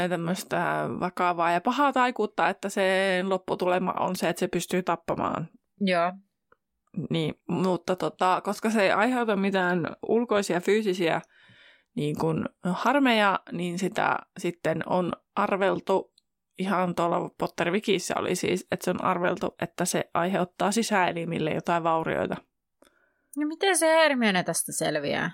tämmöistä 0.09 0.88
vakavaa 1.01 1.51
ja 1.51 1.61
pahaa 1.61 1.93
taikuutta, 1.93 2.49
että 2.49 2.68
sen 2.68 3.28
lopputulema 3.28 3.93
on 3.93 4.16
se, 4.16 4.28
että 4.28 4.41
se 4.41 4.49
pystyy 4.49 4.82
tappamaan. 4.82 5.49
Joo. 5.80 6.12
Niin, 7.11 7.34
mutta 7.49 7.97
tota, 7.97 8.41
koska 8.45 8.70
se 8.70 8.82
ei 8.82 8.91
aiheuta 8.91 9.36
mitään 9.36 9.86
ulkoisia 10.09 10.61
fyysisiä 10.61 11.20
niin 11.97 12.18
kuin 12.18 12.45
harmeja, 12.62 13.41
niin 13.53 13.78
sitä 13.78 14.18
sitten 14.38 14.88
on 14.88 15.12
arveltu, 15.34 16.14
ihan 16.59 16.95
tuolla 16.95 17.30
Pottervikissä 17.38 18.14
oli 18.18 18.34
siis, 18.34 18.66
että 18.70 18.84
se 18.84 18.91
on 18.91 19.05
arveltu, 19.05 19.55
että 19.62 19.84
se 19.84 20.11
aiheuttaa 20.14 20.72
sisäelimille 20.72 21.51
jotain 21.51 21.82
vaurioita. 21.82 22.36
No 23.36 23.47
miten 23.47 23.78
se 23.78 23.86
Hermione 23.86 24.43
tästä 24.43 24.72
selviää? 24.72 25.30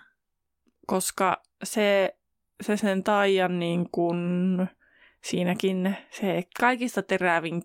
Koska 0.86 1.42
se 1.64 2.16
se 2.62 2.76
sen 2.76 3.02
taian 3.02 3.58
niin 3.58 3.90
kuin, 3.90 4.18
siinäkin 5.22 5.96
se 6.10 6.42
kaikista 6.60 7.02
terävin 7.02 7.62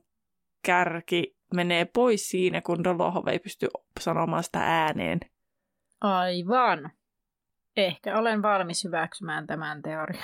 kärki 0.65 1.35
menee 1.53 1.85
pois 1.85 2.29
siinä, 2.29 2.61
kun 2.61 2.83
Dolohov 2.83 3.27
ei 3.27 3.39
pysty 3.39 3.67
sanomaan 3.99 4.43
sitä 4.43 4.59
ääneen. 4.59 5.19
Aivan. 6.01 6.91
Ehkä 7.77 8.17
olen 8.17 8.41
valmis 8.41 8.83
hyväksymään 8.83 9.47
tämän 9.47 9.81
teorian. 9.81 10.23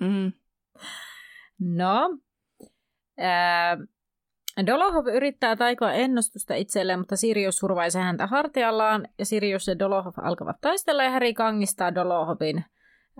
Hmm. 0.00 0.32
No, 1.58 2.18
ää, 3.18 3.76
Dolohov 4.66 5.06
yrittää 5.06 5.56
taikoa 5.56 5.92
ennustusta 5.92 6.54
itselleen, 6.54 6.98
mutta 6.98 7.16
Sirius 7.16 7.56
survaisee 7.56 8.02
häntä 8.02 8.26
hartiallaan, 8.26 9.08
ja 9.18 9.26
Sirius 9.26 9.68
ja 9.68 9.78
Dolohov 9.78 10.14
alkavat 10.22 10.56
taistella, 10.60 11.02
ja 11.02 11.10
Harry 11.10 11.32
kangistaa 11.32 11.94
Dolohovin. 11.94 12.64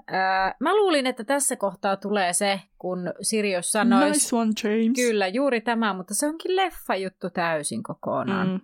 Ää, 0.06 0.54
mä 0.60 0.76
luulin, 0.76 1.06
että 1.06 1.24
tässä 1.24 1.56
kohtaa 1.56 1.96
tulee 1.96 2.32
se, 2.32 2.60
kun 2.78 3.12
Sirius 3.20 3.70
sanoisi... 3.70 4.12
Nice 4.12 4.36
one, 4.36 4.52
James. 4.64 4.96
Kyllä, 4.96 5.28
juuri 5.28 5.60
tämä, 5.60 5.94
mutta 5.94 6.14
se 6.14 6.26
onkin 6.26 6.56
leffa-juttu 6.56 7.30
täysin 7.30 7.82
kokonaan. 7.82 8.48
Mm. 8.48 8.60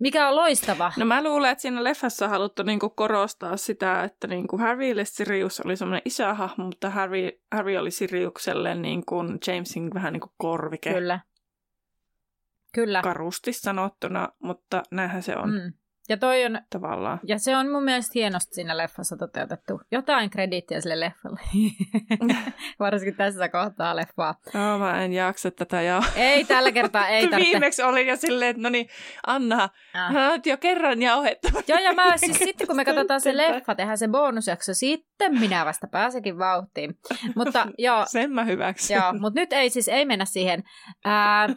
Mikä 0.00 0.28
on 0.28 0.36
loistava. 0.36 0.92
No 0.96 1.04
mä 1.04 1.24
luulen, 1.24 1.50
että 1.50 1.62
siinä 1.62 1.84
leffassa 1.84 2.24
on 2.24 2.30
haluttu 2.30 2.62
niinku 2.62 2.90
korostaa 2.90 3.56
sitä, 3.56 4.04
että 4.04 4.26
niinku 4.26 4.58
Harrylle 4.58 5.04
Sirius 5.04 5.60
oli 5.60 5.76
semmoinen 5.76 6.02
isähahmo, 6.04 6.64
mutta 6.64 6.90
Harry, 6.90 7.30
Harry 7.52 7.76
oli 7.76 7.90
Siriukselle 7.90 8.74
niinku 8.74 9.16
Jamesin 9.46 9.94
vähän 9.94 10.12
niin 10.12 10.20
kuin 10.20 10.32
korvike. 10.36 10.92
Kyllä. 10.94 11.20
Kyllä. 12.74 13.02
Karusti 13.02 13.52
sanottuna, 13.52 14.28
mutta 14.42 14.82
näinhän 14.90 15.22
se 15.22 15.36
on. 15.36 15.50
Mm. 15.50 15.72
Ja 16.08 16.16
toi 16.16 16.44
on, 16.44 16.60
tavallaan. 16.70 17.20
Ja 17.22 17.38
se 17.38 17.56
on 17.56 17.70
mun 17.70 17.84
mielestä 17.84 18.12
hienosti 18.14 18.54
siinä 18.54 18.76
leffassa 18.76 19.16
toteutettu. 19.16 19.80
Jotain 19.90 20.30
krediittiä 20.30 20.80
sille 20.80 21.00
leffalle. 21.00 21.40
Varsinkin 22.80 23.16
tässä 23.16 23.48
kohtaa 23.48 23.96
leffaa. 23.96 24.34
Joo, 24.54 24.78
mä 24.78 25.04
en 25.04 25.12
jaksa 25.12 25.50
tätä 25.50 25.82
jo. 25.82 26.02
Ei 26.16 26.44
tällä 26.44 26.72
kertaa, 26.72 27.08
ei 27.08 27.22
tarvitse. 27.28 27.52
Viimeksi 27.52 27.82
oli 27.82 28.06
jo 28.06 28.16
silleen, 28.16 28.50
että 28.50 28.62
no 28.62 28.68
niin, 28.68 28.88
Anna, 29.26 29.68
ah. 29.94 30.12
mä 30.12 30.30
oot 30.30 30.46
jo 30.46 30.56
kerran 30.56 31.02
jauhettu. 31.02 31.48
Joo, 31.68 31.78
ja 31.78 31.92
mä 31.92 32.16
siis 32.16 32.38
sitten 32.38 32.66
kun 32.66 32.76
me 32.76 32.84
katsotaan 32.84 33.20
se 33.20 33.36
leffa, 33.36 33.74
tehdään 33.74 33.98
se 33.98 34.08
bonusjakso, 34.08 34.74
sitten 34.74 35.38
minä 35.40 35.64
vasta 35.64 35.86
pääsekin 35.86 36.38
vauhtiin. 36.38 36.98
Mutta 37.36 37.66
joo. 37.78 38.04
Sen 38.06 38.32
mä 38.32 38.44
hyväksyn. 38.44 38.96
Joo, 38.96 39.12
mutta 39.12 39.40
nyt 39.40 39.52
ei 39.52 39.70
siis, 39.70 39.88
ei 39.88 40.04
mennä 40.04 40.24
siihen. 40.24 40.62
Ää, 41.04 41.48
no 41.48 41.54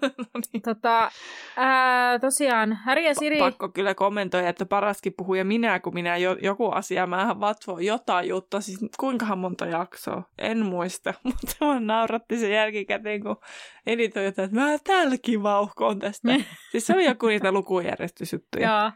niin. 0.53 0.61
tota, 0.61 1.11
ää, 1.57 2.19
tosiaan, 2.19 2.73
Harry 2.73 3.03
ja 3.03 3.15
Siri... 3.15 3.39
Pakko 3.39 3.69
kyllä 3.69 3.95
kommentoida 3.95 4.40
kertoi, 4.41 4.49
että 4.49 4.65
paraskin 4.65 5.13
puhuja 5.17 5.45
minä, 5.45 5.79
kun 5.79 5.93
minä 5.93 6.17
jo, 6.17 6.37
joku 6.41 6.69
asia, 6.69 7.07
mä 7.07 7.39
vatvoin 7.39 7.85
jotain 7.85 8.29
juttua, 8.29 8.61
siis 8.61 8.79
kuinkahan 8.99 9.37
monta 9.37 9.65
jaksoa, 9.65 10.23
en 10.37 10.65
muista, 10.65 11.13
mutta 11.23 11.65
mä 11.65 11.79
nauratti 11.79 12.37
sen 12.37 12.51
jälkikäteen, 12.51 13.23
kun 13.23 13.37
editoin 13.85 14.25
jotain, 14.25 14.45
että 14.45 14.59
mä 14.59 14.77
täälläkin 14.83 15.43
vauhkoon 15.43 15.99
tästä. 15.99 16.35
siis 16.71 16.87
se 16.87 16.95
on 16.95 17.03
joku 17.03 17.27
niitä 17.27 17.51
lukujärjestysjuttuja. 17.51 18.69
Joo. 18.69 18.91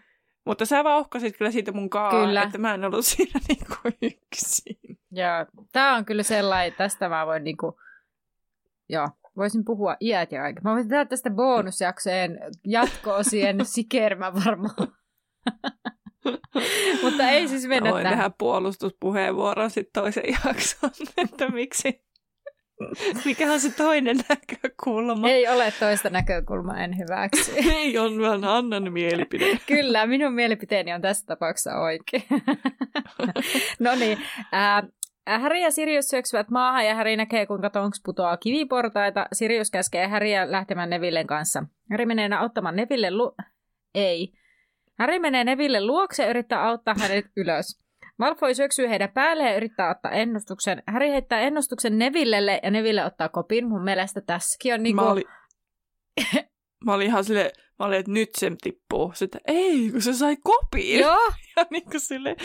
Mutta 0.45 0.65
sä 0.65 0.83
vauhkasit 0.83 1.37
kyllä 1.37 1.51
siitä 1.51 1.71
mun 1.71 1.89
kaa, 1.89 2.11
kyllä. 2.11 2.43
että 2.43 2.57
mä 2.57 2.73
en 2.73 2.85
ollut 2.85 3.05
siinä 3.15 3.39
niinku 3.47 3.75
yksin. 4.01 4.97
Joo, 5.11 5.45
tää 5.71 5.93
on 5.93 6.05
kyllä 6.05 6.23
sellainen, 6.23 6.73
tästä 6.77 7.09
mä 7.09 7.25
voin 7.25 7.43
niinku, 7.43 7.79
joo, 8.89 9.07
voisin 9.37 9.65
puhua 9.65 9.95
iät 10.01 10.31
ja 10.31 10.43
aika. 10.43 10.61
Mä 10.63 10.71
voisin 10.71 10.89
tehdä 10.89 11.05
tästä 11.05 11.29
bonusjaksojen 11.29 12.39
jatko-osien 12.67 13.65
sikermä 13.75 14.33
varmaan. 14.45 14.87
Mutta 17.03 17.29
ei 17.29 17.47
siis 17.47 17.67
mennä 17.67 17.91
Voin 17.91 18.03
tähän. 18.03 18.17
tehdä 18.17 18.31
puolustuspuheenvuoron 18.37 19.69
sitten 19.71 20.03
toisen 20.03 20.23
jakson, 20.45 20.89
että 21.23 21.49
miksi 21.49 22.05
mikä 23.25 23.53
on 23.53 23.59
se 23.59 23.69
toinen 23.69 24.17
näkökulma? 24.29 25.29
Ei 25.29 25.47
ole 25.47 25.73
toista 25.79 26.09
näkökulmaa, 26.09 26.77
en 26.77 26.97
hyväksy. 26.97 27.51
Ei 27.75 27.97
on 27.97 28.21
vaan 28.21 28.43
Annan 28.43 28.93
mielipide. 28.93 29.45
Kyllä, 29.67 30.05
minun 30.05 30.33
mielipiteeni 30.33 30.93
on 30.93 31.01
tässä 31.01 31.25
tapauksessa 31.25 31.79
oikein. 31.79 32.23
no 33.79 33.95
niin, 33.95 34.17
äh, 34.53 34.83
Häri 35.27 35.61
ja 35.61 35.71
Sirius 35.71 36.05
syöksyvät 36.05 36.49
maahan 36.49 36.85
ja 36.85 36.95
Häri 36.95 37.15
näkee, 37.15 37.45
kuinka 37.45 37.69
Tonks 37.69 38.01
putoaa 38.05 38.37
kiviportaita. 38.37 39.27
Sirius 39.33 39.71
käskee 39.71 40.07
Häriä 40.07 40.51
lähtemään 40.51 40.89
Nevillen 40.89 41.27
kanssa. 41.27 41.63
Häri 41.91 42.05
menee 42.05 42.29
ottamaan 42.41 42.75
Neville 42.75 43.11
lu... 43.11 43.35
Ei. 43.95 44.33
Harry 44.99 45.19
menee 45.19 45.43
Neville 45.43 45.85
luokse 45.85 46.23
ja 46.23 46.29
yrittää 46.29 46.63
auttaa 46.63 46.95
hänet 46.99 47.25
ylös. 47.37 47.85
Malfoy 48.17 48.55
syöksyy 48.55 48.89
heidän 48.89 49.11
päälle 49.13 49.43
ja 49.43 49.57
yrittää 49.57 49.89
ottaa 49.89 50.11
ennustuksen. 50.11 50.83
Harry 50.87 51.09
heittää 51.09 51.39
ennustuksen 51.39 51.97
Nevillelle 51.97 52.59
ja 52.63 52.71
Neville 52.71 53.05
ottaa 53.05 53.29
kopin. 53.29 53.67
Mun 53.67 53.83
mielestä 53.83 54.21
tässäkin 54.21 54.73
on 54.73 54.83
niinku... 54.83 55.03
Mä 55.03 55.11
olin, 55.11 55.23
mä 56.85 56.93
olin 56.93 57.07
ihan 57.07 57.23
silleen, 57.23 57.51
mä 57.79 57.85
olin, 57.85 57.99
että 57.99 58.11
nyt 58.11 58.29
se 58.37 58.51
tippuu. 58.63 59.11
Sitten 59.15 59.41
ei, 59.47 59.89
kun 59.91 60.01
se 60.01 60.13
sai 60.13 60.37
kopin. 60.43 60.99
Joo. 60.99 61.31
Ja 61.57 61.65
niinku 61.69 61.99
sille 61.99 62.35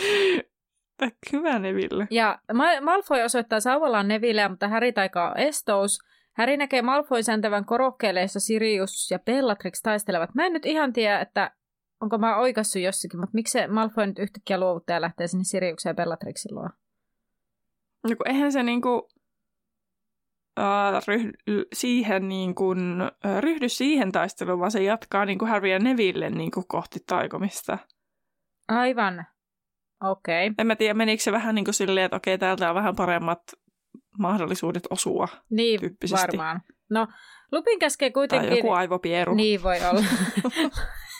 hyvä 1.31 1.59
Neville. 1.59 2.07
Ja 2.11 2.39
Malfoy 2.81 3.21
osoittaa 3.21 3.59
sauvallaan 3.59 4.07
Neville, 4.07 4.49
mutta 4.49 4.67
Harry 4.67 4.91
taikaa 4.91 5.35
estous. 5.35 5.99
Harry 6.37 6.57
näkee 6.57 6.81
Malfoy 6.81 7.23
säntävän 7.23 7.65
korokkeelle, 7.65 8.21
jossa 8.21 8.39
Sirius 8.39 9.11
ja 9.11 9.19
Bellatrix 9.19 9.81
taistelevat. 9.81 10.35
Mä 10.35 10.45
en 10.45 10.53
nyt 10.53 10.65
ihan 10.65 10.93
tiedä, 10.93 11.19
että 11.19 11.51
onko 12.01 12.17
mä 12.17 12.37
oikassu 12.37 12.79
jossakin, 12.79 13.19
mutta 13.19 13.33
miksi 13.33 13.51
se 13.51 13.67
Malfoy 13.67 14.07
nyt 14.07 14.19
yhtäkkiä 14.19 14.59
luovuttaa 14.59 14.93
ja 14.93 15.01
lähtee 15.01 15.27
sinne 15.27 15.43
Siriuksen 15.43 15.89
ja 15.89 15.93
Bellatrixin 15.93 16.55
luo? 16.55 16.69
No 18.03 18.15
kun 18.15 18.27
eihän 18.27 18.51
se 18.51 18.63
niinku 18.63 19.09
uh, 20.59 21.07
ryhdy 21.07 21.63
siihen 21.73 22.27
niin 22.27 22.55
kuin, 22.55 23.01
uh, 23.01 23.39
ryhdy 23.39 23.69
siihen 23.69 24.11
taisteluun, 24.11 24.59
vaan 24.59 24.71
se 24.71 24.83
jatkaa 24.83 25.25
niin 25.25 25.39
kuin 25.39 25.49
Harry 25.49 25.69
ja 25.69 25.79
Neville 25.79 26.29
niin 26.29 26.51
kuin 26.51 26.67
kohti 26.67 26.99
taikomista. 27.05 27.77
Aivan. 28.67 29.25
Okei. 30.03 30.47
Okay. 30.47 30.55
En 30.57 30.67
mä 30.67 30.75
tiedä, 30.75 30.93
menikö 30.93 31.23
se 31.23 31.31
vähän 31.31 31.55
niin 31.55 31.65
kuin 31.65 31.75
silleen, 31.75 32.05
että 32.05 32.17
okei, 32.17 32.37
täältä 32.37 32.69
on 32.69 32.75
vähän 32.75 32.95
paremmat 32.95 33.41
mahdollisuudet 34.19 34.83
osua. 34.89 35.27
Niin, 35.49 35.79
varmaan. 36.11 36.61
No, 36.89 37.07
Lupin 37.51 37.79
käskee 37.79 38.11
kuitenkin... 38.11 38.49
Tai 38.49 38.57
joku 38.57 38.71
aivopieru. 38.71 39.35
Niin 39.35 39.63
voi 39.63 39.77
olla. 39.89 40.01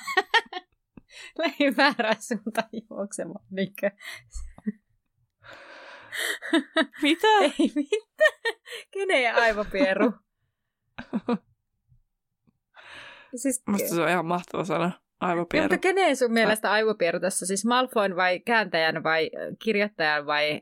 lähdin 1.38 1.78
väärään 1.78 2.22
suuntaan 2.22 2.70
juoksemaan. 2.90 3.46
Niinkö? 3.52 3.92
Mitä? 7.02 7.28
Ei 7.42 7.72
mitään. 7.76 8.62
Kenen 8.92 9.36
aivopieru? 9.36 10.14
siis... 13.42 13.64
Musta 13.68 13.96
se 13.96 14.02
on 14.02 14.10
ihan 14.10 14.26
mahtava 14.26 14.64
sana. 14.64 14.92
Aivopieru. 15.20 15.64
Mutta 15.64 15.78
kenen 15.78 16.18
sun 16.18 16.34
mielestä 16.34 16.72
aivopieru 16.72 17.20
tässä? 17.20 17.46
Siis 17.46 17.66
Malfoyn 17.66 18.16
vai 18.16 18.40
kääntäjän 18.40 19.04
vai 19.04 19.30
kirjoittajan 19.64 20.26
vai... 20.26 20.62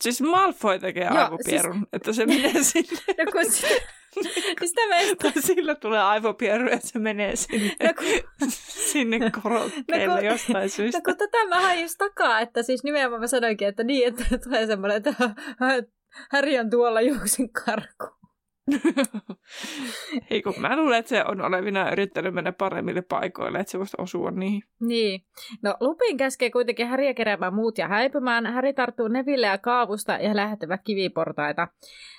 Siis 0.00 0.20
Malfoy 0.20 0.78
tekee 0.78 1.04
Joo, 1.04 1.16
aivopierun, 1.16 1.74
siis... 1.74 1.88
että 1.92 2.12
se 2.12 2.26
menee 2.26 2.62
sinne. 2.62 3.24
No 3.24 3.32
kun 3.32 3.52
se... 3.52 3.82
Sitä 4.64 4.88
meistä. 4.88 5.32
Sillä 5.40 5.74
tulee 5.74 6.00
aivopieru 6.00 6.68
ja 6.68 6.78
se 6.80 6.98
menee 6.98 7.36
sinne, 7.36 7.76
no, 7.82 7.94
kun... 7.94 8.50
sinne 8.92 9.30
korokkeelle 9.42 10.06
no, 10.06 10.14
kun... 10.14 10.24
jostain 10.24 10.70
syystä. 10.70 10.98
No 10.98 11.02
kun 11.04 11.16
tätä 11.16 11.46
mä 11.48 11.60
hain 11.60 11.82
just 11.82 11.98
takaa, 11.98 12.40
että 12.40 12.62
siis 12.62 12.84
nimenomaan 12.84 13.20
mä 13.20 13.26
sanoinkin, 13.26 13.68
että 13.68 13.84
niin, 13.84 14.08
että 14.08 14.38
tulee 14.38 14.66
semmoinen, 14.66 14.96
että 14.96 15.14
Häri 16.30 16.58
on 16.58 16.70
tuolla 16.70 17.00
juoksin 17.00 17.52
karku. 17.52 18.16
Ei 20.30 20.42
kun 20.42 20.54
mä 20.58 20.76
luulen, 20.76 20.98
että 20.98 21.08
se 21.08 21.24
on 21.24 21.40
olevina 21.40 21.90
yrittänyt 21.92 22.34
mennä 22.34 22.52
paremmille 22.52 23.02
paikoille, 23.02 23.58
että 23.58 23.70
se 23.70 23.78
voisi 23.78 23.96
osua 23.98 24.30
niihin. 24.30 24.62
Niin. 24.80 25.20
No 25.62 25.74
Lupin 25.80 26.16
käskee 26.16 26.50
kuitenkin 26.50 26.86
Häriä 26.86 27.14
keräämään 27.14 27.54
muut 27.54 27.78
ja 27.78 27.88
häipymään. 27.88 28.46
Häri 28.46 28.72
tarttuu 28.72 29.08
Neville 29.08 29.46
ja 29.46 29.58
kaavusta 29.58 30.12
ja 30.12 30.36
lähettävät 30.36 30.80
kiviportaita. 30.84 31.68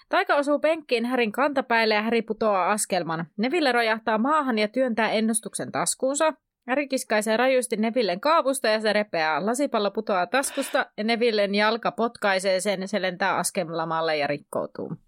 Taika 0.09 0.35
osuu 0.35 0.59
penkkiin 0.59 1.05
Härin 1.05 1.31
kantapäille 1.31 1.93
ja 1.93 2.01
Häri 2.01 2.21
putoaa 2.21 2.71
askelman. 2.71 3.25
Neville 3.37 3.71
rojahtaa 3.71 4.17
maahan 4.17 4.57
ja 4.57 4.67
työntää 4.67 5.11
ennustuksen 5.11 5.71
taskuunsa. 5.71 6.33
Häri 6.67 6.87
kiskaisee 6.87 7.37
rajusti 7.37 7.77
Nevillen 7.77 8.19
kaavusta 8.19 8.67
ja 8.67 8.79
se 8.79 8.93
repeää. 8.93 9.45
Lasipallo 9.45 9.91
putoaa 9.91 10.27
taskusta 10.27 10.85
ja 10.97 11.03
Nevillen 11.03 11.55
jalka 11.55 11.91
potkaisee 11.91 12.59
sen, 12.59 12.87
se 12.87 13.01
lentää 13.01 13.35
askelmamalle 13.35 14.17
ja 14.17 14.27
rikkoutuu. 14.27 15.06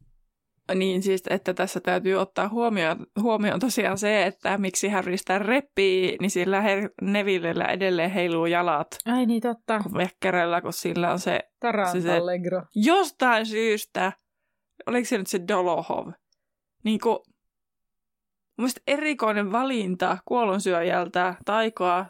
Niin 0.75 1.03
siis, 1.03 1.23
että 1.29 1.53
tässä 1.53 1.79
täytyy 1.79 2.15
ottaa 2.15 2.49
huomioon, 2.49 3.05
huomioon 3.21 3.59
tosiaan 3.59 3.97
se, 3.97 4.25
että 4.25 4.57
miksi 4.57 4.89
Harry 4.89 5.17
sitä 5.17 5.39
reppii, 5.39 6.17
niin 6.21 6.31
sillä 6.31 6.61
Her- 6.61 6.93
Nevillellä 7.01 7.65
edelleen 7.65 8.11
heiluu 8.11 8.45
jalat. 8.45 8.87
Ai 9.05 9.25
niin, 9.25 9.41
totta. 9.41 9.81
Vekkerellä, 9.97 10.61
kun 10.61 10.73
sillä 10.73 11.11
on 11.11 11.19
se... 11.19 11.39
se, 11.91 12.01
se 12.01 12.21
Jostain 12.75 13.45
syystä, 13.45 14.11
oliko 14.87 15.05
se 15.05 15.17
nyt 15.17 15.27
se 15.27 15.39
Dolohov? 15.47 16.07
Niin 16.83 16.99
kuin, 16.99 17.17
mun 18.57 18.69
erikoinen 18.87 19.51
valinta 19.51 20.17
kuolonsyöjältä 20.25 21.35
taikoa 21.45 22.05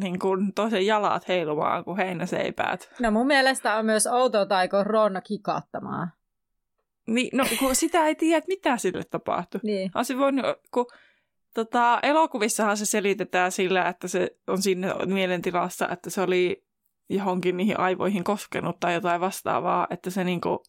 niin 0.00 0.18
kuin, 0.18 0.54
toisen 0.54 0.86
jalat 0.86 1.28
heilumaan 1.28 1.84
kuin 1.84 1.96
heinäseipäät. 1.96 2.90
No 3.00 3.10
mun 3.10 3.26
mielestä 3.26 3.76
on 3.76 3.86
myös 3.86 4.06
outoa 4.06 4.46
taiko 4.46 4.84
Ron 4.84 5.20
kikattamaan. 5.26 6.12
Niin, 7.08 7.30
no 7.32 7.44
kun 7.58 7.76
sitä 7.76 8.06
ei 8.06 8.14
tiedä, 8.14 8.38
että 8.38 8.48
mitä 8.48 8.76
sille 8.76 9.04
tapahtui. 9.04 9.60
Niin. 9.62 9.90
Olisi 9.94 10.18
voinut, 10.18 10.46
kun 10.70 10.86
tota, 11.54 11.98
elokuvissahan 12.02 12.76
se 12.76 12.86
selitetään 12.86 13.52
sillä, 13.52 13.88
että 13.88 14.08
se 14.08 14.36
on 14.46 14.62
siinä 14.62 14.94
mielentilassa, 15.06 15.88
että 15.88 16.10
se 16.10 16.20
oli 16.20 16.64
johonkin 17.08 17.56
niihin 17.56 17.80
aivoihin 17.80 18.24
koskenut 18.24 18.80
tai 18.80 18.94
jotain 18.94 19.20
vastaavaa, 19.20 19.86
että 19.90 20.10
se 20.10 20.24
niinku 20.24 20.62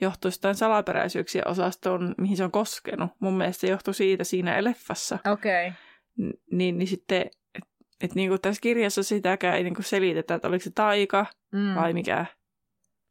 johtuisi 0.00 0.38
jotain 0.38 0.54
salaperäisyyksiä 0.54 1.42
osastoon, 1.46 2.14
mihin 2.18 2.36
se 2.36 2.44
on 2.44 2.50
koskenut. 2.50 3.10
Mun 3.18 3.36
mielestä 3.36 3.60
se 3.60 3.66
johtui 3.66 3.94
siitä 3.94 4.24
siinä 4.24 4.64
leffassa. 4.64 5.18
Okei. 5.32 5.68
Okay. 5.68 6.28
N- 6.28 6.56
niin, 6.56 6.78
niin 6.78 6.88
sitten, 6.88 7.20
että 7.54 7.70
et 8.00 8.14
niinku 8.14 8.38
tässä 8.38 8.60
kirjassa 8.60 9.02
sitäkään 9.02 9.56
ei 9.56 9.62
niinku 9.62 9.82
selitetä, 9.82 10.34
että 10.34 10.48
oliko 10.48 10.64
se 10.64 10.70
taika 10.74 11.26
mm. 11.52 11.74
vai 11.74 11.92
mikä. 11.92 12.26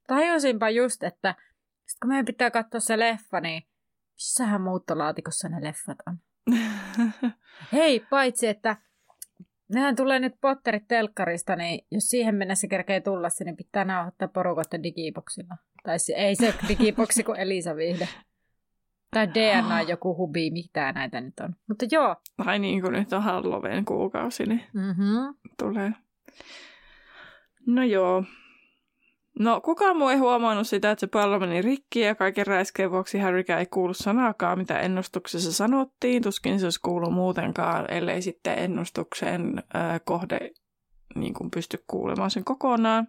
Tajusinpa 0.08 0.70
just, 0.70 1.04
että 1.04 1.36
sit 1.92 2.00
kun 2.00 2.10
meidän 2.10 2.26
pitää 2.26 2.52
katsoa 2.52 2.80
se 2.80 3.00
leffa, 3.00 3.40
niin 3.40 3.64
missähän 4.14 4.62
muuttolaatikossa 4.62 5.50
ne 5.50 5.64
leffat 5.64 5.98
on? 6.08 6.18
Hei, 7.74 8.00
paitsi 8.10 8.48
että 8.48 8.78
nehän 9.74 9.96
tulee 9.96 10.20
nyt 10.20 10.34
Potterit 10.42 10.88
telkkarista, 10.88 11.56
niin 11.56 11.86
jos 11.92 12.04
siihen 12.04 12.36
mennessä 12.36 12.68
kerkee 12.68 13.02
tulla 13.02 13.30
se, 13.30 13.44
niin 13.44 13.58
pitää 13.58 13.86
nauhoittaa 13.86 14.28
porukotta 14.28 14.84
digiboksilla. 14.84 15.58
Tai 15.84 16.00
se, 16.00 16.14
ei 16.14 16.36
se 16.36 16.54
digiboksi 16.68 17.24
kuin 17.24 17.40
Elisa 17.40 17.76
Vihde. 17.76 18.08
Tai 19.12 19.28
DNA 19.28 19.82
joku 19.82 20.18
hubi, 20.18 20.52
mitä 20.52 20.92
näitä 20.92 21.22
nyt 21.22 21.40
on. 21.40 21.56
Mutta 21.68 21.86
joo. 21.92 22.16
Ai 22.38 22.60
niin, 22.60 22.82
kun 22.82 22.94
nyt 22.94 23.14
on 23.14 23.24
Halloween 23.24 23.86
kuukausi, 23.86 24.46
niin 24.46 24.64
mm-hmm. 24.74 25.36
tulee. 25.60 25.92
No 27.68 27.84
joo. 27.84 28.24
No, 29.40 29.62
kukaan 29.62 29.98
muu 29.98 30.10
ei 30.10 30.18
huomannut 30.18 30.68
sitä, 30.68 30.92
että 30.92 31.00
se 31.00 31.08
pallo 31.08 31.40
meni 31.40 31.62
rikki 31.62 32.00
ja 32.00 32.16
kaiken 32.16 32.48
räiskeen 32.48 32.92
vuoksi 32.92 33.20
Harrykään 33.20 33.60
ei 33.60 33.66
kuulu 33.66 33.94
sanaakaan, 33.94 34.58
mitä 34.58 34.80
ennustuksessa 34.80 35.54
sanottiin. 35.54 36.24
Tuskin 36.24 36.60
se 36.60 36.66
olisi 36.66 36.80
kuullut 36.82 37.14
muutenkaan, 37.14 37.92
ellei 37.92 38.22
sitten 38.22 38.60
ennustuksen 38.60 39.64
äh, 39.76 40.02
kohde 40.06 40.52
niin 41.16 41.34
kuin 41.34 41.52
pysty 41.52 41.84
kuulemaan 41.88 42.32
sen 42.32 42.44
kokonaan. 42.44 43.08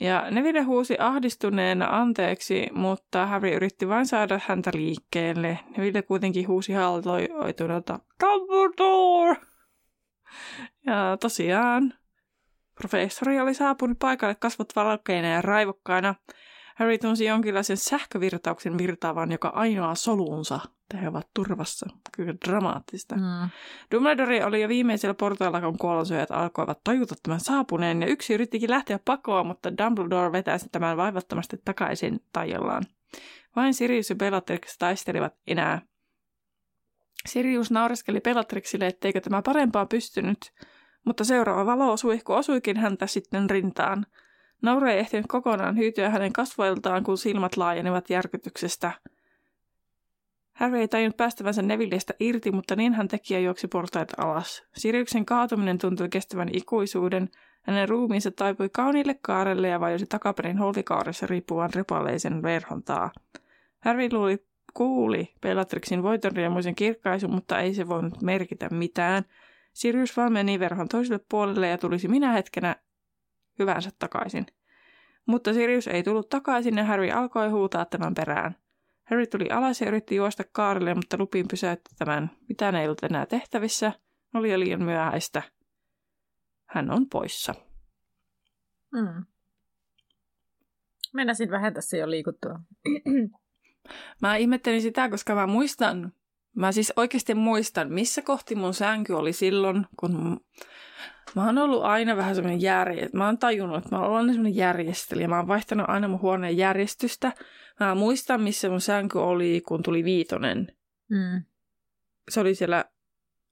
Ja 0.00 0.30
Neville 0.30 0.60
huusi 0.60 0.96
ahdistuneena 0.98 2.00
anteeksi, 2.00 2.68
mutta 2.72 3.26
Harry 3.26 3.50
yritti 3.50 3.88
vain 3.88 4.06
saada 4.06 4.40
häntä 4.46 4.70
liikkeelle. 4.74 5.58
Neville 5.76 6.02
kuitenkin 6.02 6.48
huusi 6.48 6.72
haltoituneelta 6.72 7.98
Dumbledore! 8.24 9.36
Ja 10.86 11.16
tosiaan, 11.20 11.94
professori 12.80 13.40
oli 13.40 13.54
saapunut 13.54 13.98
paikalle 13.98 14.34
kasvot 14.34 14.76
valkeina 14.76 15.28
ja 15.28 15.42
raivokkaina. 15.42 16.14
Harry 16.76 16.98
tunsi 16.98 17.24
jonkinlaisen 17.24 17.76
sähkövirtauksen 17.76 18.78
virtaavan 18.78 19.32
joka 19.32 19.48
ainoa 19.48 19.94
soluunsa 19.94 20.60
he 20.94 21.08
ovat 21.08 21.28
turvassa. 21.34 21.86
Kyllä 22.16 22.34
dramaattista. 22.48 23.16
Mm. 23.16 23.50
Dumbledore 23.94 24.44
oli 24.44 24.62
jo 24.62 24.68
viimeisellä 24.68 25.14
portailla, 25.14 25.60
kun 25.60 25.78
kuolonsyöjät 25.78 26.30
alkoivat 26.30 26.80
tajuta 26.84 27.14
tämän 27.22 27.40
saapuneen, 27.40 28.02
ja 28.02 28.08
yksi 28.08 28.34
yrittikin 28.34 28.70
lähteä 28.70 28.98
pakoon, 29.04 29.46
mutta 29.46 29.78
Dumbledore 29.78 30.32
vetäisi 30.32 30.68
tämän 30.72 30.96
vaivattomasti 30.96 31.56
takaisin 31.64 32.20
tajallaan. 32.32 32.82
Vain 33.56 33.74
Sirius 33.74 34.10
ja 34.10 34.16
Bellatrix 34.16 34.78
taistelivat 34.78 35.34
enää. 35.46 35.82
Sirius 37.26 37.70
naureskeli 37.70 38.20
Bellatrixille, 38.20 38.86
etteikö 38.86 39.20
tämä 39.20 39.42
parempaa 39.42 39.86
pystynyt, 39.86 40.52
mutta 41.04 41.24
seuraava 41.24 41.66
valosuihku 41.66 42.32
osuikin 42.32 42.76
häntä 42.76 43.06
sitten 43.06 43.50
rintaan. 43.50 44.06
Naure 44.62 44.92
ei 44.92 44.98
ehtinyt 44.98 45.26
kokonaan 45.28 45.76
hyytyä 45.76 46.10
hänen 46.10 46.32
kasvoiltaan, 46.32 47.04
kun 47.04 47.18
silmät 47.18 47.56
laajenivat 47.56 48.10
järkytyksestä– 48.10 48.92
Harry 50.60 50.78
ei 50.78 50.88
tajunnut 50.88 51.16
päästävänsä 51.16 51.62
Nevillestä 51.62 52.14
irti, 52.20 52.52
mutta 52.52 52.76
niin 52.76 52.94
hän 52.94 53.08
teki 53.08 53.34
ja 53.34 53.40
juoksi 53.40 53.68
portaita 53.68 54.14
alas. 54.26 54.62
Siriuksen 54.76 55.26
kaatuminen 55.26 55.78
tuntui 55.78 56.08
kestävän 56.08 56.48
ikuisuuden. 56.52 57.28
Hänen 57.62 57.88
ruumiinsa 57.88 58.30
taipui 58.30 58.68
kauniille 58.68 59.18
kaarelle 59.22 59.68
ja 59.68 59.80
vajosi 59.80 60.06
takaperin 60.06 60.58
holtikaaressa 60.58 61.26
riippuvan 61.26 61.70
repaleisen 61.74 62.42
verhon 62.42 62.82
taa. 62.82 63.10
Harry 63.80 64.08
luuli, 64.12 64.44
kuuli 64.74 65.34
Bellatrixin 65.40 66.02
voitonriemuisen 66.02 66.74
kirkkaisun, 66.74 67.30
mutta 67.30 67.60
ei 67.60 67.74
se 67.74 67.88
voinut 67.88 68.22
merkitä 68.22 68.68
mitään. 68.68 69.24
Sirius 69.72 70.16
vaan 70.16 70.32
meni 70.32 70.58
verhon 70.58 70.88
toiselle 70.88 71.24
puolelle 71.30 71.68
ja 71.68 71.78
tulisi 71.78 72.08
minä 72.08 72.32
hetkenä 72.32 72.76
hyvänsä 73.58 73.90
takaisin. 73.98 74.46
Mutta 75.26 75.54
Sirius 75.54 75.86
ei 75.86 76.02
tullut 76.02 76.28
takaisin 76.28 76.76
ja 76.76 76.84
Harry 76.84 77.10
alkoi 77.10 77.48
huutaa 77.48 77.84
tämän 77.84 78.14
perään. 78.14 78.56
Harry 79.04 79.26
tuli 79.26 79.50
alas 79.50 79.80
ja 79.80 79.88
yritti 79.88 80.14
juosta 80.14 80.44
kaarelle, 80.52 80.94
mutta 80.94 81.16
Lupin 81.18 81.48
pysäytti 81.48 81.90
tämän. 81.98 82.30
Mitään 82.48 82.74
ei 82.74 82.86
ollut 82.86 83.02
enää 83.02 83.26
tehtävissä. 83.26 83.92
Oli 84.34 84.52
jo 84.52 84.60
liian 84.60 84.82
myöhäistä. 84.82 85.42
Hän 86.66 86.90
on 86.90 87.08
poissa. 87.08 87.54
Mm. 88.92 89.24
Mennäisin 91.12 91.50
vähän 91.50 91.74
tässä 91.74 91.96
jo 91.96 92.10
liikuttua. 92.10 92.60
mä 94.22 94.36
ihmettelin 94.36 94.82
sitä, 94.82 95.08
koska 95.08 95.34
mä 95.34 95.46
muistan, 95.46 96.12
mä 96.56 96.72
siis 96.72 96.92
oikeasti 96.96 97.34
muistan, 97.34 97.92
missä 97.92 98.22
kohti 98.22 98.54
mun 98.54 98.74
sänky 98.74 99.12
oli 99.12 99.32
silloin, 99.32 99.86
kun 99.96 100.40
Mä 101.34 101.46
oon 101.46 101.58
ollut 101.58 101.82
aina 101.82 102.16
vähän 102.16 102.34
semmoinen 102.34 102.62
järjestö. 102.62 103.16
Mä 103.16 103.26
oon 103.26 103.38
tajunnut, 103.38 103.78
että 103.78 103.96
mä 103.96 104.06
oon 104.06 104.26
semmoinen 104.26 104.56
järjestelijä. 104.56 105.28
Mä 105.28 105.36
oon 105.36 105.48
vaihtanut 105.48 105.88
aina 105.88 106.08
mun 106.08 106.20
huoneen 106.20 106.56
järjestystä. 106.56 107.32
Mä 107.80 107.94
muistan, 107.94 108.42
missä 108.42 108.68
mun 108.68 108.80
sänky 108.80 109.18
oli, 109.18 109.62
kun 109.68 109.82
tuli 109.82 110.04
viitonen. 110.04 110.76
Mm. 111.10 111.42
Se 112.30 112.40
oli 112.40 112.54
siellä 112.54 112.84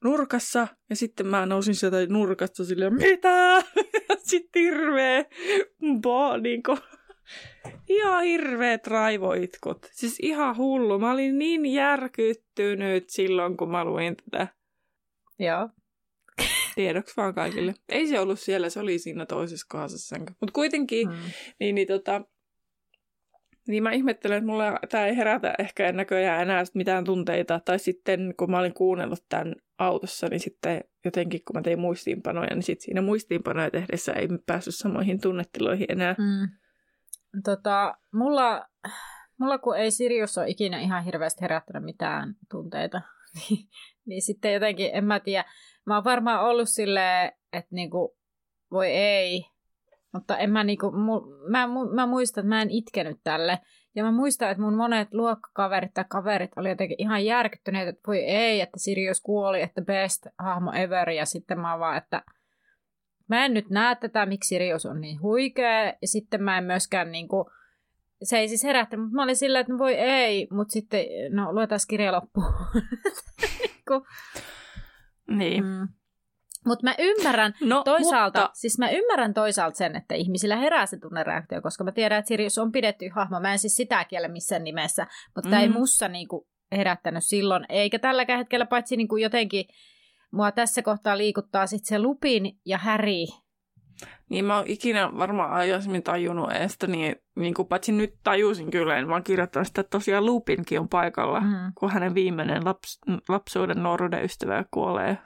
nurkassa, 0.05 0.69
ja 0.91 0.97
sitten 0.97 1.27
mä 1.27 1.47
nousin 1.47 1.75
sieltä 1.75 1.97
nurkasta 2.09 2.65
silleen, 2.65 2.95
mitä? 2.95 3.63
sitten 4.31 4.63
hirveä, 4.63 5.25
bo, 6.03 6.37
niin 6.37 6.63
kuin, 6.63 6.79
ihan 7.89 8.25
hirveät 8.25 8.87
raivoitkut. 8.87 9.87
Siis 9.93 10.19
ihan 10.23 10.57
hullu. 10.57 10.99
Mä 10.99 11.13
olin 11.13 11.39
niin 11.39 11.67
järkyttynyt 11.67 13.05
silloin, 13.09 13.57
kun 13.57 13.71
mä 13.71 13.85
luin 13.85 14.17
tätä. 14.17 14.49
Joo. 15.39 15.69
Tiedoksi 16.75 17.17
vaan 17.17 17.35
kaikille. 17.35 17.75
Ei 17.89 18.07
se 18.07 18.21
ollut 18.21 18.41
siellä, 18.41 18.71
se 18.71 18.81
oli 18.81 18.99
siinä 18.99 19.27
toisessa 19.27 19.67
kohdassa. 19.71 20.17
Mutta 20.19 20.53
kuitenkin, 20.53 21.09
mm. 21.09 21.15
niin, 21.61 21.75
niin 21.75 21.89
tota, 21.89 22.23
niin 23.69 23.83
mä 23.83 23.93
ihmettelen, 23.93 24.39
että 24.39 24.51
mulla 24.51 24.79
tämä 24.89 25.07
ei 25.07 25.17
herätä 25.17 25.55
ehkä 25.59 25.93
näköjään 25.93 26.43
enää 26.43 26.65
mitään 26.75 27.05
tunteita. 27.05 27.61
Tai 27.65 27.79
sitten 27.79 28.35
kun 28.37 28.51
mä 28.51 28.59
olin 28.59 28.75
kuunnellut 28.75 29.25
tämän 29.29 29.55
autossa, 29.79 30.29
niin 30.29 30.41
sitten 30.41 30.81
jotenkin 31.05 31.41
kun 31.45 31.57
mä 31.57 31.63
tein 31.63 31.81
muistiinpanoja, 31.81 32.55
niin 32.55 32.63
sitten 32.63 32.85
siinä 32.85 33.03
muistiinpanoja 33.03 33.71
tehdessä 33.71 34.13
ei 34.13 34.29
päässyt 34.47 34.75
samoihin 34.75 35.21
tunnetiloihin 35.21 35.87
enää. 35.93 36.15
Mm. 36.19 36.49
Tota, 37.45 37.99
mulla, 38.15 38.67
mulla 39.41 39.59
kun 39.59 39.77
ei 39.77 39.91
Sirius 39.91 40.39
ole 40.39 40.49
ikinä 40.49 40.81
ihan 40.81 41.05
hirveästi 41.05 41.43
herättänyt 41.43 41.85
mitään 41.85 42.35
tunteita, 42.51 43.01
niin, 43.35 43.69
niin 44.07 44.23
sitten 44.23 44.53
jotenkin, 44.53 44.91
en 44.93 45.05
mä 45.05 45.21
tiedä, 45.21 45.45
mä 45.87 45.95
oon 45.95 46.05
varmaan 46.05 46.43
ollut 46.45 46.69
silleen, 46.69 47.33
että 47.53 47.75
niinku, 47.75 48.17
voi 48.71 48.87
ei, 48.87 49.45
mutta 50.13 50.39
en 50.39 50.51
mä, 50.51 50.65
niinku, 50.65 50.91
mu, 50.91 51.21
mä, 51.51 51.67
mu, 51.67 51.85
mä 51.85 52.07
muistan, 52.07 52.43
että 52.43 52.49
mä 52.49 52.63
en 52.63 52.71
itkenyt 52.71 53.21
tälle. 53.25 53.59
Ja 53.95 54.05
mä 54.05 54.13
muistan, 54.13 54.51
että 54.51 54.63
mun 54.63 54.77
monet 54.77 55.09
luokkakaverit 55.13 55.95
tai 55.95 56.05
kaverit 56.09 56.51
oli 56.57 56.69
jotenkin 56.69 56.97
ihan 57.01 57.25
järkyttyneet, 57.25 57.89
että 57.89 58.03
voi 58.07 58.19
ei, 58.19 58.61
että 58.61 58.79
Sirius 58.79 59.21
kuoli, 59.21 59.63
että 59.63 59.83
best 59.83 60.27
hahmo 60.39 60.73
ever. 60.73 61.11
Ja 61.11 61.27
sitten 61.27 61.61
mä 61.61 61.79
vaan, 61.79 61.97
että 61.97 62.23
mä 63.29 63.45
en 63.45 63.55
nyt 63.55 63.71
näe 63.71 63.95
tätä, 63.95 64.27
miksi 64.27 64.49
Sirius 64.49 64.87
on 64.87 65.01
niin 65.01 65.23
huikea. 65.23 65.85
Ja 65.85 66.09
sitten 66.09 66.43
mä 66.43 66.59
en 66.59 66.65
myöskään 66.65 67.13
niinku, 67.13 67.51
se 68.23 68.39
ei 68.39 68.49
siis 68.49 68.65
herättänyt, 68.65 69.05
mutta 69.05 69.17
mä 69.17 69.23
olin 69.23 69.37
silleen, 69.37 69.61
että 69.61 69.73
no 69.73 69.79
voi 69.79 69.95
ei, 69.95 70.49
mutta 70.51 70.73
sitten, 70.73 71.07
no 71.31 71.53
luetaan 71.53 71.81
kirja 71.89 72.13
loppuun. 72.13 72.47
Niinku. 73.63 74.07
niin. 75.29 75.65
Mm. 75.65 75.89
Mutta 76.67 76.85
mä 76.85 76.95
ymmärrän 76.99 77.55
no, 77.61 77.83
toisaalta, 77.85 78.41
mutta... 78.41 78.55
siis 78.55 78.79
mä 78.79 78.91
ymmärrän 78.91 79.35
toisaalta 79.35 79.77
sen, 79.77 79.97
että 79.97 80.15
ihmisillä 80.15 80.57
herää 80.57 80.87
se 80.87 80.99
tunnereaktio, 80.99 81.63
koska 81.63 81.85
mä 81.85 81.93
tiedän, 81.93 82.19
että 82.19 82.29
Sirius 82.29 82.59
on 82.59 82.73
pidetty 82.73 83.09
hahmo. 83.09 83.41
Mä 83.41 83.53
en 83.53 83.59
siis 83.59 83.77
sitä 83.77 84.05
kiele 84.05 84.29
missään 84.29 84.65
nimessä, 84.65 85.07
mutta 85.35 85.49
mm. 85.49 85.51
tämä 85.51 85.63
ei 85.63 85.69
mussa 85.69 86.09
niinku 86.09 86.49
herättänyt 86.73 87.25
silloin, 87.25 87.67
eikä 87.69 87.99
tälläkään 87.99 88.39
hetkellä 88.39 88.67
paitsi 88.67 88.97
niinku 88.97 89.17
jotenkin 89.17 89.65
mua 90.31 90.53
tässä 90.53 90.83
kohtaa 90.83 91.19
liikuttaa 91.19 91.67
sit 91.67 91.85
se 91.85 91.99
Lupin 91.99 92.59
ja 92.67 92.79
Häri. 92.79 93.27
Niin 94.29 94.45
mä 94.45 94.57
oon 94.57 94.67
ikinä 94.67 95.11
varmaan 95.19 95.53
aikaisemmin 95.53 96.03
tajunnut 96.03 96.53
estä, 96.53 96.87
niin, 96.87 97.17
niin 97.37 97.55
kuin 97.55 97.69
paitsi 97.69 97.93
nyt 97.93 98.15
tajusin 98.25 98.71
kyllä, 98.71 98.97
en 98.97 99.09
vaan 99.09 99.25
kirjoittanut 99.25 99.67
sitä, 99.67 99.81
että 99.81 99.91
tosiaan 99.91 100.27
Lupinkin 100.27 100.81
on 100.81 100.89
paikalla, 100.89 101.41
mm. 101.41 101.73
kun 101.75 101.91
hänen 101.91 102.15
viimeinen 102.15 102.65
laps, 102.65 102.99
lapsuuden 103.29 103.83
nuoruuden 103.83 104.25
ystävä 104.25 104.65
kuolee 104.71 105.19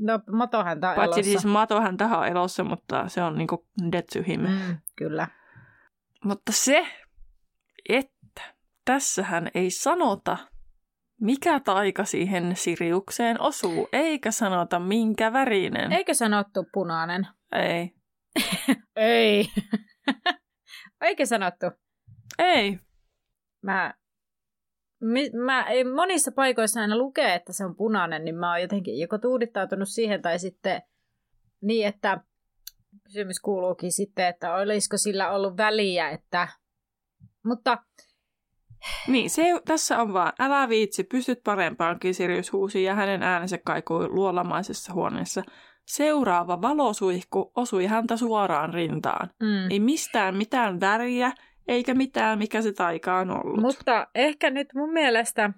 No, 0.00 0.20
Matohäntä 0.32 0.90
on 0.90 0.96
Paitsi 0.96 1.20
elossa. 1.20 1.30
siis 1.30 1.52
Matohäntä 1.52 2.04
on 2.18 2.26
elossa, 2.26 2.64
mutta 2.64 3.08
se 3.08 3.22
on 3.22 3.34
niinku 3.38 3.66
him. 4.26 4.40
Mm, 4.40 4.76
kyllä. 4.96 5.28
Mutta 6.24 6.52
se, 6.52 6.86
että 7.88 8.42
tässähän 8.84 9.50
ei 9.54 9.70
sanota, 9.70 10.36
mikä 11.20 11.60
taika 11.60 12.04
siihen 12.04 12.56
Siriukseen 12.56 13.40
osuu, 13.40 13.88
eikä 13.92 14.30
sanota 14.30 14.80
minkä 14.80 15.32
värinen. 15.32 15.92
Eikö 15.92 16.14
sanottu 16.14 16.66
punainen? 16.72 17.26
Ei. 17.52 17.94
Ei. 18.96 19.46
Eikö 21.00 21.26
sanottu? 21.26 21.66
Ei. 22.38 22.78
Mä, 23.62 23.94
mi, 25.00 25.30
mä, 25.30 25.66
monissa 25.94 26.32
paikoissa 26.32 26.80
aina 26.80 26.96
lukee, 26.96 27.34
että 27.34 27.52
se 27.52 27.64
on 27.64 27.76
punainen, 27.76 28.24
niin 28.24 28.36
mä 28.36 28.50
oon 28.50 28.60
jotenkin 28.60 28.98
joko 28.98 29.18
tuudittautunut 29.18 29.88
siihen 29.88 30.22
tai 30.22 30.38
sitten 30.38 30.82
niin, 31.62 31.86
että 31.86 32.20
kysymys 33.04 33.40
kuuluukin 33.40 33.92
sitten, 33.92 34.26
että 34.26 34.54
olisiko 34.54 34.96
sillä 34.96 35.30
ollut 35.30 35.56
väliä, 35.56 36.10
että... 36.10 36.48
Mutta 37.44 37.78
Niin, 39.08 39.30
se, 39.30 39.42
tässä 39.64 39.98
on 39.98 40.12
vaan, 40.12 40.32
älä 40.38 40.68
viitsi, 40.68 41.04
pystyt 41.04 41.42
parempaankin, 41.44 42.14
Sirius 42.14 42.52
huusi 42.52 42.82
ja 42.82 42.94
hänen 42.94 43.22
äänensä 43.22 43.58
kaikui 43.64 44.08
luolamaisessa 44.08 44.92
huoneessa. 44.92 45.42
Seuraava 45.86 46.62
valosuihku 46.62 47.52
osui 47.56 47.86
häntä 47.86 48.16
suoraan 48.16 48.74
rintaan. 48.74 49.30
mm, 49.42 49.70
Ei 49.70 49.80
mistään 49.80 50.36
mitään 50.36 50.80
väriä, 50.80 51.32
eikä 51.68 51.94
mitään, 51.94 52.38
mikä 52.38 52.62
se 52.62 52.72
taika 52.72 53.18
on 53.18 53.30
ollut. 53.30 53.60
Mutta 53.60 54.06
ehkä 54.14 54.50
nyt 54.50 54.68
mun 54.74 54.92
mielestä, 54.92 55.50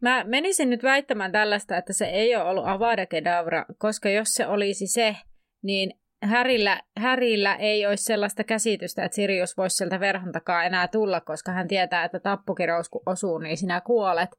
mä 0.00 0.24
menisin 0.24 0.70
nyt 0.70 0.82
väittämään 0.82 1.32
tällaista, 1.32 1.76
että 1.76 1.92
se 1.92 2.04
ei 2.04 2.36
ole 2.36 2.44
ollut 2.44 2.66
Avada 2.66 3.06
Kedavra, 3.06 3.64
koska 3.78 4.10
jos 4.10 4.28
se 4.28 4.46
olisi 4.46 4.86
se, 4.86 5.16
niin 5.62 5.99
Härillä, 6.22 6.80
Härillä 6.98 7.54
ei 7.54 7.86
olisi 7.86 8.04
sellaista 8.04 8.44
käsitystä, 8.44 9.04
että 9.04 9.16
Sirius 9.16 9.56
voisi 9.56 9.76
sieltä 9.76 10.00
verhon 10.00 10.32
takaa 10.32 10.64
enää 10.64 10.88
tulla, 10.88 11.20
koska 11.20 11.52
hän 11.52 11.68
tietää, 11.68 12.04
että 12.04 12.20
tappokirous 12.20 12.88
kun 12.88 13.02
osuu, 13.06 13.38
niin 13.38 13.56
sinä 13.56 13.80
kuolet. 13.80 14.30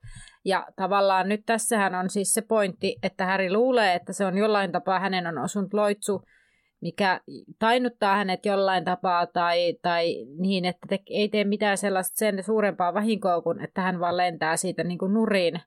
Ja 0.45 0.67
tavallaan 0.75 1.29
nyt 1.29 1.41
tässähän 1.45 1.95
on 1.95 2.09
siis 2.09 2.33
se 2.33 2.41
pointti, 2.41 2.95
että 3.03 3.25
Häri 3.25 3.53
luulee, 3.53 3.95
että 3.95 4.13
se 4.13 4.25
on 4.25 4.37
jollain 4.37 4.71
tapaa 4.71 4.99
hänen 4.99 5.27
on 5.27 5.37
osunut 5.37 5.73
loitsu, 5.73 6.21
mikä 6.81 7.21
tainuttaa 7.59 8.15
hänet 8.15 8.45
jollain 8.45 8.85
tapaa 8.85 9.27
tai, 9.27 9.73
tai 9.81 10.25
niin, 10.39 10.65
että 10.65 10.87
te, 10.89 10.99
ei 11.09 11.29
tee 11.29 11.43
mitään 11.43 11.77
sellaista 11.77 12.17
sen 12.17 12.43
suurempaa 12.43 12.93
vahinkoa 12.93 13.41
kuin, 13.41 13.63
että 13.63 13.81
hän 13.81 13.99
vaan 13.99 14.17
lentää 14.17 14.57
siitä 14.57 14.83
niin 14.83 14.97
kuin 14.97 15.13
nurin. 15.13 15.61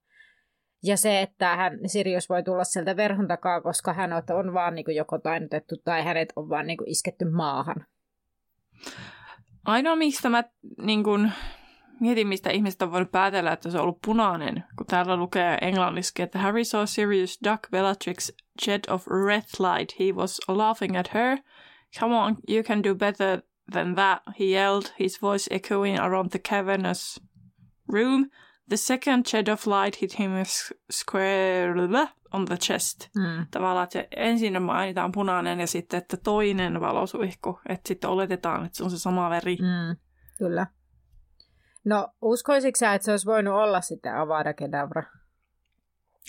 Ja 0.86 0.96
se, 0.96 1.22
että 1.22 1.56
hän, 1.56 1.78
Sirius 1.86 2.28
voi 2.28 2.42
tulla 2.42 2.64
sieltä 2.64 2.96
verhon 2.96 3.28
takaa, 3.28 3.60
koska 3.60 3.92
hän 3.92 4.10
on, 4.12 4.54
vaan 4.54 4.74
niin 4.74 4.84
kuin 4.84 4.96
joko 4.96 5.18
tainutettu 5.18 5.76
tai 5.84 6.04
hänet 6.04 6.32
on 6.36 6.48
vaan 6.48 6.66
niin 6.66 6.76
kuin 6.76 6.90
isketty 6.90 7.24
maahan. 7.24 7.86
Ainoa, 9.64 9.96
mistä 9.96 10.28
mä 10.28 10.44
niin 10.82 11.04
kun, 11.04 11.30
mietin, 12.00 12.26
mistä 12.26 12.50
ihmiset 12.50 12.82
on 12.82 12.92
voinut 12.92 13.10
päätellä, 13.10 13.52
että 13.52 13.70
se 13.70 13.78
on 13.78 13.82
ollut 13.82 14.02
punainen, 14.06 14.64
kun 14.76 14.86
täällä 14.86 15.16
lukee 15.16 15.58
englanniksi, 15.60 16.22
että 16.22 16.38
Harry 16.38 16.64
saw 16.64 16.82
Sirius 16.84 17.38
duck 17.44 17.70
Bellatrix 17.70 18.30
jet 18.66 18.90
of 18.90 19.06
red 19.06 19.42
light. 19.58 20.00
He 20.00 20.12
was 20.12 20.40
laughing 20.48 20.98
at 20.98 21.14
her. 21.14 21.38
Come 22.00 22.16
on, 22.16 22.36
you 22.48 22.62
can 22.62 22.84
do 22.84 22.94
better 22.94 23.42
than 23.72 23.94
that, 23.94 24.22
he 24.40 24.44
yelled, 24.44 24.92
his 25.00 25.22
voice 25.22 25.48
echoing 25.50 26.00
around 26.00 26.30
the 26.30 26.38
cavernous 26.38 27.20
room. 27.92 28.30
The 28.68 28.76
second 28.76 29.24
jet 29.32 29.48
of 29.48 29.66
light 29.66 30.02
hit 30.02 30.18
him 30.18 30.30
square 30.92 31.74
on 32.32 32.44
the 32.44 32.56
chest. 32.56 33.08
Mm. 33.16 33.46
Tavallaan, 33.50 33.84
että 33.84 34.04
ensin 34.16 34.62
mainitaan 34.62 35.12
punainen 35.12 35.60
ja 35.60 35.66
sitten, 35.66 35.98
että 35.98 36.16
toinen 36.16 36.80
valosuihku. 36.80 37.60
Että 37.68 37.88
sitten 37.88 38.10
oletetaan, 38.10 38.66
että 38.66 38.76
se 38.76 38.84
on 38.84 38.90
se 38.90 38.98
sama 38.98 39.30
veri. 39.30 39.56
Mm, 39.56 39.96
kyllä. 40.38 40.66
No, 41.84 42.08
uskoisitko 42.22 42.78
sä, 42.78 42.94
että 42.94 43.04
se 43.04 43.10
olisi 43.10 43.26
voinut 43.26 43.54
olla 43.54 43.80
sitten 43.80 44.16
Avada 44.16 44.54
Kedavra? 44.54 45.02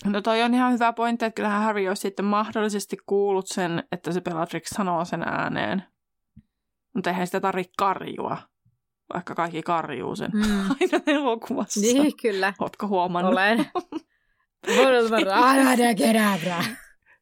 No 0.04 0.20
toi 0.20 0.42
on 0.42 0.54
ihan 0.54 0.72
hyvä 0.72 0.92
pointti, 0.92 1.24
että 1.24 1.34
kyllähän 1.34 1.62
Harry 1.62 1.88
olisi 1.88 2.00
sitten 2.00 2.24
mahdollisesti 2.24 2.96
kuullut 3.06 3.46
sen, 3.46 3.84
että 3.92 4.12
se 4.12 4.20
Bellatrix 4.20 4.66
sanoo 4.66 5.04
sen 5.04 5.22
ääneen. 5.22 5.82
Mutta 6.94 7.10
eihän 7.10 7.26
sitä 7.26 7.40
tarvitse 7.40 7.72
karjua, 7.78 8.38
vaikka 9.14 9.34
kaikki 9.34 9.62
karjuu 9.62 10.16
sen 10.16 10.30
Mm. 10.34 10.70
aina 10.80 11.00
elokuvassa. 11.06 11.80
Niin, 11.80 12.16
kyllä. 12.22 12.52
Ootko 12.60 12.88
huomannut? 12.88 13.32
Olen. 13.32 13.58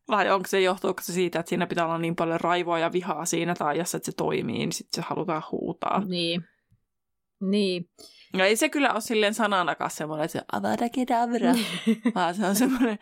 Vai 0.09 0.31
onko 0.31 0.47
se, 0.49 0.61
johtuuko 0.61 1.03
se 1.03 1.13
siitä, 1.13 1.41
että 1.41 1.49
siinä 1.49 1.67
pitää 1.67 1.85
olla 1.85 1.99
niin 1.99 2.17
paljon 2.17 2.41
raivoa 2.41 2.79
ja 2.79 2.93
vihaa 2.93 3.25
siinä 3.25 3.55
taajassa, 3.55 3.97
että 3.97 4.07
se 4.07 4.13
toimii, 4.17 4.59
niin 4.59 4.73
sitten 4.73 5.03
se 5.03 5.09
halutaan 5.09 5.43
huutaa. 5.53 6.03
Niin. 6.07 6.45
Niin. 7.41 7.89
No 8.37 8.45
ei 8.45 8.57
se 8.57 8.69
kyllä 8.69 8.93
ole 8.93 9.01
silleen 9.01 9.35
sananakaan 9.35 9.91
semmoinen, 9.91 10.25
että 10.25 10.39
se 10.39 10.45
avada 10.53 10.89
kedavra, 10.89 11.55
vaan 12.15 12.35
se 12.35 12.47
on 12.47 12.57
semmoinen 12.57 12.99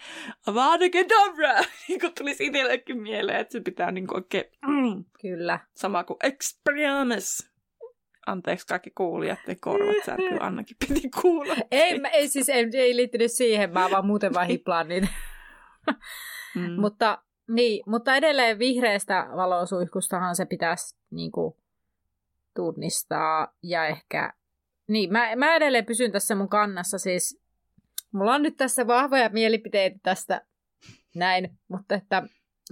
avada 0.46 0.90
kedavra, 0.90 1.60
niin 1.88 2.00
kuin 2.00 2.12
tulisi 2.18 2.46
itsellekin 2.46 3.02
mieleen, 3.02 3.40
että 3.40 3.52
se 3.52 3.60
pitää 3.60 3.90
niin 3.92 4.06
kuin 4.06 4.16
oikein 4.16 4.44
mm, 4.66 5.04
Kyllä. 5.20 5.58
sama 5.74 6.04
kuin 6.04 6.16
Expelliarmus. 6.22 7.51
Anteeksi 8.26 8.66
kaikki 8.66 8.90
kuulijat, 8.90 9.38
ne 9.46 9.56
korvat 9.60 10.04
särkyy, 10.04 10.38
Annakin 10.40 10.76
piti 10.88 11.10
kuulla. 11.22 11.56
Ei, 11.70 11.98
mä, 11.98 12.08
ei 12.08 12.28
siis 12.28 12.48
ei, 12.48 12.70
ei 12.74 12.96
liittynyt 12.96 13.32
siihen, 13.32 13.72
mä 13.72 13.90
vaan 13.90 14.06
muuten 14.06 14.34
vaan 14.34 14.46
hiplaan 14.46 14.88
niitä. 14.88 15.08
Mm. 16.56 16.80
mutta, 16.80 17.22
niin, 17.48 17.82
mutta 17.86 18.16
edelleen 18.16 18.58
vihreästä 18.58 19.26
valosuihkustahan 19.36 20.36
se 20.36 20.44
pitäisi 20.44 20.96
niin 21.10 21.32
kuin, 21.32 21.54
tunnistaa 22.54 23.54
ja 23.62 23.86
ehkä... 23.86 24.32
Niin, 24.88 25.12
mä, 25.12 25.36
mä 25.36 25.56
edelleen 25.56 25.86
pysyn 25.86 26.12
tässä 26.12 26.34
mun 26.34 26.48
kannassa 26.48 26.98
siis. 26.98 27.42
Mulla 28.12 28.34
on 28.34 28.42
nyt 28.42 28.56
tässä 28.56 28.86
vahvoja 28.86 29.28
mielipiteitä 29.28 29.98
tästä 30.02 30.42
näin, 31.14 31.58
mutta 31.68 31.94
että 31.94 32.22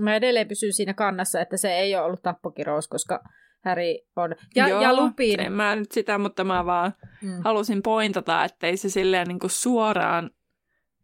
mä 0.01 0.17
edelleen 0.17 0.49
pysyn 0.49 0.73
siinä 0.73 0.95
kannassa, 0.95 1.41
että 1.41 1.57
se 1.57 1.73
ei 1.73 1.97
ole 1.97 2.05
ollut 2.05 2.23
tappokirous, 2.23 2.89
koska 2.89 3.25
Harry 3.65 3.95
on... 4.17 4.35
Ja, 4.55 4.69
Joo, 4.69 4.83
ja 4.83 4.97
Lupin... 4.97 5.41
En 5.41 5.53
mä 5.53 5.77
nyt 5.77 5.93
sitä, 5.93 6.19
mutta 6.19 6.45
mä 6.45 6.67
vaan 6.67 6.93
Mm. 7.23 7.41
halusin 7.45 7.83
pointata, 7.83 8.45
että 8.45 8.67
ei 8.67 8.77
se 8.77 8.89
silleen 8.89 9.29
niin 9.29 9.39
kuin 9.39 9.51
suoraan, 9.51 10.31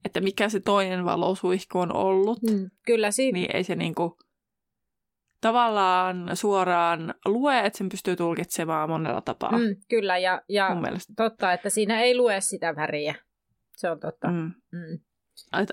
että 0.05 0.21
mikä 0.21 0.49
se 0.49 0.61
toinen 0.61 1.05
valosuihku 1.05 1.79
on 1.79 1.97
ollut. 1.97 2.43
Mm, 2.43 2.71
kyllä 2.87 3.11
siinä... 3.11 3.39
niin 3.39 3.57
ei 3.57 3.65
se 3.65 3.75
niinku 3.75 4.19
tavallaan 5.41 6.31
suoraan 6.37 7.15
lue, 7.25 7.59
että 7.59 7.79
sen 7.79 7.89
pystyy 7.89 8.17
tulkitsemaan 8.17 8.89
monella 8.91 9.21
tapaa. 9.21 9.53
Mm, 9.59 9.77
kyllä, 9.89 10.19
ja, 10.19 10.43
ja 10.49 10.69
totta, 11.17 11.53
että 11.53 11.71
siinä 11.71 12.01
ei 12.01 12.17
lue 12.17 12.41
sitä 12.41 12.77
väriä. 12.77 13.15
Se 13.77 13.91
on 13.91 14.01
totta. 14.01 14.29
Mm. 14.29 14.53
Mm. 14.73 14.99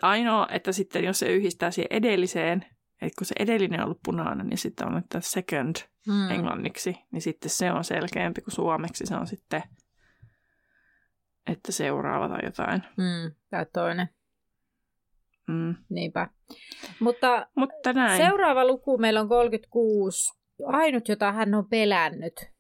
Ainoa, 0.01 0.47
että 0.51 0.71
sitten 0.71 1.03
jos 1.03 1.19
se 1.19 1.31
yhdistää 1.33 1.71
siihen 1.71 1.97
edelliseen, 1.97 2.65
että 3.07 3.17
kun 3.19 3.25
se 3.27 3.35
edellinen 3.39 3.79
on 3.79 3.85
ollut 3.85 3.99
punainen, 4.05 4.47
niin 4.47 4.57
sitten 4.57 4.87
on 4.87 4.97
että 4.97 5.21
second 5.21 5.75
Mm. 6.07 6.31
englanniksi, 6.31 6.97
niin 7.11 7.21
sitten 7.21 7.49
se 7.49 7.71
on 7.71 7.83
selkeämpi 7.83 8.41
kuin 8.41 8.53
suomeksi. 8.55 9.05
Se 9.05 9.15
on 9.15 9.27
sitten, 9.27 9.63
että 11.47 11.71
seuraava 11.71 12.29
tai 12.29 12.39
jotain. 12.43 12.83
Mm. 12.97 13.35
Tai 13.49 13.65
toinen. 13.73 14.09
Mm. 15.47 15.75
Niinpä. 15.89 16.27
Mutta 16.99 17.47
Mutta 17.55 17.93
näin. 17.93 18.17
seuraava 18.17 18.65
luku 18.67 18.97
meillä 18.97 19.21
on 19.21 19.29
36. 19.29 20.33
Ainut, 20.65 21.07
jota 21.07 21.31
hän 21.31 21.53
on 21.53 21.69
pelännyt. 21.69 22.51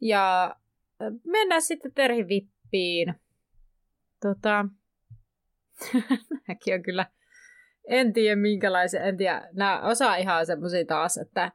Ja 0.00 0.56
mennään 1.24 1.62
sitten 1.62 1.94
Terhi 1.94 2.28
Vippiin. 2.28 3.14
Tota, 4.22 4.64
nämäkin 6.48 6.74
on 6.74 6.82
kyllä, 6.82 7.06
en 7.88 8.12
tiedä 8.12 8.36
minkälaisia, 8.36 9.02
en 9.02 9.16
tiedä, 9.16 9.48
nämä 9.52 9.80
osa 9.82 10.16
ihan 10.16 10.46
semmoisia 10.46 10.84
taas, 10.84 11.18
että, 11.18 11.52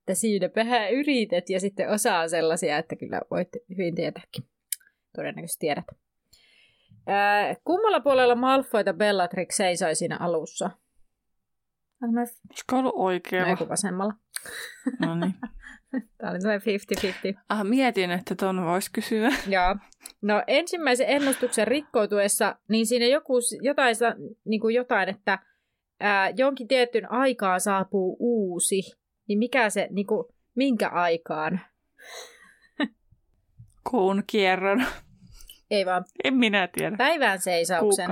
että 0.00 0.14
siinä 0.14 0.50
vähän 0.56 0.92
yritet 0.92 1.50
ja 1.50 1.60
sitten 1.60 1.90
osa 1.90 2.18
on 2.18 2.30
sellaisia, 2.30 2.78
että 2.78 2.96
kyllä 2.96 3.20
voit 3.30 3.48
hyvin 3.70 3.94
tietääkin. 3.94 4.44
Todennäköisesti 5.16 5.60
tiedät. 5.60 5.84
Ää, 7.06 7.56
kummalla 7.64 8.00
puolella 8.00 8.34
Malfoyta 8.34 8.92
Bellatrix 8.92 9.56
seisoi 9.56 9.94
siinä 9.94 10.16
alussa? 10.20 10.70
Olisiko 12.02 12.76
ollut 12.76 12.94
oikealla? 12.96 13.50
joku 13.50 13.68
vasemmalla? 13.68 14.14
No 15.00 15.14
niin. 15.14 15.34
Tämä 16.18 16.30
oli 16.30 16.40
semmoinen 16.40 17.36
50-50. 17.36 17.40
Ah, 17.48 17.64
mietin, 17.64 18.10
että 18.10 18.34
ton 18.34 18.64
voisi 18.64 18.90
kysyä. 18.92 19.28
Joo. 19.46 19.76
No 20.22 20.42
ensimmäisen 20.46 21.06
ennustuksen 21.08 21.66
rikkoutuessa, 21.66 22.56
niin 22.68 22.86
siinä 22.86 23.06
joku, 23.06 23.34
jotain, 23.62 23.96
niin 24.44 24.60
kuin 24.60 24.74
jotain 24.74 25.08
että 25.08 25.38
ää, 26.02 26.30
jonkin 26.36 26.68
tietyn 26.68 27.12
aikaan 27.12 27.60
saapuu 27.60 28.16
uusi. 28.20 28.82
Niin 29.28 29.38
mikä 29.38 29.70
se, 29.70 29.88
niin 29.90 30.06
kuin, 30.06 30.24
minkä 30.54 30.88
aikaan? 30.88 31.60
Kuun 33.90 34.22
kierron. 34.26 34.86
Ei 35.70 35.86
vaan 35.86 36.04
En 36.24 36.34
minä 36.34 36.68
tiedä. 36.68 36.96
päivän 36.96 37.38
seisauksen. 37.40 38.10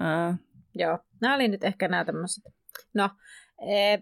Ää, 0.00 0.36
Joo, 0.74 0.98
nämä 1.20 1.34
oli 1.34 1.48
nyt 1.48 1.64
ehkä 1.64 1.88
nämä 1.88 2.04
tämmöiset. 2.04 2.44
No, 2.94 3.10
ee, 3.68 3.98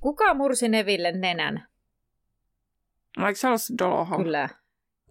kuka 0.00 0.34
mursi 0.34 0.68
Neville 0.68 1.12
nenän? 1.12 1.68
Eikö 3.26 3.34
se 3.34 3.48
olisi 3.48 3.74
Doloho? 3.78 4.16
Kyllä. 4.16 4.48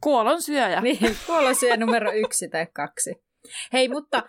Kuolon 0.01 0.41
syöjä. 0.41 0.81
Niin, 0.81 1.15
kuolosyö 1.25 1.77
numero 1.77 2.11
yksi 2.13 2.49
tai 2.49 2.67
kaksi. 2.73 3.23
Hei, 3.73 3.89
mutta 3.89 4.23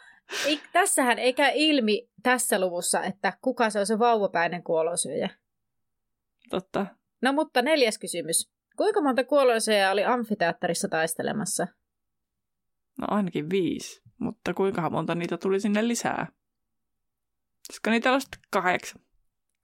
ei, 0.46 0.60
tässähän 0.72 1.18
ei 1.18 1.32
käy 1.32 1.52
ilmi 1.54 2.08
tässä 2.22 2.60
luvussa, 2.60 3.02
että 3.02 3.32
kuka 3.42 3.70
se 3.70 3.78
on 3.78 3.86
se 3.86 3.98
vauvapäinen 3.98 4.62
kuolosyöjä. 4.62 5.30
Totta. 6.50 6.86
No 7.22 7.32
mutta 7.32 7.62
neljäs 7.62 7.98
kysymys. 7.98 8.50
Kuinka 8.76 9.00
monta 9.00 9.24
kuolosyöjää 9.24 9.92
oli 9.92 10.04
amfiteatterissa 10.04 10.88
taistelemassa? 10.88 11.66
No 13.00 13.06
ainakin 13.10 13.50
viisi. 13.50 14.02
Mutta 14.18 14.54
kuinka 14.54 14.90
monta 14.90 15.14
niitä 15.14 15.36
tuli 15.38 15.60
sinne 15.60 15.88
lisää? 15.88 16.26
Koska 17.66 17.90
niitä 17.90 18.12
olisi 18.12 18.28
kahdeksan. 18.50 19.02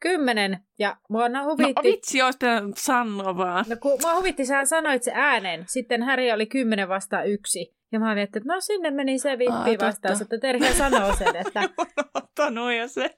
Kymmenen. 0.01 0.59
Ja 0.79 0.97
mua 1.09 1.29
No 1.29 1.45
huvitti... 1.45 1.83
vitsi, 1.83 2.23
olisi 2.23 2.39
sanoa 2.77 3.37
vaan. 3.37 3.65
No 3.69 3.77
kun 3.81 3.99
mua 4.03 4.17
huvitti, 4.17 4.47
sä 4.47 4.65
sanoit 4.65 5.03
se 5.03 5.13
äänen. 5.15 5.65
Sitten 5.69 6.03
Häri 6.03 6.33
oli 6.33 6.47
kymmenen 6.47 6.89
vastaan 6.89 7.29
yksi. 7.29 7.75
Ja 7.93 7.99
mä 7.99 8.15
mietin, 8.15 8.43
että 8.43 8.55
no 8.55 8.61
sinne 8.61 8.91
meni 8.91 9.19
se 9.19 9.39
vippi 9.39 9.85
vastaus, 9.87 10.21
että 10.21 10.39
Terhi 10.39 10.75
sanoo 10.75 11.17
sen, 11.17 11.37
että 11.37 11.61
Ottanut 12.15 12.73
jo 12.73 12.89
se. 12.89 13.17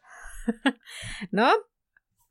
no, 1.33 1.64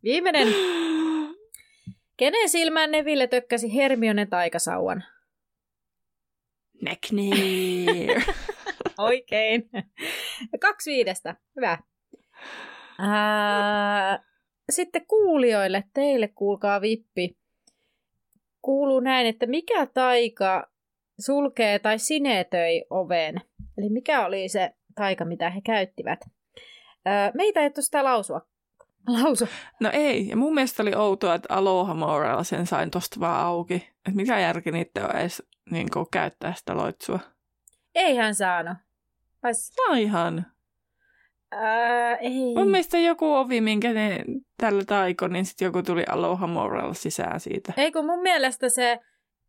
viimeinen. 0.03 0.47
Kenen 2.17 2.49
silmään 2.49 2.91
Neville 2.91 3.27
tökkäsi 3.27 3.75
Hermione 3.75 4.25
taikasauvan? 4.25 5.03
McNair. 6.81 8.21
Oikein. 8.97 9.69
Kaksi 10.59 10.91
viidestä. 10.91 11.35
Hyvä. 11.55 11.77
Ää, 12.99 14.23
sitten 14.69 15.05
kuulijoille, 15.07 15.83
teille 15.93 16.27
kuulkaa 16.27 16.81
vippi. 16.81 17.37
Kuuluu 18.61 18.99
näin, 18.99 19.27
että 19.27 19.45
mikä 19.45 19.85
taika 19.85 20.72
sulkee 21.19 21.79
tai 21.79 21.99
sinetöi 21.99 22.85
oven? 22.89 23.41
Eli 23.77 23.89
mikä 23.89 24.25
oli 24.25 24.49
se 24.49 24.73
taika, 24.95 25.25
mitä 25.25 25.49
he 25.49 25.61
käyttivät? 25.61 26.19
Meitä 27.33 27.59
ei 27.59 27.69
sitä 27.79 28.03
lausua. 28.03 28.41
Lausu. 29.23 29.47
No 29.79 29.89
ei, 29.93 30.27
ja 30.27 30.37
mun 30.37 30.53
mielestä 30.53 30.83
oli 30.83 30.95
outoa, 30.95 31.35
että 31.35 31.53
Aloha 31.53 31.93
Morella 31.93 32.43
sen 32.43 32.65
sain 32.67 32.91
tosta 32.91 33.19
vaan 33.19 33.45
auki. 33.45 33.75
Että 33.75 34.11
mikä 34.15 34.39
järki 34.39 34.71
niitä 34.71 35.05
on 35.07 35.15
edes 35.15 35.43
niin 35.71 35.91
kuin, 35.93 36.05
käyttää 36.11 36.53
sitä 36.53 36.77
loitsua. 36.77 37.19
Ei 37.95 38.15
hän 38.15 38.35
saanut. 38.35 38.77
Vai... 39.43 39.53
s- 39.53 39.75
Aihan. 39.89 40.45
Ää, 41.51 42.15
ei. 42.15 42.55
Mun 42.55 42.69
mielestä 42.69 42.97
joku 42.97 43.33
ovi, 43.33 43.61
minkä 43.61 43.93
ne 43.93 44.23
tällä 44.57 44.83
taiko, 44.85 45.27
niin 45.27 45.45
sitten 45.45 45.65
joku 45.65 45.83
tuli 45.83 46.03
Aloha 46.09 46.47
Morella 46.47 46.93
sisään 46.93 47.39
siitä. 47.39 47.73
Ei 47.77 47.91
kun 47.91 48.05
mun 48.05 48.21
mielestä 48.21 48.69
se 48.69 48.99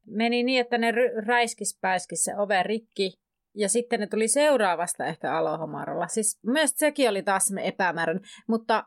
meni 0.07 0.43
niin, 0.43 0.61
että 0.61 0.79
ne 0.79 0.93
räiskis 1.27 1.79
pääskis 1.81 2.25
se 2.25 2.37
ove 2.37 2.63
rikki. 2.63 3.13
Ja 3.57 3.69
sitten 3.69 4.01
ne 4.01 4.07
tuli 4.07 4.29
seuraavasta 4.29 5.07
ehkä 5.07 5.33
Alohomarolla. 5.37 6.07
Siis 6.07 6.41
mielestä 6.47 6.79
sekin 6.79 7.09
oli 7.09 7.23
taas 7.23 7.45
semmoinen 7.45 7.69
epämääräinen. 7.69 8.25
Mutta 8.49 8.85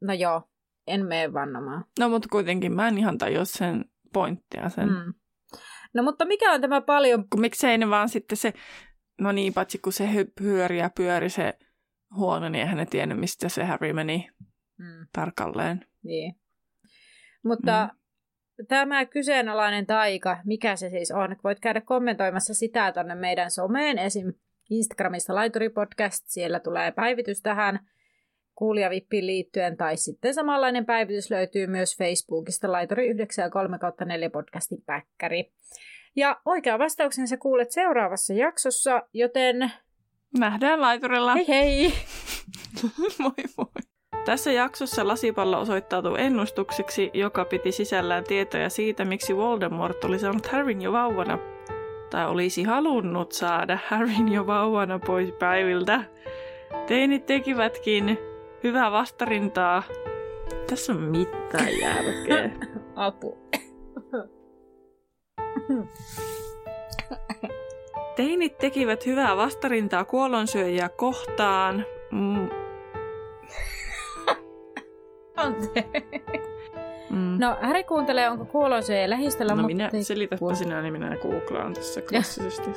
no 0.00 0.12
joo, 0.12 0.42
en 0.86 1.06
mene 1.06 1.32
vannomaan. 1.32 1.84
No 1.98 2.08
mutta 2.08 2.28
kuitenkin 2.32 2.72
mä 2.74 2.88
en 2.88 2.98
ihan 2.98 3.18
tajua 3.18 3.44
sen 3.44 3.84
pointtia 4.12 4.68
sen. 4.68 4.88
Mm. 4.88 5.14
No 5.94 6.02
mutta 6.02 6.24
mikä 6.24 6.52
on 6.52 6.60
tämä 6.60 6.80
paljon... 6.80 7.28
Kun 7.30 7.40
miksei 7.40 7.78
ne 7.78 7.90
vaan 7.90 8.08
sitten 8.08 8.38
se, 8.38 8.52
no 9.20 9.32
niin, 9.32 9.54
paitsi 9.54 9.78
kun 9.78 9.92
se 9.92 10.08
pyöri 10.38 10.78
ja 10.78 10.90
pyöri 10.96 11.30
se 11.30 11.54
huono, 12.16 12.48
niin 12.48 12.60
eihän 12.60 12.76
ne 12.76 12.86
tiennyt, 12.86 13.18
mistä 13.18 13.48
se 13.48 13.64
Harry 13.64 13.92
meni 13.92 14.28
Mm, 14.78 15.06
tarkalleen. 15.12 15.86
niin. 16.02 16.34
Mutta 17.44 17.88
mm. 17.92 17.98
Tämä 18.68 19.06
kyseenalainen 19.06 19.86
taika, 19.86 20.38
mikä 20.44 20.76
se 20.76 20.90
siis 20.90 21.10
on? 21.10 21.36
Voit 21.44 21.60
käydä 21.60 21.80
kommentoimassa 21.80 22.54
sitä 22.54 22.92
tuonne 22.92 23.14
meidän 23.14 23.50
someen, 23.50 23.98
esim. 23.98 24.32
Instagramissa 24.70 25.34
Laituri 25.34 25.68
Podcast. 25.68 26.24
Siellä 26.26 26.60
tulee 26.60 26.92
päivitys 26.92 27.42
tähän 27.42 27.80
kuulijavippiin 28.54 29.26
liittyen, 29.26 29.76
tai 29.76 29.96
sitten 29.96 30.34
samanlainen 30.34 30.86
päivitys 30.86 31.30
löytyy 31.30 31.66
myös 31.66 31.96
Facebookista 31.98 32.72
Laituri 32.72 33.08
9 33.08 33.42
ja 33.42 33.50
3 33.50 33.78
4 34.04 34.30
podcastin 34.30 34.82
päkkäri. 34.86 35.52
Ja 36.16 36.40
oikea 36.44 36.78
vastauksen 36.78 37.28
sä 37.28 37.36
kuulet 37.36 37.70
seuraavassa 37.70 38.34
jaksossa, 38.34 39.02
joten 39.12 39.72
Nähdään 40.38 40.80
laiturilla. 40.80 41.34
hei 41.34 41.48
hei! 41.48 41.92
moi 43.18 43.32
moi. 43.56 43.91
Tässä 44.24 44.52
jaksossa 44.52 45.08
lasipallo 45.08 45.60
osoittautui 45.60 46.20
ennustukseksi, 46.20 47.10
joka 47.14 47.44
piti 47.44 47.72
sisällään 47.72 48.24
tietoja 48.24 48.70
siitä, 48.70 49.04
miksi 49.04 49.36
Voldemort 49.36 50.04
oli 50.04 50.18
saanut 50.18 50.46
Harryn 50.46 50.82
jo 50.82 50.92
vauvana, 50.92 51.38
tai 52.10 52.26
olisi 52.26 52.62
halunnut 52.62 53.32
saada 53.32 53.78
Harryn 53.88 54.32
jo 54.32 54.46
vauvana 54.46 54.98
pois 54.98 55.32
päiviltä. 55.32 56.04
Teinit 56.86 57.26
tekivätkin 57.26 58.18
hyvää 58.64 58.92
vastarintaa. 58.92 59.82
Tässä 60.70 60.92
on 60.92 61.00
mitään 61.00 61.78
järkeä. 61.80 62.50
Apu. 62.96 63.38
Teinit 68.16 68.58
tekivät 68.58 69.06
hyvää 69.06 69.36
vastarintaa 69.36 70.04
kuolonsyöjiä 70.04 70.88
kohtaan. 70.88 71.84
Anteeksi. 75.36 76.22
mm. 77.10 77.36
No, 77.38 77.56
Häri 77.60 77.84
kuuntelee, 77.84 78.30
onko 78.30 78.44
kuolosyöjä 78.44 79.10
lähistöllä, 79.10 79.54
no 79.54 79.62
mutta 79.62 79.66
minä 79.76 79.90
selitäpä 80.02 80.54
sinä, 80.54 80.82
niin 80.82 80.92
minä 80.92 81.16
googlaan 81.16 81.74
tässä 81.74 82.02
klassisesti. 82.08 82.70